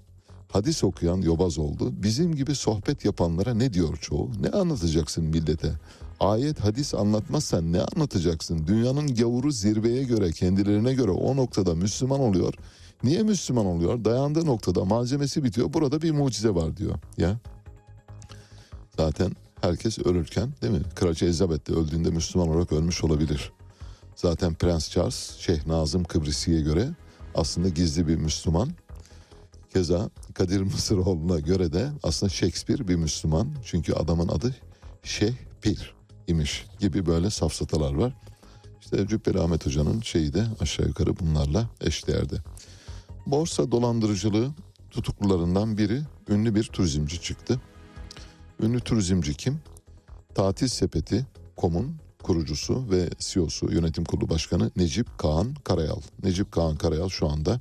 [0.49, 1.93] Hadis okuyan yobaz oldu.
[2.03, 4.31] Bizim gibi sohbet yapanlara ne diyor çoğu?
[4.41, 5.73] Ne anlatacaksın millete?
[6.20, 8.66] Ayet hadis anlatmazsan ne anlatacaksın?
[8.66, 12.55] Dünyanın gavuru zirveye göre kendilerine göre o noktada Müslüman oluyor.
[13.03, 14.05] Niye Müslüman oluyor?
[14.05, 15.73] Dayandığı noktada malzemesi bitiyor.
[15.73, 16.95] Burada bir mucize var diyor.
[17.19, 17.39] Ya
[18.97, 20.83] zaten herkes ölürken değil mi?
[20.95, 23.53] Kraliçe Elizabeth de öldüğünde Müslüman olarak ölmüş olabilir.
[24.15, 26.89] Zaten Prens Charles Şeyh Nazım Kıbrıs'iye göre
[27.36, 28.70] aslında gizli bir Müslüman.
[29.72, 33.48] Keza Kadir Mısıroğlu'na göre de aslında Shakespeare bir Müslüman.
[33.64, 34.54] Çünkü adamın adı
[35.02, 35.34] Şeyh
[36.26, 38.12] imiş gibi böyle safsatalar var.
[38.80, 42.36] İşte Cübbeli Ahmet Hoca'nın şeyi de aşağı yukarı bunlarla eşdeğerde.
[43.26, 44.50] Borsa dolandırıcılığı
[44.90, 47.60] tutuklularından biri ünlü bir turizmci çıktı.
[48.62, 49.60] Ünlü turizmci kim?
[50.34, 51.26] Tatil Sepeti
[51.56, 51.96] Kom'un
[52.27, 56.01] kurucusu ve CEO'su yönetim kurulu başkanı Necip Kaan Karayal.
[56.23, 57.59] Necip Kaan Karayal şu anda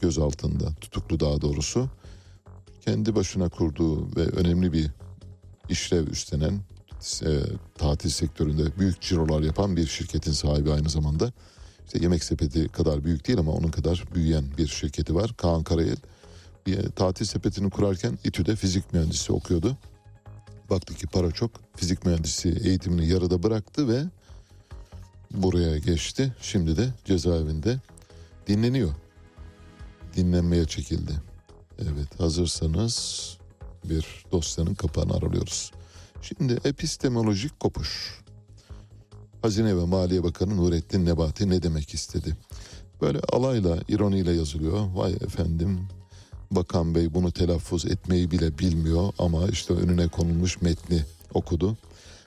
[0.00, 1.88] gözaltında tutuklu daha doğrusu.
[2.84, 4.90] Kendi başına kurduğu ve önemli bir
[5.68, 6.60] işlev üstlenen
[7.22, 7.40] e,
[7.78, 11.32] tatil sektöründe büyük cirolar yapan bir şirketin sahibi aynı zamanda.
[11.86, 15.34] İşte yemek sepeti kadar büyük değil ama onun kadar büyüyen bir şirketi var.
[15.36, 15.96] Kaan Karayel
[16.66, 19.76] bir tatil sepetini kurarken İTÜ'de fizik mühendisi okuyordu.
[20.70, 21.50] Baktı ki para çok.
[21.76, 24.04] Fizik mühendisi eğitimini yarıda bıraktı ve
[25.30, 26.34] buraya geçti.
[26.40, 27.80] Şimdi de cezaevinde
[28.46, 28.94] dinleniyor.
[30.16, 31.12] Dinlenmeye çekildi.
[31.78, 33.38] Evet hazırsanız
[33.84, 35.72] bir dosyanın kapağını aralıyoruz.
[36.22, 38.20] Şimdi epistemolojik kopuş.
[39.42, 42.36] Hazine ve Maliye Bakanı Nurettin Nebati ne demek istedi?
[43.00, 44.86] Böyle alayla, ironiyle yazılıyor.
[44.94, 45.88] Vay efendim
[46.54, 51.02] Bakan Bey bunu telaffuz etmeyi bile bilmiyor ama işte önüne konulmuş metni
[51.34, 51.76] okudu.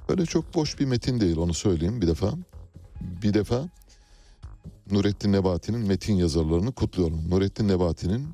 [0.09, 2.33] Böyle çok boş bir metin değil onu söyleyeyim bir defa.
[3.01, 3.69] Bir defa
[4.91, 7.29] Nurettin Nebati'nin metin yazarlarını kutluyorum.
[7.29, 8.27] Nurettin Nebati'nin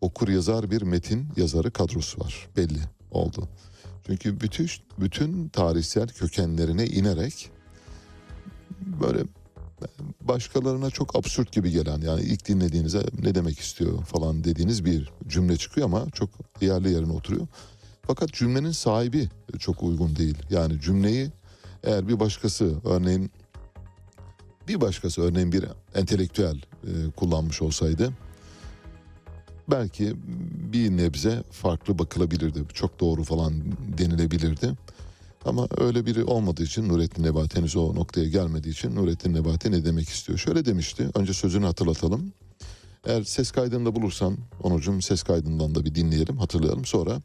[0.00, 3.48] okur yazar bir metin yazarı kadrosu var belli oldu.
[4.06, 7.50] Çünkü bütün bütün tarihsel kökenlerine inerek
[9.00, 9.24] böyle
[10.20, 15.56] başkalarına çok absürt gibi gelen yani ilk dinlediğinizde ne demek istiyor falan dediğiniz bir cümle
[15.56, 16.30] çıkıyor ama çok
[16.60, 17.46] yerli yerine oturuyor.
[18.02, 19.28] Fakat cümlenin sahibi
[19.58, 20.38] çok uygun değil.
[20.50, 21.30] Yani cümleyi
[21.82, 23.30] eğer bir başkası örneğin
[24.68, 25.64] bir başkası örneğin bir
[25.94, 28.12] entelektüel e, kullanmış olsaydı
[29.70, 30.12] belki
[30.72, 32.64] bir nebze farklı bakılabilirdi.
[32.74, 33.52] Çok doğru falan
[33.98, 34.72] denilebilirdi.
[35.44, 39.84] Ama öyle biri olmadığı için Nurettin Nebati henüz o noktaya gelmediği için Nurettin Nebati ne
[39.84, 40.38] demek istiyor?
[40.38, 41.08] Şöyle demişti.
[41.14, 42.32] Önce sözünü hatırlatalım.
[43.06, 46.84] Eğer ses kaydında bulursan Onucum ses kaydından da bir dinleyelim hatırlayalım.
[46.84, 47.22] Sonra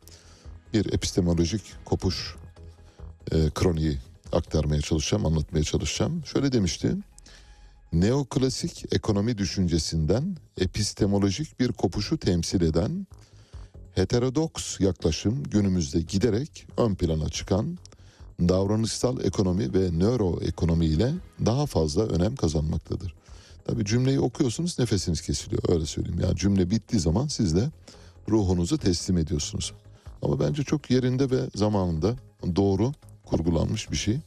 [0.73, 2.35] bir epistemolojik kopuş
[3.31, 3.97] e, kroniği
[4.31, 6.25] aktarmaya çalışacağım, anlatmaya çalışacağım.
[6.25, 6.95] Şöyle demişti.
[7.93, 13.07] Neoklasik ekonomi düşüncesinden epistemolojik bir kopuşu temsil eden
[13.95, 17.77] heterodoks yaklaşım günümüzde giderek ön plana çıkan
[18.39, 21.13] davranışsal ekonomi ve nöroekonomi ile
[21.45, 23.13] daha fazla önem kazanmaktadır.
[23.65, 26.19] Tabi cümleyi okuyorsunuz nefesiniz kesiliyor öyle söyleyeyim.
[26.19, 27.69] Yani cümle bittiği zaman siz de
[28.29, 29.73] ruhunuzu teslim ediyorsunuz.
[30.21, 32.15] Ama bence çok yerinde ve zamanında
[32.55, 32.91] doğru
[33.25, 34.19] kurgulanmış bir şey.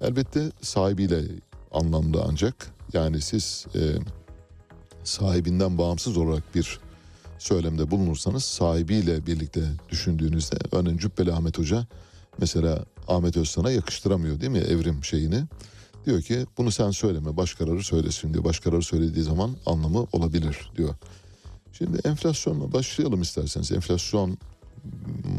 [0.00, 1.22] Elbette sahibiyle
[1.72, 3.80] anlamda ancak yani siz e,
[5.04, 6.80] sahibinden bağımsız olarak bir
[7.38, 11.86] söylemde bulunursanız sahibiyle birlikte düşündüğünüzde örneğin Cübbeli Ahmet Hoca
[12.38, 15.44] mesela Ahmet Özsan'a yakıştıramıyor değil mi evrim şeyini.
[16.06, 18.44] Diyor ki bunu sen söyleme başkaları söylesin diyor.
[18.44, 20.94] Başkaları söylediği zaman anlamı olabilir diyor.
[21.72, 23.72] Şimdi enflasyonla başlayalım isterseniz.
[23.72, 24.38] Enflasyon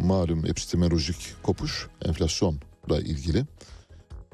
[0.04, 3.46] malum epistemolojik kopuş enflasyonla ilgili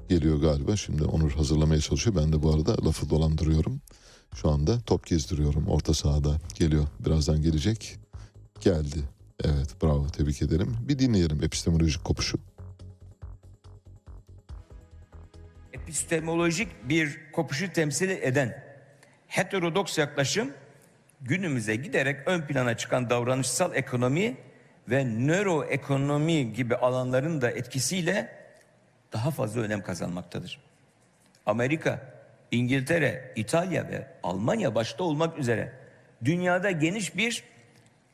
[0.10, 0.76] geliyor galiba.
[0.76, 2.16] Şimdi Onur hazırlamaya çalışıyor.
[2.16, 3.82] Ben de bu arada lafı dolandırıyorum.
[4.36, 6.40] Şu anda top gezdiriyorum orta sahada.
[6.56, 6.88] Geliyor.
[7.00, 7.98] Birazdan gelecek.
[8.62, 8.98] Geldi.
[9.44, 10.76] Evet bravo tebrik ederim.
[10.88, 12.38] Bir dinleyelim epistemolojik kopuşu.
[15.96, 18.64] Epistemolojik bir kopuşu temsil eden
[19.28, 20.54] heterodoks yaklaşım
[21.22, 24.38] günümüze giderek ön plana çıkan davranışsal ekonomi
[24.90, 28.30] ve nöroekonomi gibi alanların da etkisiyle
[29.14, 30.60] daha fazla önem kazanmaktadır.
[31.46, 32.02] Amerika,
[32.52, 35.74] İngiltere, İtalya ve Almanya başta olmak üzere
[36.26, 37.44] dünyada geniş bir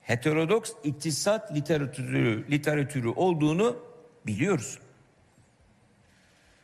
[0.02, 3.78] heterodoks iktisat literatürü, literatürü olduğunu
[4.26, 4.80] biliyoruz.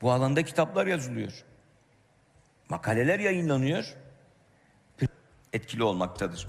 [0.02, 1.44] Bu alanda kitaplar yazılıyor.
[2.70, 3.96] Makaleler yayınlanıyor.
[5.54, 6.48] Etkili olmaktadır.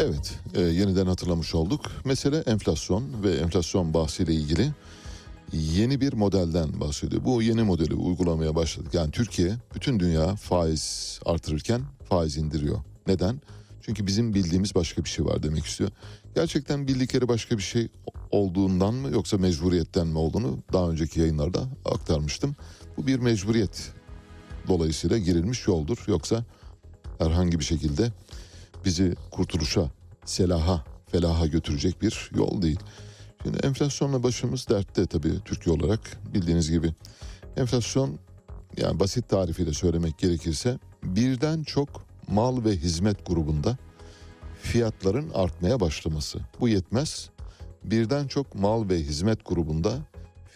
[0.00, 1.86] Evet, e, yeniden hatırlamış olduk.
[2.04, 4.70] Mesele enflasyon ve enflasyon bahsiyle ilgili
[5.52, 7.24] yeni bir modelden bahsediyor.
[7.24, 8.94] Bu yeni modeli uygulamaya başladık.
[8.94, 12.78] Yani Türkiye bütün dünya faiz artırırken faiz indiriyor.
[13.06, 13.40] Neden?
[13.88, 15.90] Çünkü bizim bildiğimiz başka bir şey var demek istiyor.
[16.34, 17.88] Gerçekten bildikleri başka bir şey
[18.30, 22.56] olduğundan mı yoksa mecburiyetten mi olduğunu daha önceki yayınlarda aktarmıştım.
[22.96, 23.92] Bu bir mecburiyet
[24.68, 26.04] dolayısıyla girilmiş yoldur.
[26.06, 26.44] Yoksa
[27.18, 28.12] herhangi bir şekilde
[28.84, 29.90] bizi kurtuluşa,
[30.24, 32.80] selaha, felaha götürecek bir yol değil.
[33.42, 36.00] Şimdi enflasyonla başımız dertte tabii Türkiye olarak
[36.34, 36.94] bildiğiniz gibi.
[37.56, 38.18] Enflasyon
[38.76, 43.76] yani basit tarifiyle söylemek gerekirse birden çok mal ve hizmet grubunda
[44.62, 46.38] fiyatların artmaya başlaması.
[46.60, 47.30] Bu yetmez.
[47.84, 49.98] Birden çok mal ve hizmet grubunda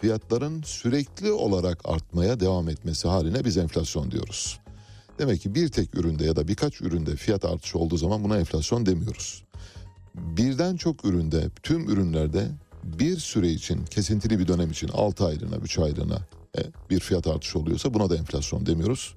[0.00, 4.60] fiyatların sürekli olarak artmaya devam etmesi haline biz enflasyon diyoruz.
[5.18, 8.86] Demek ki bir tek üründe ya da birkaç üründe fiyat artışı olduğu zaman buna enflasyon
[8.86, 9.44] demiyoruz.
[10.14, 12.48] Birden çok üründe, tüm ürünlerde
[12.84, 16.18] bir süre için, kesintili bir dönem için 6 aylığına, 3 aylığına
[16.58, 19.14] e, bir fiyat artışı oluyorsa buna da enflasyon demiyoruz.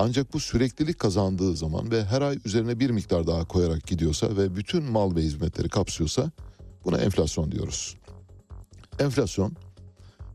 [0.00, 4.56] Ancak bu süreklilik kazandığı zaman ve her ay üzerine bir miktar daha koyarak gidiyorsa ve
[4.56, 6.30] bütün mal ve hizmetleri kapsıyorsa
[6.84, 7.96] buna enflasyon diyoruz.
[8.98, 9.52] Enflasyon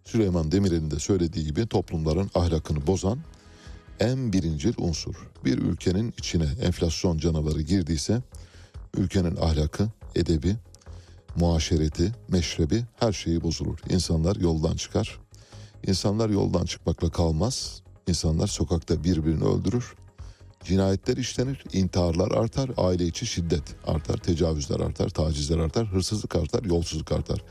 [0.06, 3.19] Süleyman Demirel'in de söylediği gibi toplumların ahlakını bozan
[3.99, 5.15] en birincil unsur.
[5.45, 8.22] Bir ülkenin içine enflasyon canavarı girdiyse
[8.98, 10.56] ülkenin ahlakı, edebi,
[11.35, 13.80] muaşereti, meşrebi her şeyi bozulur.
[13.90, 15.19] İnsanlar yoldan çıkar.
[15.88, 17.82] İnsanlar yoldan çıkmakla kalmaz.
[18.07, 19.95] İnsanlar sokakta birbirini öldürür.
[20.63, 27.11] Cinayetler işlenir, intiharlar artar, aile içi şiddet artar, tecavüzler artar, tacizler artar, hırsızlık artar, yolsuzluk
[27.11, 27.43] artar.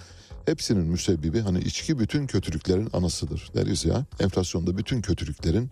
[0.46, 4.04] Hepsinin müsebbibi hani içki bütün kötülüklerin anasıdır deriz ya.
[4.20, 5.70] Enflasyonda bütün kötülüklerin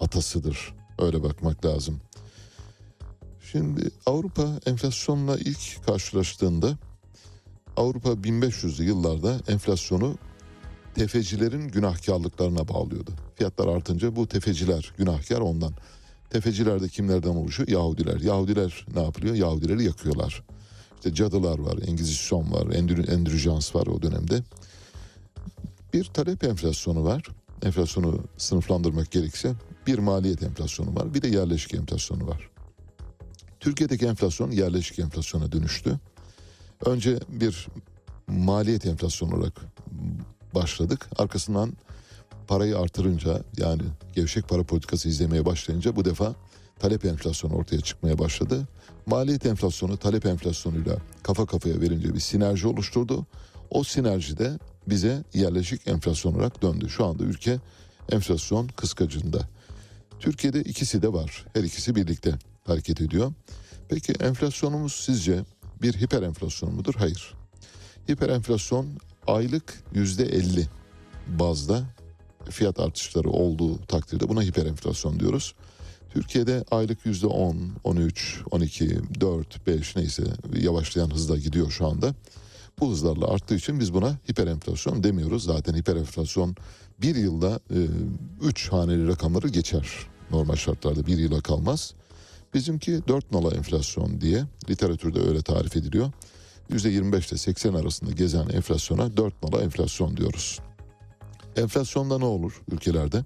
[0.00, 0.74] atasıdır.
[0.98, 2.00] Öyle bakmak lazım.
[3.52, 6.78] Şimdi Avrupa enflasyonla ilk karşılaştığında
[7.76, 10.18] Avrupa 1500'lü yıllarda enflasyonu
[10.94, 13.10] tefecilerin günahkarlıklarına bağlıyordu.
[13.42, 15.72] Fiyatlar artınca bu tefeciler günahkar ondan.
[16.30, 17.68] Tefeciler de kimlerden oluşuyor?
[17.68, 18.20] Yahudiler.
[18.20, 19.34] Yahudiler ne yapılıyor?
[19.34, 20.42] Yahudileri yakıyorlar.
[20.96, 24.42] İşte cadılar var, Engizisyon var, endür, endürjans var o dönemde.
[25.92, 27.22] Bir talep enflasyonu var.
[27.62, 29.54] Enflasyonu sınıflandırmak gerekirse
[29.86, 32.50] bir maliyet enflasyonu var, bir de yerleşik enflasyonu var.
[33.60, 35.98] Türkiye'deki enflasyon yerleşik enflasyona dönüştü.
[36.84, 37.68] Önce bir
[38.26, 39.60] maliyet enflasyonu olarak
[40.54, 41.08] başladık.
[41.18, 41.72] Arkasından
[42.48, 43.82] parayı artırınca yani
[44.12, 46.34] gevşek para politikası izlemeye başlayınca bu defa
[46.78, 48.68] talep enflasyonu ortaya çıkmaya başladı.
[49.06, 53.26] Maliyet enflasyonu talep enflasyonuyla kafa kafaya verince bir sinerji oluşturdu.
[53.70, 56.88] O sinerji de bize yerleşik enflasyon olarak döndü.
[56.88, 57.58] Şu anda ülke
[58.12, 59.48] enflasyon kıskacında.
[60.20, 61.44] Türkiye'de ikisi de var.
[61.52, 62.34] Her ikisi birlikte
[62.66, 63.32] hareket ediyor.
[63.88, 65.44] Peki enflasyonumuz sizce
[65.82, 66.94] bir hiper enflasyon mudur?
[66.98, 67.34] Hayır.
[68.10, 68.86] Hiper enflasyon
[69.26, 70.66] aylık yüzde elli
[71.28, 71.82] bazda
[72.50, 75.54] fiyat artışları olduğu takdirde buna hiper enflasyon diyoruz.
[76.10, 80.22] Türkiye'de aylık yüzde 10, 13, 12, 4, 5 neyse
[80.54, 82.14] yavaşlayan hızla gidiyor şu anda.
[82.80, 85.44] Bu hızlarla arttığı için biz buna hiper enflasyon demiyoruz.
[85.44, 86.56] Zaten hiper enflasyon
[87.02, 87.60] bir yılda
[88.42, 89.88] 3 e, haneli rakamları geçer.
[90.30, 91.94] Normal şartlarda bir yıla kalmaz.
[92.54, 96.12] Bizimki 4 nala enflasyon diye literatürde öyle tarif ediliyor.
[96.70, 100.60] %25 ile 80 arasında gezen enflasyona 4 nala enflasyon diyoruz.
[101.56, 103.24] Enflasyonda ne olur ülkelerde?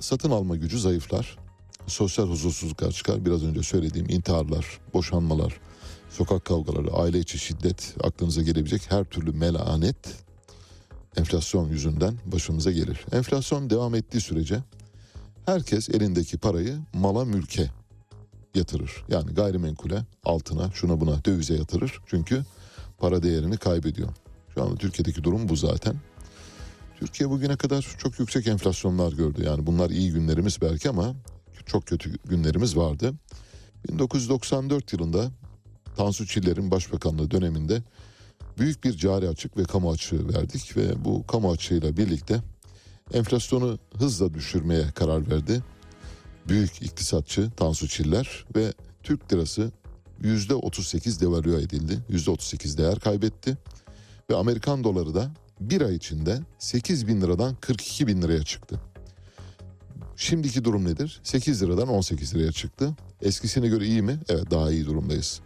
[0.00, 1.38] Satın alma gücü zayıflar.
[1.86, 3.24] Sosyal huzursuzluklar çıkar.
[3.24, 5.60] Biraz önce söylediğim intiharlar, boşanmalar,
[6.10, 9.96] sokak kavgaları, aile içi şiddet, aklınıza gelebilecek her türlü melanet
[11.16, 13.04] enflasyon yüzünden başımıza gelir.
[13.12, 14.62] Enflasyon devam ettiği sürece
[15.46, 17.70] herkes elindeki parayı mala mülke
[18.54, 19.04] yatırır.
[19.08, 22.00] Yani gayrimenkule, altına, şuna buna dövize yatırır.
[22.06, 22.44] Çünkü
[22.98, 24.08] para değerini kaybediyor.
[24.54, 25.96] Şu anda Türkiye'deki durum bu zaten.
[27.02, 29.44] Türkiye bugüne kadar çok yüksek enflasyonlar gördü.
[29.44, 31.14] Yani bunlar iyi günlerimiz belki ama
[31.66, 33.14] çok kötü günlerimiz vardı.
[33.88, 35.30] 1994 yılında
[35.96, 37.82] Tansu Çiller'in başbakanlığı döneminde
[38.58, 42.40] büyük bir cari açık ve kamu açığı verdik ve bu kamu açığıyla birlikte
[43.12, 45.62] enflasyonu hızla düşürmeye karar verdi.
[46.48, 48.72] Büyük iktisatçı Tansu Çiller ve
[49.02, 49.72] Türk lirası
[50.22, 51.98] %38 devalüe edildi.
[52.10, 53.58] %38 değer kaybetti
[54.30, 58.80] ve Amerikan doları da bir ay içinde 8 bin liradan 42 bin liraya çıktı.
[60.16, 61.20] Şimdiki durum nedir?
[61.22, 62.96] 8 liradan 18 liraya çıktı.
[63.22, 64.18] Eskisine göre iyi mi?
[64.28, 65.40] Evet daha iyi durumdayız.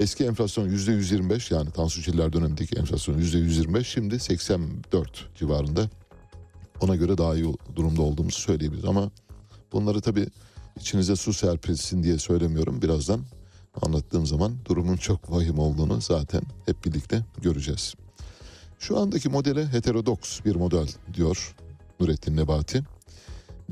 [0.00, 5.90] Eski enflasyon %125 yani Tansu Çiller dönemindeki enflasyon %125 şimdi 84 civarında.
[6.80, 9.10] Ona göre daha iyi durumda olduğumuzu söyleyebiliriz ama
[9.72, 10.26] bunları tabii
[10.80, 12.82] içinize su serpilsin diye söylemiyorum.
[12.82, 13.20] Birazdan
[13.82, 17.94] anlattığım zaman durumun çok vahim olduğunu zaten hep birlikte göreceğiz.
[18.84, 21.54] Şu andaki modele heterodoks bir model diyor
[22.00, 22.82] Nurettin Nebati.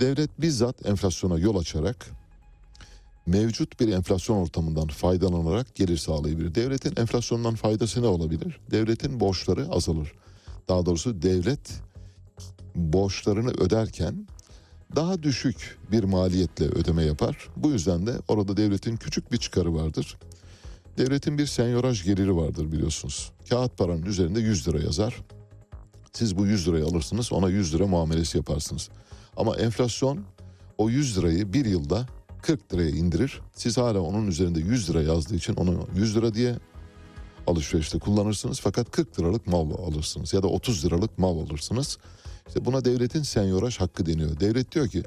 [0.00, 2.10] Devlet bizzat enflasyona yol açarak
[3.26, 6.54] mevcut bir enflasyon ortamından faydalanarak gelir sağlayabilir.
[6.54, 8.60] Devletin enflasyondan faydası ne olabilir?
[8.70, 10.12] Devletin borçları azalır.
[10.68, 11.82] Daha doğrusu devlet
[12.74, 14.26] borçlarını öderken
[14.96, 17.48] daha düşük bir maliyetle ödeme yapar.
[17.56, 20.18] Bu yüzden de orada devletin küçük bir çıkarı vardır.
[20.98, 23.32] Devletin bir senyoraj geliri vardır biliyorsunuz.
[23.50, 25.16] Kağıt paranın üzerinde 100 lira yazar.
[26.12, 28.88] Siz bu 100 lirayı alırsınız ona 100 lira muamelesi yaparsınız.
[29.36, 30.24] Ama enflasyon
[30.78, 32.06] o 100 lirayı bir yılda
[32.42, 33.40] 40 liraya indirir.
[33.54, 36.54] Siz hala onun üzerinde 100 lira yazdığı için onu 100 lira diye
[37.46, 38.60] alışverişte kullanırsınız.
[38.60, 41.98] Fakat 40 liralık mal alırsınız ya da 30 liralık mal alırsınız.
[42.48, 44.40] İşte buna devletin senyoraj hakkı deniyor.
[44.40, 45.02] Devlet diyor ki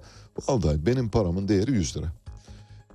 [0.48, 2.14] vallahi benim paramın değeri 100 lira.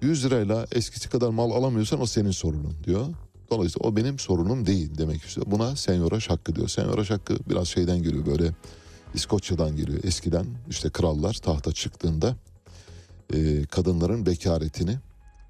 [0.01, 3.06] 100 lirayla eskisi kadar mal alamıyorsan o senin sorunun diyor.
[3.51, 5.47] Dolayısıyla o benim sorunum değil demek istiyor.
[5.51, 6.68] Buna senyoraj hakkı diyor.
[6.68, 8.52] Senyoraj hakkı biraz şeyden geliyor böyle
[9.14, 10.05] İskoçya'dan geliyor.
[10.05, 12.36] Eskiden işte krallar tahta çıktığında
[13.35, 14.98] e, kadınların bekaretini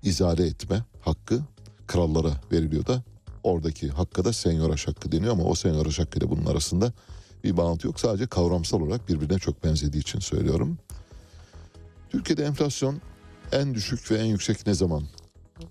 [0.02, 1.40] izale etme hakkı
[1.86, 3.02] krallara veriliyor da
[3.42, 6.92] oradaki hakka da senyoraj hakkı deniyor ama o senyoraj hakkı ile bunun arasında
[7.44, 8.00] bir bağıntı yok.
[8.00, 10.78] Sadece kavramsal olarak birbirine çok benzediği için söylüyorum.
[12.10, 13.00] Türkiye'de enflasyon
[13.52, 15.02] en düşük ve en yüksek ne zaman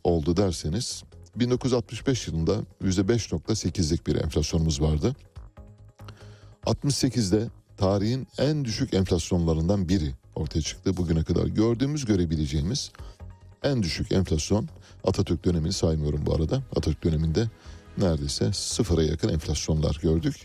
[0.03, 1.03] oldu derseniz
[1.35, 5.15] 1965 yılında %5.8'lik bir enflasyonumuz vardı.
[6.65, 7.47] 68'de
[7.77, 10.97] tarihin en düşük enflasyonlarından biri ortaya çıktı.
[10.97, 12.91] Bugüne kadar gördüğümüz görebileceğimiz
[13.63, 14.69] en düşük enflasyon
[15.03, 16.55] Atatürk dönemini saymıyorum bu arada.
[16.55, 17.49] Atatürk döneminde
[17.97, 20.35] neredeyse sıfıra yakın enflasyonlar gördük.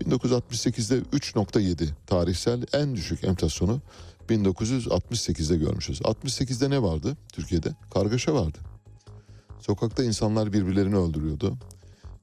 [0.00, 3.80] 1968'de 3.7 tarihsel en düşük enflasyonu
[4.28, 6.00] 1968'de görmüşüz.
[6.00, 7.74] 68'de ne vardı Türkiye'de?
[7.94, 8.58] Kargaşa vardı.
[9.60, 11.56] Sokakta insanlar birbirlerini öldürüyordu.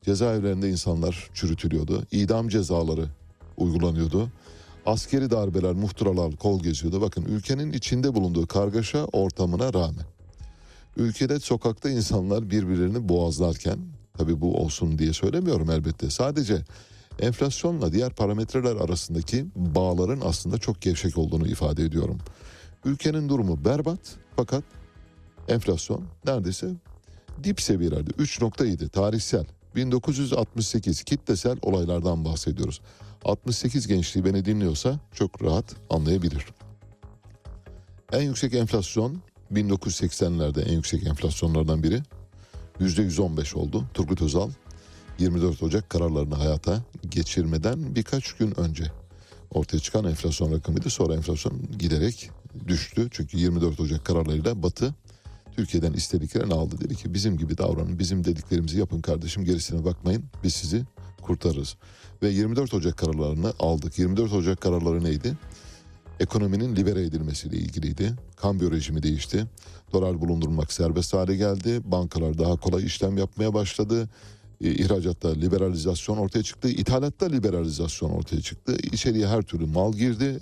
[0.06, 2.04] Cezaevlerinde insanlar çürütülüyordu.
[2.12, 3.06] İdam cezaları
[3.58, 4.30] uygulanıyordu.
[4.86, 7.02] Askeri darbeler, muhtıralar kol geziyordu.
[7.02, 10.06] Bakın ülkenin içinde bulunduğu kargaşa ortamına rağmen.
[10.98, 13.80] Ülkede sokakta insanlar birbirlerini boğazlarken,
[14.18, 16.10] tabii bu olsun diye söylemiyorum elbette.
[16.10, 16.64] Sadece
[17.22, 22.18] enflasyonla diğer parametreler arasındaki bağların aslında çok gevşek olduğunu ifade ediyorum.
[22.86, 24.00] Ülkenin durumu berbat
[24.36, 24.64] fakat
[25.48, 26.70] enflasyon neredeyse
[27.44, 32.82] dip seviyelerde 3.7 tarihsel 1968 kitlesel olaylardan bahsediyoruz.
[33.26, 36.46] 68 gençliği beni dinliyorsa çok rahat anlayabilir.
[38.14, 39.22] En yüksek enflasyon
[39.54, 42.02] 1980'lerde en yüksek enflasyonlardan biri
[42.80, 43.86] %115 oldu.
[43.94, 44.50] Turgut Özal
[45.20, 48.84] 24 Ocak kararlarını hayata geçirmeden birkaç gün önce
[49.52, 50.90] ortaya çıkan enflasyon rakamıydı.
[50.90, 52.30] Sonra enflasyon giderek
[52.68, 53.08] düştü.
[53.12, 54.96] Çünkü 24 Ocak kararlarıyla Batı
[55.56, 56.76] Türkiye'den istediklerini aldı.
[56.82, 60.24] Dedi ki bizim gibi davranın, bizim dediklerimizi yapın kardeşim gerisine bakmayın.
[60.44, 60.84] Biz sizi
[61.22, 61.76] kurtarırız.
[62.24, 64.00] Ve 24 Ocak kararlarını aldık.
[64.00, 65.38] 24 Ocak kararları neydi?
[66.20, 68.14] Ekonominin libere edilmesiyle ilgiliydi.
[68.36, 69.46] Kambiyo rejimi değişti.
[69.94, 71.82] Dolar bulundurmak serbest hale geldi.
[71.84, 74.10] Bankalar daha kolay işlem yapmaya başladı.
[74.62, 76.70] E, İhracatta liberalizasyon ortaya çıktı.
[76.70, 78.78] İthalatta liberalizasyon ortaya çıktı.
[78.92, 80.40] İçeriye her türlü mal girdi.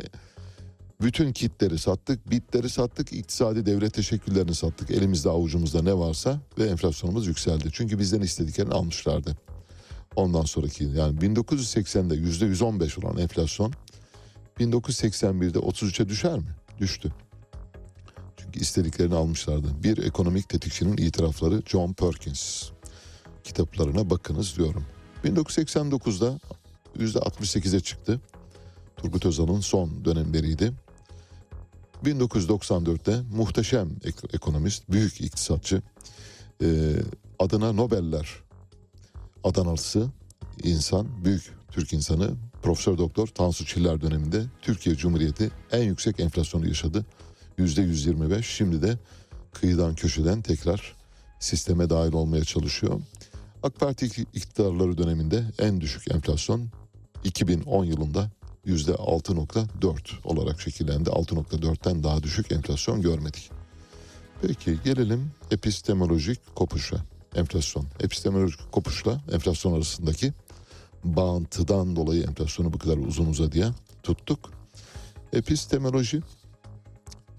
[1.01, 4.91] Bütün kitleri sattık, bitleri sattık, iktisadi devlet teşekkürlerini sattık.
[4.91, 7.69] Elimizde avucumuzda ne varsa ve enflasyonumuz yükseldi.
[7.71, 9.37] Çünkü bizden istediklerini almışlardı.
[10.15, 13.73] Ondan sonraki yani 1980'de %115 olan enflasyon
[14.59, 16.55] 1981'de 33'e düşer mi?
[16.79, 17.13] Düştü.
[18.37, 19.67] Çünkü istediklerini almışlardı.
[19.83, 22.69] Bir ekonomik tetikçinin itirafları John Perkins.
[23.47, 24.85] Kitaplarına bakınız diyorum.
[25.23, 26.39] 1989'da
[26.99, 28.21] %68'e çıktı.
[28.97, 30.73] Turgut Özal'ın son dönemleriydi.
[32.05, 35.81] 1994'te muhteşem ek- ekonomist, büyük iktisatçı,
[36.63, 36.93] e,
[37.39, 38.27] adına Nobeller
[39.43, 40.07] adanalısı
[40.63, 42.31] insan, büyük Türk insanı
[42.63, 47.05] Profesör Doktor Tansu Çiller döneminde Türkiye Cumhuriyeti en yüksek enflasyonu yaşadı.
[47.57, 48.97] Yüzde 125 şimdi de
[49.53, 50.95] kıyıdan köşeden tekrar
[51.39, 53.01] sisteme dahil olmaya çalışıyor.
[53.67, 56.69] AK Parti iktidarları döneminde en düşük enflasyon
[57.23, 58.31] 2010 yılında
[58.65, 61.09] yüzde 6.4 olarak şekillendi.
[61.09, 63.51] 6.4'ten daha düşük enflasyon görmedik.
[64.41, 66.97] Peki gelelim epistemolojik kopuşa.
[67.35, 67.85] Enflasyon.
[67.99, 70.33] Epistemolojik kopuşla enflasyon arasındaki
[71.03, 74.51] bağıntıdan dolayı enflasyonu bu kadar uzun uzadıya tuttuk.
[75.33, 76.21] Epistemoloji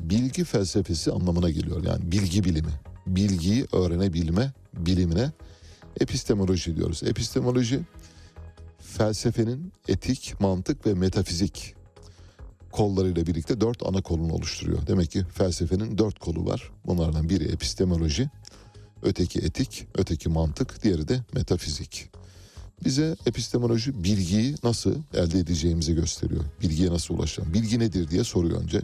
[0.01, 1.85] bilgi felsefesi anlamına geliyor.
[1.85, 2.81] Yani bilgi bilimi.
[3.07, 5.33] Bilgiyi öğrenebilme bilimine
[6.01, 7.03] epistemoloji diyoruz.
[7.03, 7.81] Epistemoloji
[8.79, 11.75] felsefenin etik, mantık ve metafizik
[12.73, 14.87] kollarıyla birlikte dört ana kolunu oluşturuyor.
[14.87, 16.71] Demek ki felsefenin dört kolu var.
[16.87, 18.31] Bunlardan biri epistemoloji,
[19.03, 22.11] öteki etik, öteki mantık, diğeri de metafizik.
[22.85, 26.45] Bize epistemoloji bilgiyi nasıl elde edeceğimizi gösteriyor.
[26.63, 27.55] Bilgiye nasıl ulaşacağım?
[27.55, 28.81] Bilgi nedir diye soruyor önce.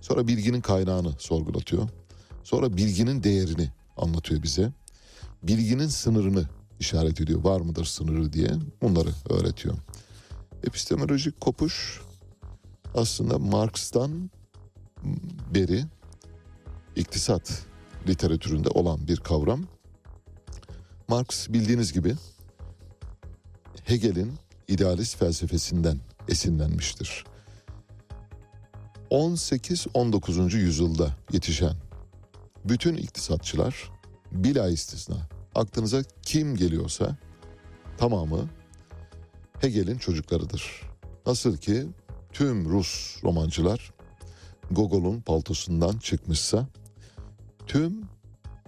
[0.00, 1.88] Sonra bilginin kaynağını sorgulatıyor.
[2.44, 4.72] Sonra bilginin değerini anlatıyor bize.
[5.42, 6.48] Bilginin sınırını
[6.80, 7.44] işaret ediyor.
[7.44, 8.50] Var mıdır sınırı diye
[8.82, 9.74] bunları öğretiyor.
[10.64, 12.00] Epistemolojik kopuş
[12.94, 14.30] aslında Marx'tan
[15.54, 15.84] beri
[16.96, 17.66] iktisat
[18.08, 19.64] literatüründe olan bir kavram.
[21.08, 22.14] Marx bildiğiniz gibi
[23.84, 24.32] Hegel'in
[24.68, 27.24] idealist felsefesinden esinlenmiştir.
[29.10, 30.56] 18-19.
[30.56, 31.74] yüzyılda yetişen
[32.64, 33.90] bütün iktisatçılar
[34.32, 35.16] bila istisna
[35.54, 37.16] aklınıza kim geliyorsa
[37.98, 38.48] tamamı
[39.60, 40.82] Hegel'in çocuklarıdır.
[41.26, 41.86] Nasıl ki
[42.32, 43.92] tüm Rus romancılar
[44.70, 46.66] Gogol'un paltosundan çıkmışsa
[47.66, 48.02] tüm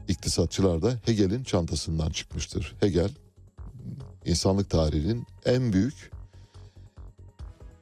[0.09, 2.75] iktisatçılar da Hegel'in çantasından çıkmıştır.
[2.81, 3.11] Hegel
[4.25, 6.11] insanlık tarihinin en büyük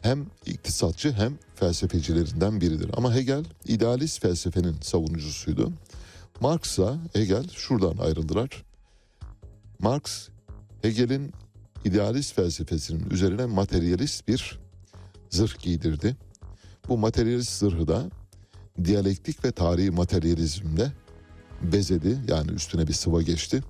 [0.01, 2.91] hem iktisatçı hem felsefecilerinden biridir.
[2.97, 5.73] Ama Hegel idealist felsefenin savunucusuydu.
[6.41, 8.65] Marx'la Hegel şuradan ayrıldılar.
[9.79, 10.29] Marx
[10.83, 11.33] Hegel'in
[11.85, 14.61] idealist felsefesinin üzerine materyalist bir
[15.31, 16.17] zırh giydirdi.
[16.89, 18.11] Bu materyalist zırhı da
[18.85, 20.93] diyalektik ve tarihi materyalizmle
[21.63, 23.63] bezedi yani üstüne bir sıva geçti.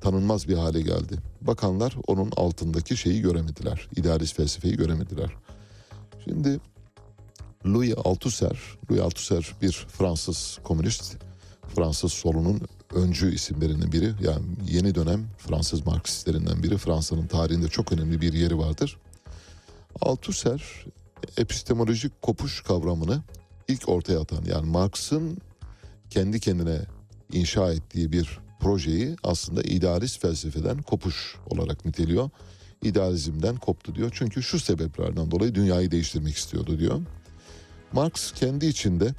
[0.00, 1.18] Tanınmaz bir hale geldi.
[1.40, 3.88] Bakanlar onun altındaki şeyi göremediler.
[3.96, 5.30] İdealist felsefeyi göremediler.
[6.24, 6.60] Şimdi
[7.66, 8.58] Louis Althusser,
[8.90, 11.16] Louis Althusser bir Fransız komünist,
[11.74, 12.60] Fransız solunun
[12.94, 14.12] öncü isimlerinden biri.
[14.22, 16.78] Yani yeni dönem Fransız Marksistlerinden biri.
[16.78, 18.98] Fransa'nın tarihinde çok önemli bir yeri vardır.
[20.00, 20.84] Althusser
[21.36, 23.22] epistemolojik kopuş kavramını
[23.68, 25.38] ilk ortaya atan yani Marx'ın
[26.10, 26.80] kendi kendine
[27.32, 32.30] inşa ettiği bir projeyi aslında idealist felsefeden kopuş olarak niteliyor.
[32.82, 34.10] İdealizmden koptu diyor.
[34.14, 37.00] Çünkü şu sebeplerden dolayı dünyayı değiştirmek istiyordu diyor.
[37.92, 39.14] Marx kendi içinde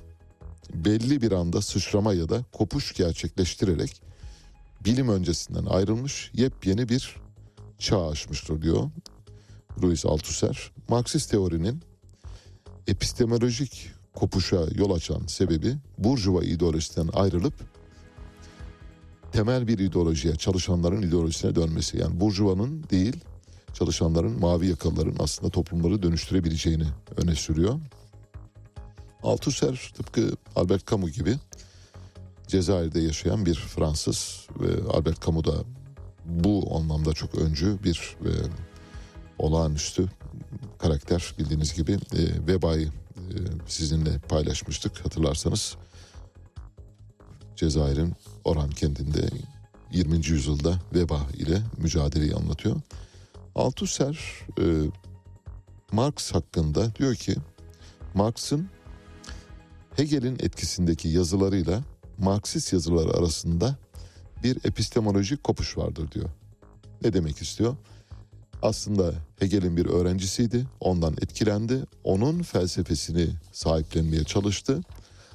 [0.74, 4.02] belli bir anda sıçrama ya da kopuş gerçekleştirerek
[4.86, 7.16] bilim öncesinden ayrılmış yepyeni bir
[7.80, 8.90] çağ açmıştır diyor
[9.84, 10.72] Louis Althusser.
[10.90, 11.82] Marksist teorinin
[12.88, 17.54] epistemolojik kopuşa yol açan sebebi Burjuva ideolojisinden ayrılıp
[19.32, 21.98] temel bir ideolojiye, çalışanların ideolojisine dönmesi.
[21.98, 23.16] Yani Burjuva'nın değil,
[23.74, 26.86] çalışanların, mavi yakalıların aslında toplumları dönüştürebileceğini
[27.18, 27.80] öne sürüyor.
[29.24, 31.38] Althusser tıpkı Albert Camus gibi
[32.48, 35.54] Cezayir'de yaşayan bir Fransız ve Albert Camus da
[36.26, 38.32] bu anlamda çok öncü bir e,
[39.40, 40.10] olağanüstü
[40.78, 42.88] karakter bildiğiniz gibi e, vebayı
[43.18, 43.36] e,
[43.68, 45.76] sizinle paylaşmıştık hatırlarsanız.
[47.56, 48.14] Cezayir'in
[48.44, 49.30] Oran kentinde
[49.92, 50.16] 20.
[50.16, 52.82] yüzyılda veba ile mücadeleyi anlatıyor.
[53.56, 54.20] Althusser
[54.60, 54.64] e,
[55.92, 57.36] Marx hakkında diyor ki
[58.14, 58.70] Marx'ın
[59.96, 61.82] Hegel'in etkisindeki yazılarıyla
[62.18, 63.76] Marksist yazıları arasında
[64.44, 66.30] bir epistemolojik kopuş vardır diyor.
[67.04, 67.76] Ne demek istiyor?
[68.62, 74.82] Aslında Hegel'in bir öğrencisiydi, ondan etkilendi, onun felsefesini sahiplenmeye çalıştı.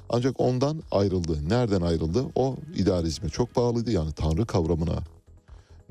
[0.09, 1.49] Ancak ondan ayrıldı.
[1.49, 2.25] Nereden ayrıldı?
[2.35, 3.91] O idealizme çok bağlıydı.
[3.91, 4.99] Yani Tanrı kavramına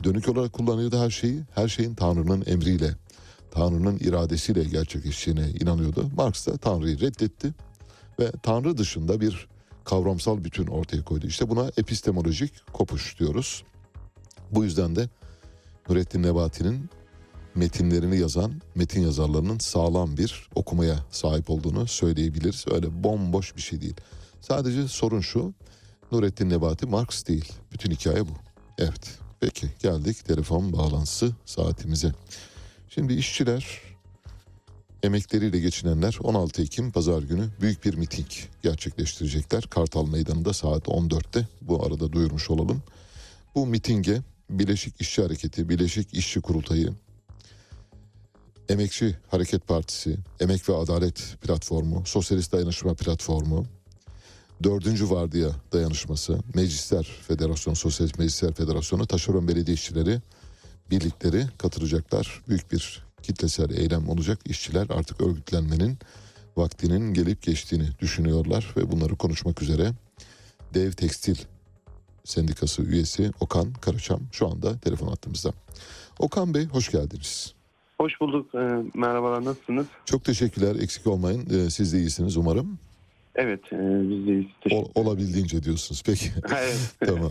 [0.04, 1.40] dönük olarak kullanıyordu her şeyi.
[1.54, 2.96] Her şeyin Tanrı'nın emriyle,
[3.50, 6.10] Tanrı'nın iradesiyle gerçekleştiğine inanıyordu.
[6.16, 7.54] Marx da Tanrı'yı reddetti
[8.20, 9.48] ve Tanrı dışında bir
[9.84, 11.26] kavramsal bütün ortaya koydu.
[11.26, 13.64] İşte buna epistemolojik kopuş diyoruz.
[14.50, 15.08] Bu yüzden de
[15.88, 16.90] Nurettin Nebati'nin
[17.54, 22.64] metinlerini yazan metin yazarlarının sağlam bir okumaya sahip olduğunu söyleyebiliriz.
[22.70, 23.96] Öyle bomboş bir şey değil.
[24.40, 25.54] Sadece sorun şu.
[26.12, 27.52] Nurettin Nebati Marx değil.
[27.72, 28.32] Bütün hikaye bu.
[28.78, 29.18] Evet.
[29.40, 32.12] Peki geldik telefon bağlantısı saatimize.
[32.88, 33.87] Şimdi işçiler
[35.02, 38.28] emekleriyle geçinenler 16 Ekim pazar günü büyük bir miting
[38.62, 39.62] gerçekleştirecekler.
[39.62, 42.82] Kartal Meydanı'nda saat 14'te bu arada duyurmuş olalım.
[43.54, 44.20] Bu mitinge
[44.50, 46.92] Birleşik İşçi Hareketi, Birleşik İşçi Kurultayı,
[48.68, 53.66] Emekçi Hareket Partisi, Emek ve Adalet Platformu, Sosyalist Dayanışma Platformu,
[54.62, 60.20] Dördüncü Vardiya Dayanışması, Meclisler Federasyonu, Sosyalist Meclisler Federasyonu, Taşeron Belediye İşçileri
[60.90, 62.42] birlikleri katılacaklar.
[62.48, 64.38] Büyük bir kitlesel eylem olacak.
[64.44, 65.98] İşçiler artık örgütlenmenin
[66.56, 69.92] vaktinin gelip geçtiğini düşünüyorlar ve bunları konuşmak üzere
[70.74, 71.36] Dev Tekstil
[72.24, 75.52] Sendikası üyesi Okan Karaçam şu anda telefon attığımızda.
[76.18, 77.54] Okan Bey hoş geldiniz.
[78.00, 78.54] Hoş bulduk.
[78.54, 78.58] Ee,
[78.94, 79.86] merhabalar nasılsınız?
[80.04, 81.48] Çok teşekkürler eksik olmayın.
[81.50, 82.78] Ee, siz de iyisiniz umarım.
[83.40, 83.76] Evet e,
[84.10, 84.46] biz de iyiyiz.
[84.60, 86.02] Teşekkür Ol- olabildiğince diyorsunuz.
[86.06, 86.30] Peki.
[86.58, 86.78] Evet.
[87.06, 87.30] tamam.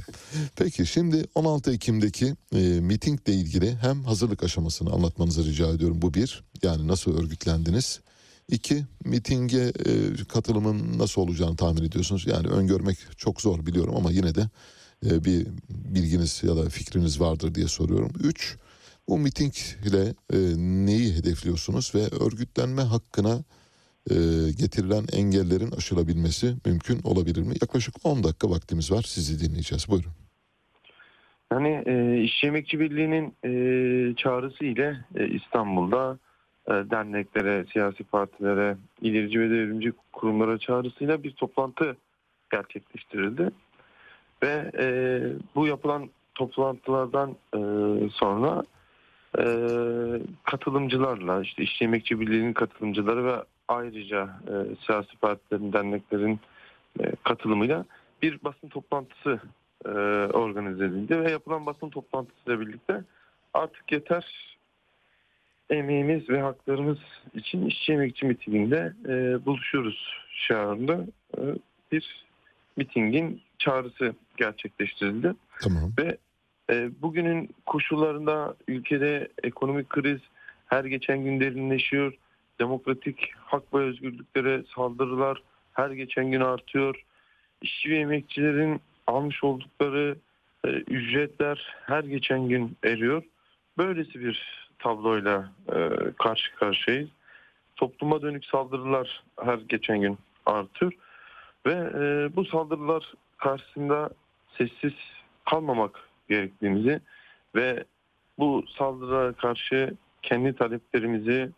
[0.56, 6.02] Peki şimdi 16 Ekim'deki e, mitingle ilgili hem hazırlık aşamasını anlatmanızı rica ediyorum.
[6.02, 6.44] Bu bir.
[6.64, 8.00] Yani nasıl örgütlendiniz?
[8.52, 9.94] İki, mitinge e,
[10.30, 12.28] katılımın nasıl olacağını tahmin ediyorsunuz.
[12.28, 14.50] Yani öngörmek çok zor biliyorum ama yine de
[15.06, 18.12] e, bir bilginiz ya da fikriniz vardır diye soruyorum.
[18.24, 18.56] Üç,
[19.10, 23.44] bu mitingle e, neyi hedefliyorsunuz ve örgütlenme hakkına
[24.10, 24.16] e,
[24.62, 27.54] getirilen engellerin aşılabilmesi mümkün olabilir mi?
[27.62, 29.02] Yaklaşık 10 dakika vaktimiz var.
[29.02, 29.90] Sizi dinleyeceğiz.
[29.90, 30.12] Buyurun.
[31.52, 36.18] Yani e, İşçi Emekçi Birliği'nin e, çağrısı ile e, İstanbul'da
[36.68, 41.98] e, derneklere, siyasi partilere, ilerici ve devrimci kurumlara çağrısıyla bir toplantı
[42.52, 43.50] gerçekleştirildi.
[44.44, 44.88] Ve e,
[45.56, 47.60] bu yapılan toplantılardan e,
[48.10, 48.64] sonra
[49.40, 49.46] e,
[50.44, 56.40] katılımcılarla işte İşçi Emekçi Birliği'nin katılımcıları ve ayrıca e, siyasi partilerin, derneklerin
[57.00, 57.86] e, katılımıyla
[58.22, 59.40] bir basın toplantısı
[59.86, 59.90] e,
[60.34, 63.04] organize edildi ve yapılan basın toplantısıyla birlikte
[63.54, 64.58] artık yeter
[65.70, 66.98] emeğimiz ve haklarımız
[67.34, 71.06] için işçi emekçi mitinginde e, buluşuyoruz şiarında
[71.38, 71.42] e,
[71.92, 72.26] bir
[72.78, 75.34] mitingin çağrısı gerçekleştirildi.
[75.62, 75.92] Tamam.
[76.00, 76.18] Ve
[76.70, 80.20] e, bugünün koşullarında ülkede ekonomik kriz
[80.66, 82.14] her geçen gün derinleşiyor.
[82.60, 85.42] Demokratik hak ve özgürlüklere saldırılar
[85.74, 87.04] her geçen gün artıyor.
[87.62, 90.18] İşçi ve emekçilerin almış oldukları
[90.66, 93.24] e, ücretler her geçen gün eriyor.
[93.78, 95.90] Böylesi bir tabloyla e,
[96.20, 97.10] karşı karşıyayız.
[97.76, 100.94] Topluma dönük saldırılar her geçen gün artıyor.
[101.66, 104.10] Ve e, bu saldırılar karşısında
[104.58, 104.94] sessiz
[105.46, 107.00] kalmamak gerektiğimizi
[107.56, 107.84] ve
[108.40, 111.50] bu saldırılara karşı kendi taleplerimizi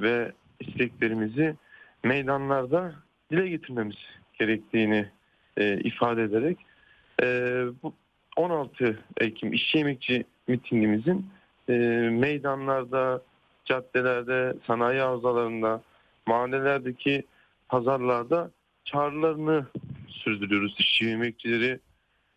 [0.00, 1.56] ve isteklerimizi
[2.04, 2.94] meydanlarda
[3.30, 3.96] dile getirmemiz
[4.38, 5.08] gerektiğini
[5.56, 6.58] e, ifade ederek
[7.22, 7.26] e,
[7.82, 7.94] bu
[8.36, 11.26] 16 Ekim İşçi Emekçi mitingimizin
[11.68, 11.72] e,
[12.12, 13.22] meydanlarda,
[13.64, 15.82] caddelerde, sanayi havzalarında,
[16.26, 17.24] mahallelerdeki
[17.68, 18.50] pazarlarda
[18.84, 19.66] çağrılarını
[20.08, 20.76] sürdürüyoruz.
[20.78, 21.80] İşçi emekçileri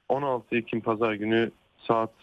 [0.10, 1.52] 16 Ekim pazar günü
[1.88, 2.14] saat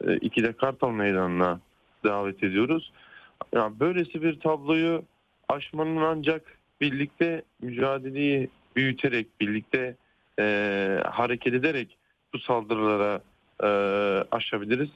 [0.00, 1.60] e, 2'de Kartal Meydanı'na
[2.04, 2.92] davet ediyoruz.
[3.52, 5.04] Yani böylesi bir tabloyu
[5.48, 9.96] aşmanın ancak birlikte mücadeleyi büyüterek, birlikte
[10.38, 10.44] e,
[11.04, 11.96] hareket ederek
[12.32, 13.20] bu saldırılara
[13.62, 13.68] e,
[14.30, 14.90] aşabiliriz.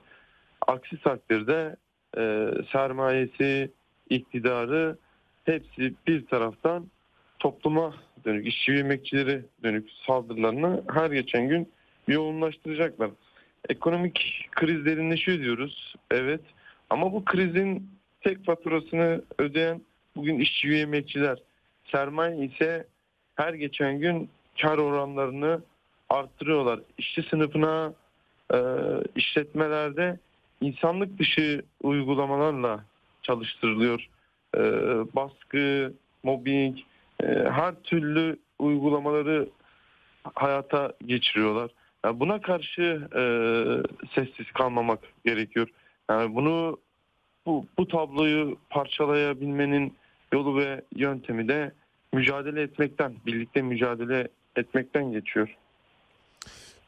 [0.66, 1.76] Aksi takdirde
[2.16, 3.70] e, sermayesi,
[4.10, 4.96] iktidarı
[5.44, 6.86] hepsi bir taraftan
[7.38, 7.94] topluma
[8.24, 11.68] dönük, işçi ve emekçileri dönük saldırılarını her geçen gün
[12.08, 13.10] yoğunlaştıracaklar.
[13.68, 15.94] Ekonomik kriz derinleşiyor diyoruz.
[16.10, 16.40] Evet.
[16.90, 19.80] Ama bu krizin tek faturasını ödeyen
[20.16, 21.38] bugün işçi ve emekçiler.
[21.84, 22.86] Sermaye ise
[23.34, 24.30] her geçen gün
[24.62, 25.60] kar oranlarını
[26.08, 26.80] arttırıyorlar.
[26.98, 27.94] İşçi sınıfına
[28.54, 28.58] e,
[29.16, 30.18] işletmelerde
[30.60, 32.84] insanlık dışı uygulamalarla
[33.22, 34.08] çalıştırılıyor.
[34.54, 34.60] E,
[35.16, 35.92] baskı,
[36.22, 36.78] mobbing,
[37.22, 39.48] e, her türlü uygulamaları
[40.34, 41.70] hayata geçiriyorlar.
[42.04, 43.22] Yani buna karşı e,
[44.14, 45.68] sessiz kalmamak gerekiyor.
[46.10, 46.78] Yani bunu
[47.48, 49.94] bu, bu tabloyu parçalayabilmenin
[50.32, 51.72] yolu ve yöntemi de
[52.12, 55.56] mücadele etmekten, birlikte mücadele etmekten geçiyor.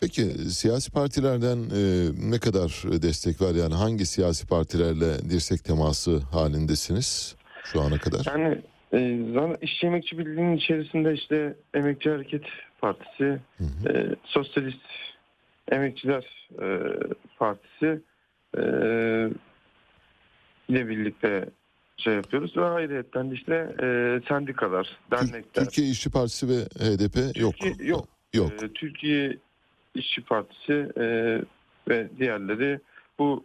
[0.00, 1.82] Peki siyasi partilerden e,
[2.30, 2.68] ne kadar
[3.02, 3.54] destek var?
[3.54, 8.24] Yani hangi siyasi partilerle dirsek teması halindesiniz şu ana kadar?
[8.26, 8.58] Yani
[8.92, 12.44] e, zaten İşçi Emekçi Birliği'nin içerisinde işte Emekçi Hareket
[12.80, 14.86] Partisi, e, Sosyalist
[15.72, 16.66] Emekçiler e,
[17.38, 18.00] Partisi,
[18.58, 18.62] e,
[20.70, 21.48] ile birlikte
[21.96, 23.86] şey yapıyoruz ve ayrıyetten de işte e,
[24.28, 25.64] sendikalar, dernekler.
[25.64, 27.54] Türkiye İşçi Partisi ve HDP yok.
[27.58, 28.08] Türkiye- yok.
[28.34, 28.52] Yok.
[28.62, 29.36] E, Türkiye
[29.94, 31.04] İşçi Partisi e,
[31.88, 32.80] ve diğerleri
[33.18, 33.44] bu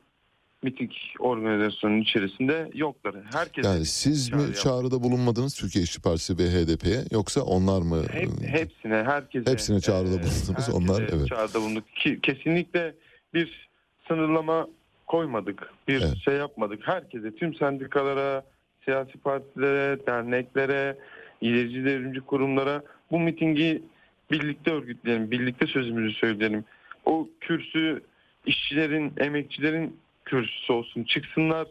[0.64, 3.16] miting organizasyonunun içerisinde yoklar.
[3.34, 4.62] Herkes Yani siz mi yaptı.
[4.62, 8.04] çağrıda bulunmadınız Türkiye İşçi Partisi ve HDP'ye yoksa onlar mı?
[8.12, 9.52] Hep- hepsine, herkese.
[9.52, 10.70] Hepsine çağrıda e, bulundunuz.
[10.74, 11.28] Onlar evet.
[11.28, 11.84] Çağrıda bulunduk.
[11.96, 12.96] Ki, kesinlikle
[13.34, 13.70] bir
[14.08, 14.68] sınırlama
[15.08, 15.70] koymadık.
[15.88, 16.88] Bir şey yapmadık.
[16.88, 18.44] Herkese, tüm sendikalara,
[18.86, 20.98] siyasi partilere, derneklere,
[21.42, 23.84] ilerici devrimci kurumlara bu mitingi
[24.32, 26.66] birlikte örgütleyelim, birlikte sözümüzü söyleyelim.
[27.06, 28.02] O kürsü
[28.46, 31.04] işçilerin, emekçilerin kürsüsü olsun.
[31.04, 31.68] Çıksınlar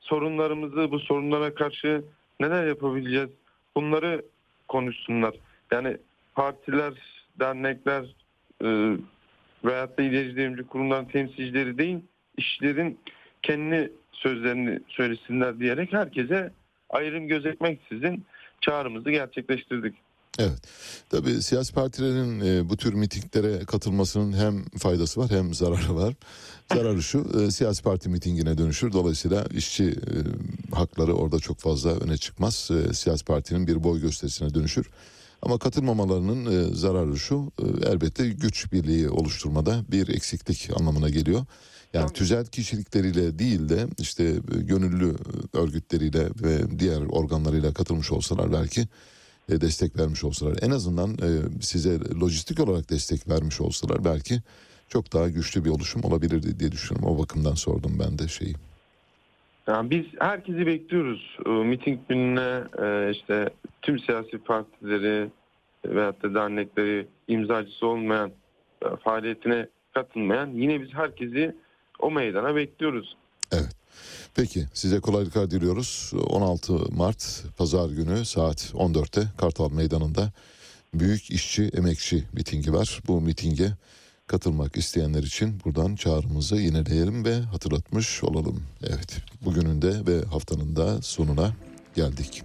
[0.00, 2.04] sorunlarımızı, bu sorunlara karşı
[2.40, 3.30] neler yapabileceğiz
[3.76, 4.22] bunları
[4.68, 5.34] konuşsunlar.
[5.70, 5.96] Yani
[6.34, 6.92] partiler,
[7.40, 8.04] dernekler
[8.64, 8.96] e,
[9.64, 11.98] veyahut da ilerici devrimci kurumların temsilcileri değil,
[12.36, 12.98] işçilerin
[13.42, 16.52] kendi sözlerini söylesinler diyerek herkese
[16.90, 18.24] ayrım gözetmeksizin
[18.60, 19.94] çağrımızı gerçekleştirdik.
[20.38, 20.58] Evet.
[21.10, 26.14] Tabii siyasi partilerin e, bu tür mitinglere katılmasının hem faydası var hem zararı var.
[26.72, 28.92] Zararı şu, e, siyasi parti mitingine dönüşür.
[28.92, 30.16] Dolayısıyla işçi e,
[30.74, 32.70] hakları orada çok fazla öne çıkmaz.
[32.70, 34.90] E, siyasi partinin bir boy gösterisine dönüşür.
[35.42, 41.44] Ama katılmamalarının e, zararı şu, e, elbette güç birliği oluşturmada bir eksiklik anlamına geliyor.
[41.92, 48.52] Yani tüzel kişilikleriyle değil de işte e, gönüllü e, örgütleriyle ve diğer organlarıyla katılmış olsalar
[48.52, 48.88] belki
[49.48, 51.18] e, destek vermiş olsalar en azından
[51.60, 54.42] size lojistik olarak destek vermiş olsalar belki
[54.88, 57.08] çok daha güçlü bir oluşum olabilirdi diye düşünüyorum.
[57.08, 58.54] O bakımdan sordum ben de şeyi.
[59.68, 61.38] Yani biz herkesi bekliyoruz.
[61.46, 63.50] E, miting gününe e, işte
[63.82, 65.30] tüm siyasi partileri
[65.86, 68.32] veyahut da dernekleri imzacısı olmayan
[68.82, 71.56] e, faaliyetine katılmayan yine biz herkesi
[71.98, 73.16] o meydana bekliyoruz.
[74.34, 76.12] Peki size kolaylıklar diliyoruz.
[76.26, 80.32] 16 Mart Pazar günü saat 14'te Kartal Meydanı'nda
[80.94, 83.00] Büyük İşçi Emekçi mitingi var.
[83.06, 83.66] Bu mitinge
[84.32, 88.62] katılmak isteyenler için buradan çağrımızı yineleyelim ve hatırlatmış olalım.
[88.82, 91.52] Evet bugünün de ve haftanın da sonuna
[91.94, 92.42] geldik.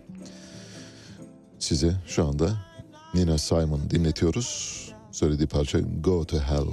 [1.59, 2.65] Size şu anda
[3.13, 4.77] Nina Simon dinletiyoruz.
[5.11, 6.67] Söylediği parça Go to Hell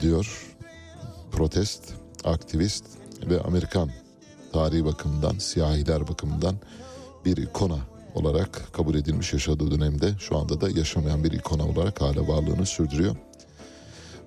[0.00, 0.54] diyor.
[1.32, 1.82] Protest,
[2.24, 2.84] aktivist
[3.30, 3.90] ve Amerikan
[4.52, 6.56] tarihi bakımından, siyahiler bakımından
[7.24, 7.78] bir ikona
[8.14, 13.16] olarak kabul edilmiş yaşadığı dönemde şu anda da yaşamayan bir ikona olarak hala varlığını sürdürüyor.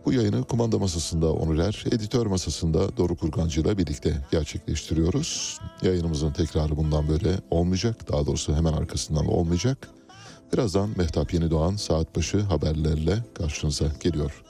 [0.10, 5.60] Bu yayını kumanda masasında Onurer, editör masasında Doruk Urgancı ile birlikte gerçekleştiriyoruz.
[5.81, 8.11] Yayınımızın tekrarı bundan böyle olmayacak.
[8.11, 9.90] Daha doğrusu hemen arkasından olmayacak.
[10.53, 14.44] Birazdan Mehtap Yeni Doğan saat başı haberlerle karşınıza geliyor.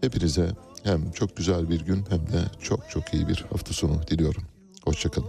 [0.00, 0.50] Hepinize
[0.82, 4.42] hem çok güzel bir gün hem de çok çok iyi bir hafta sonu diliyorum.
[4.84, 5.28] Hoşçakalın.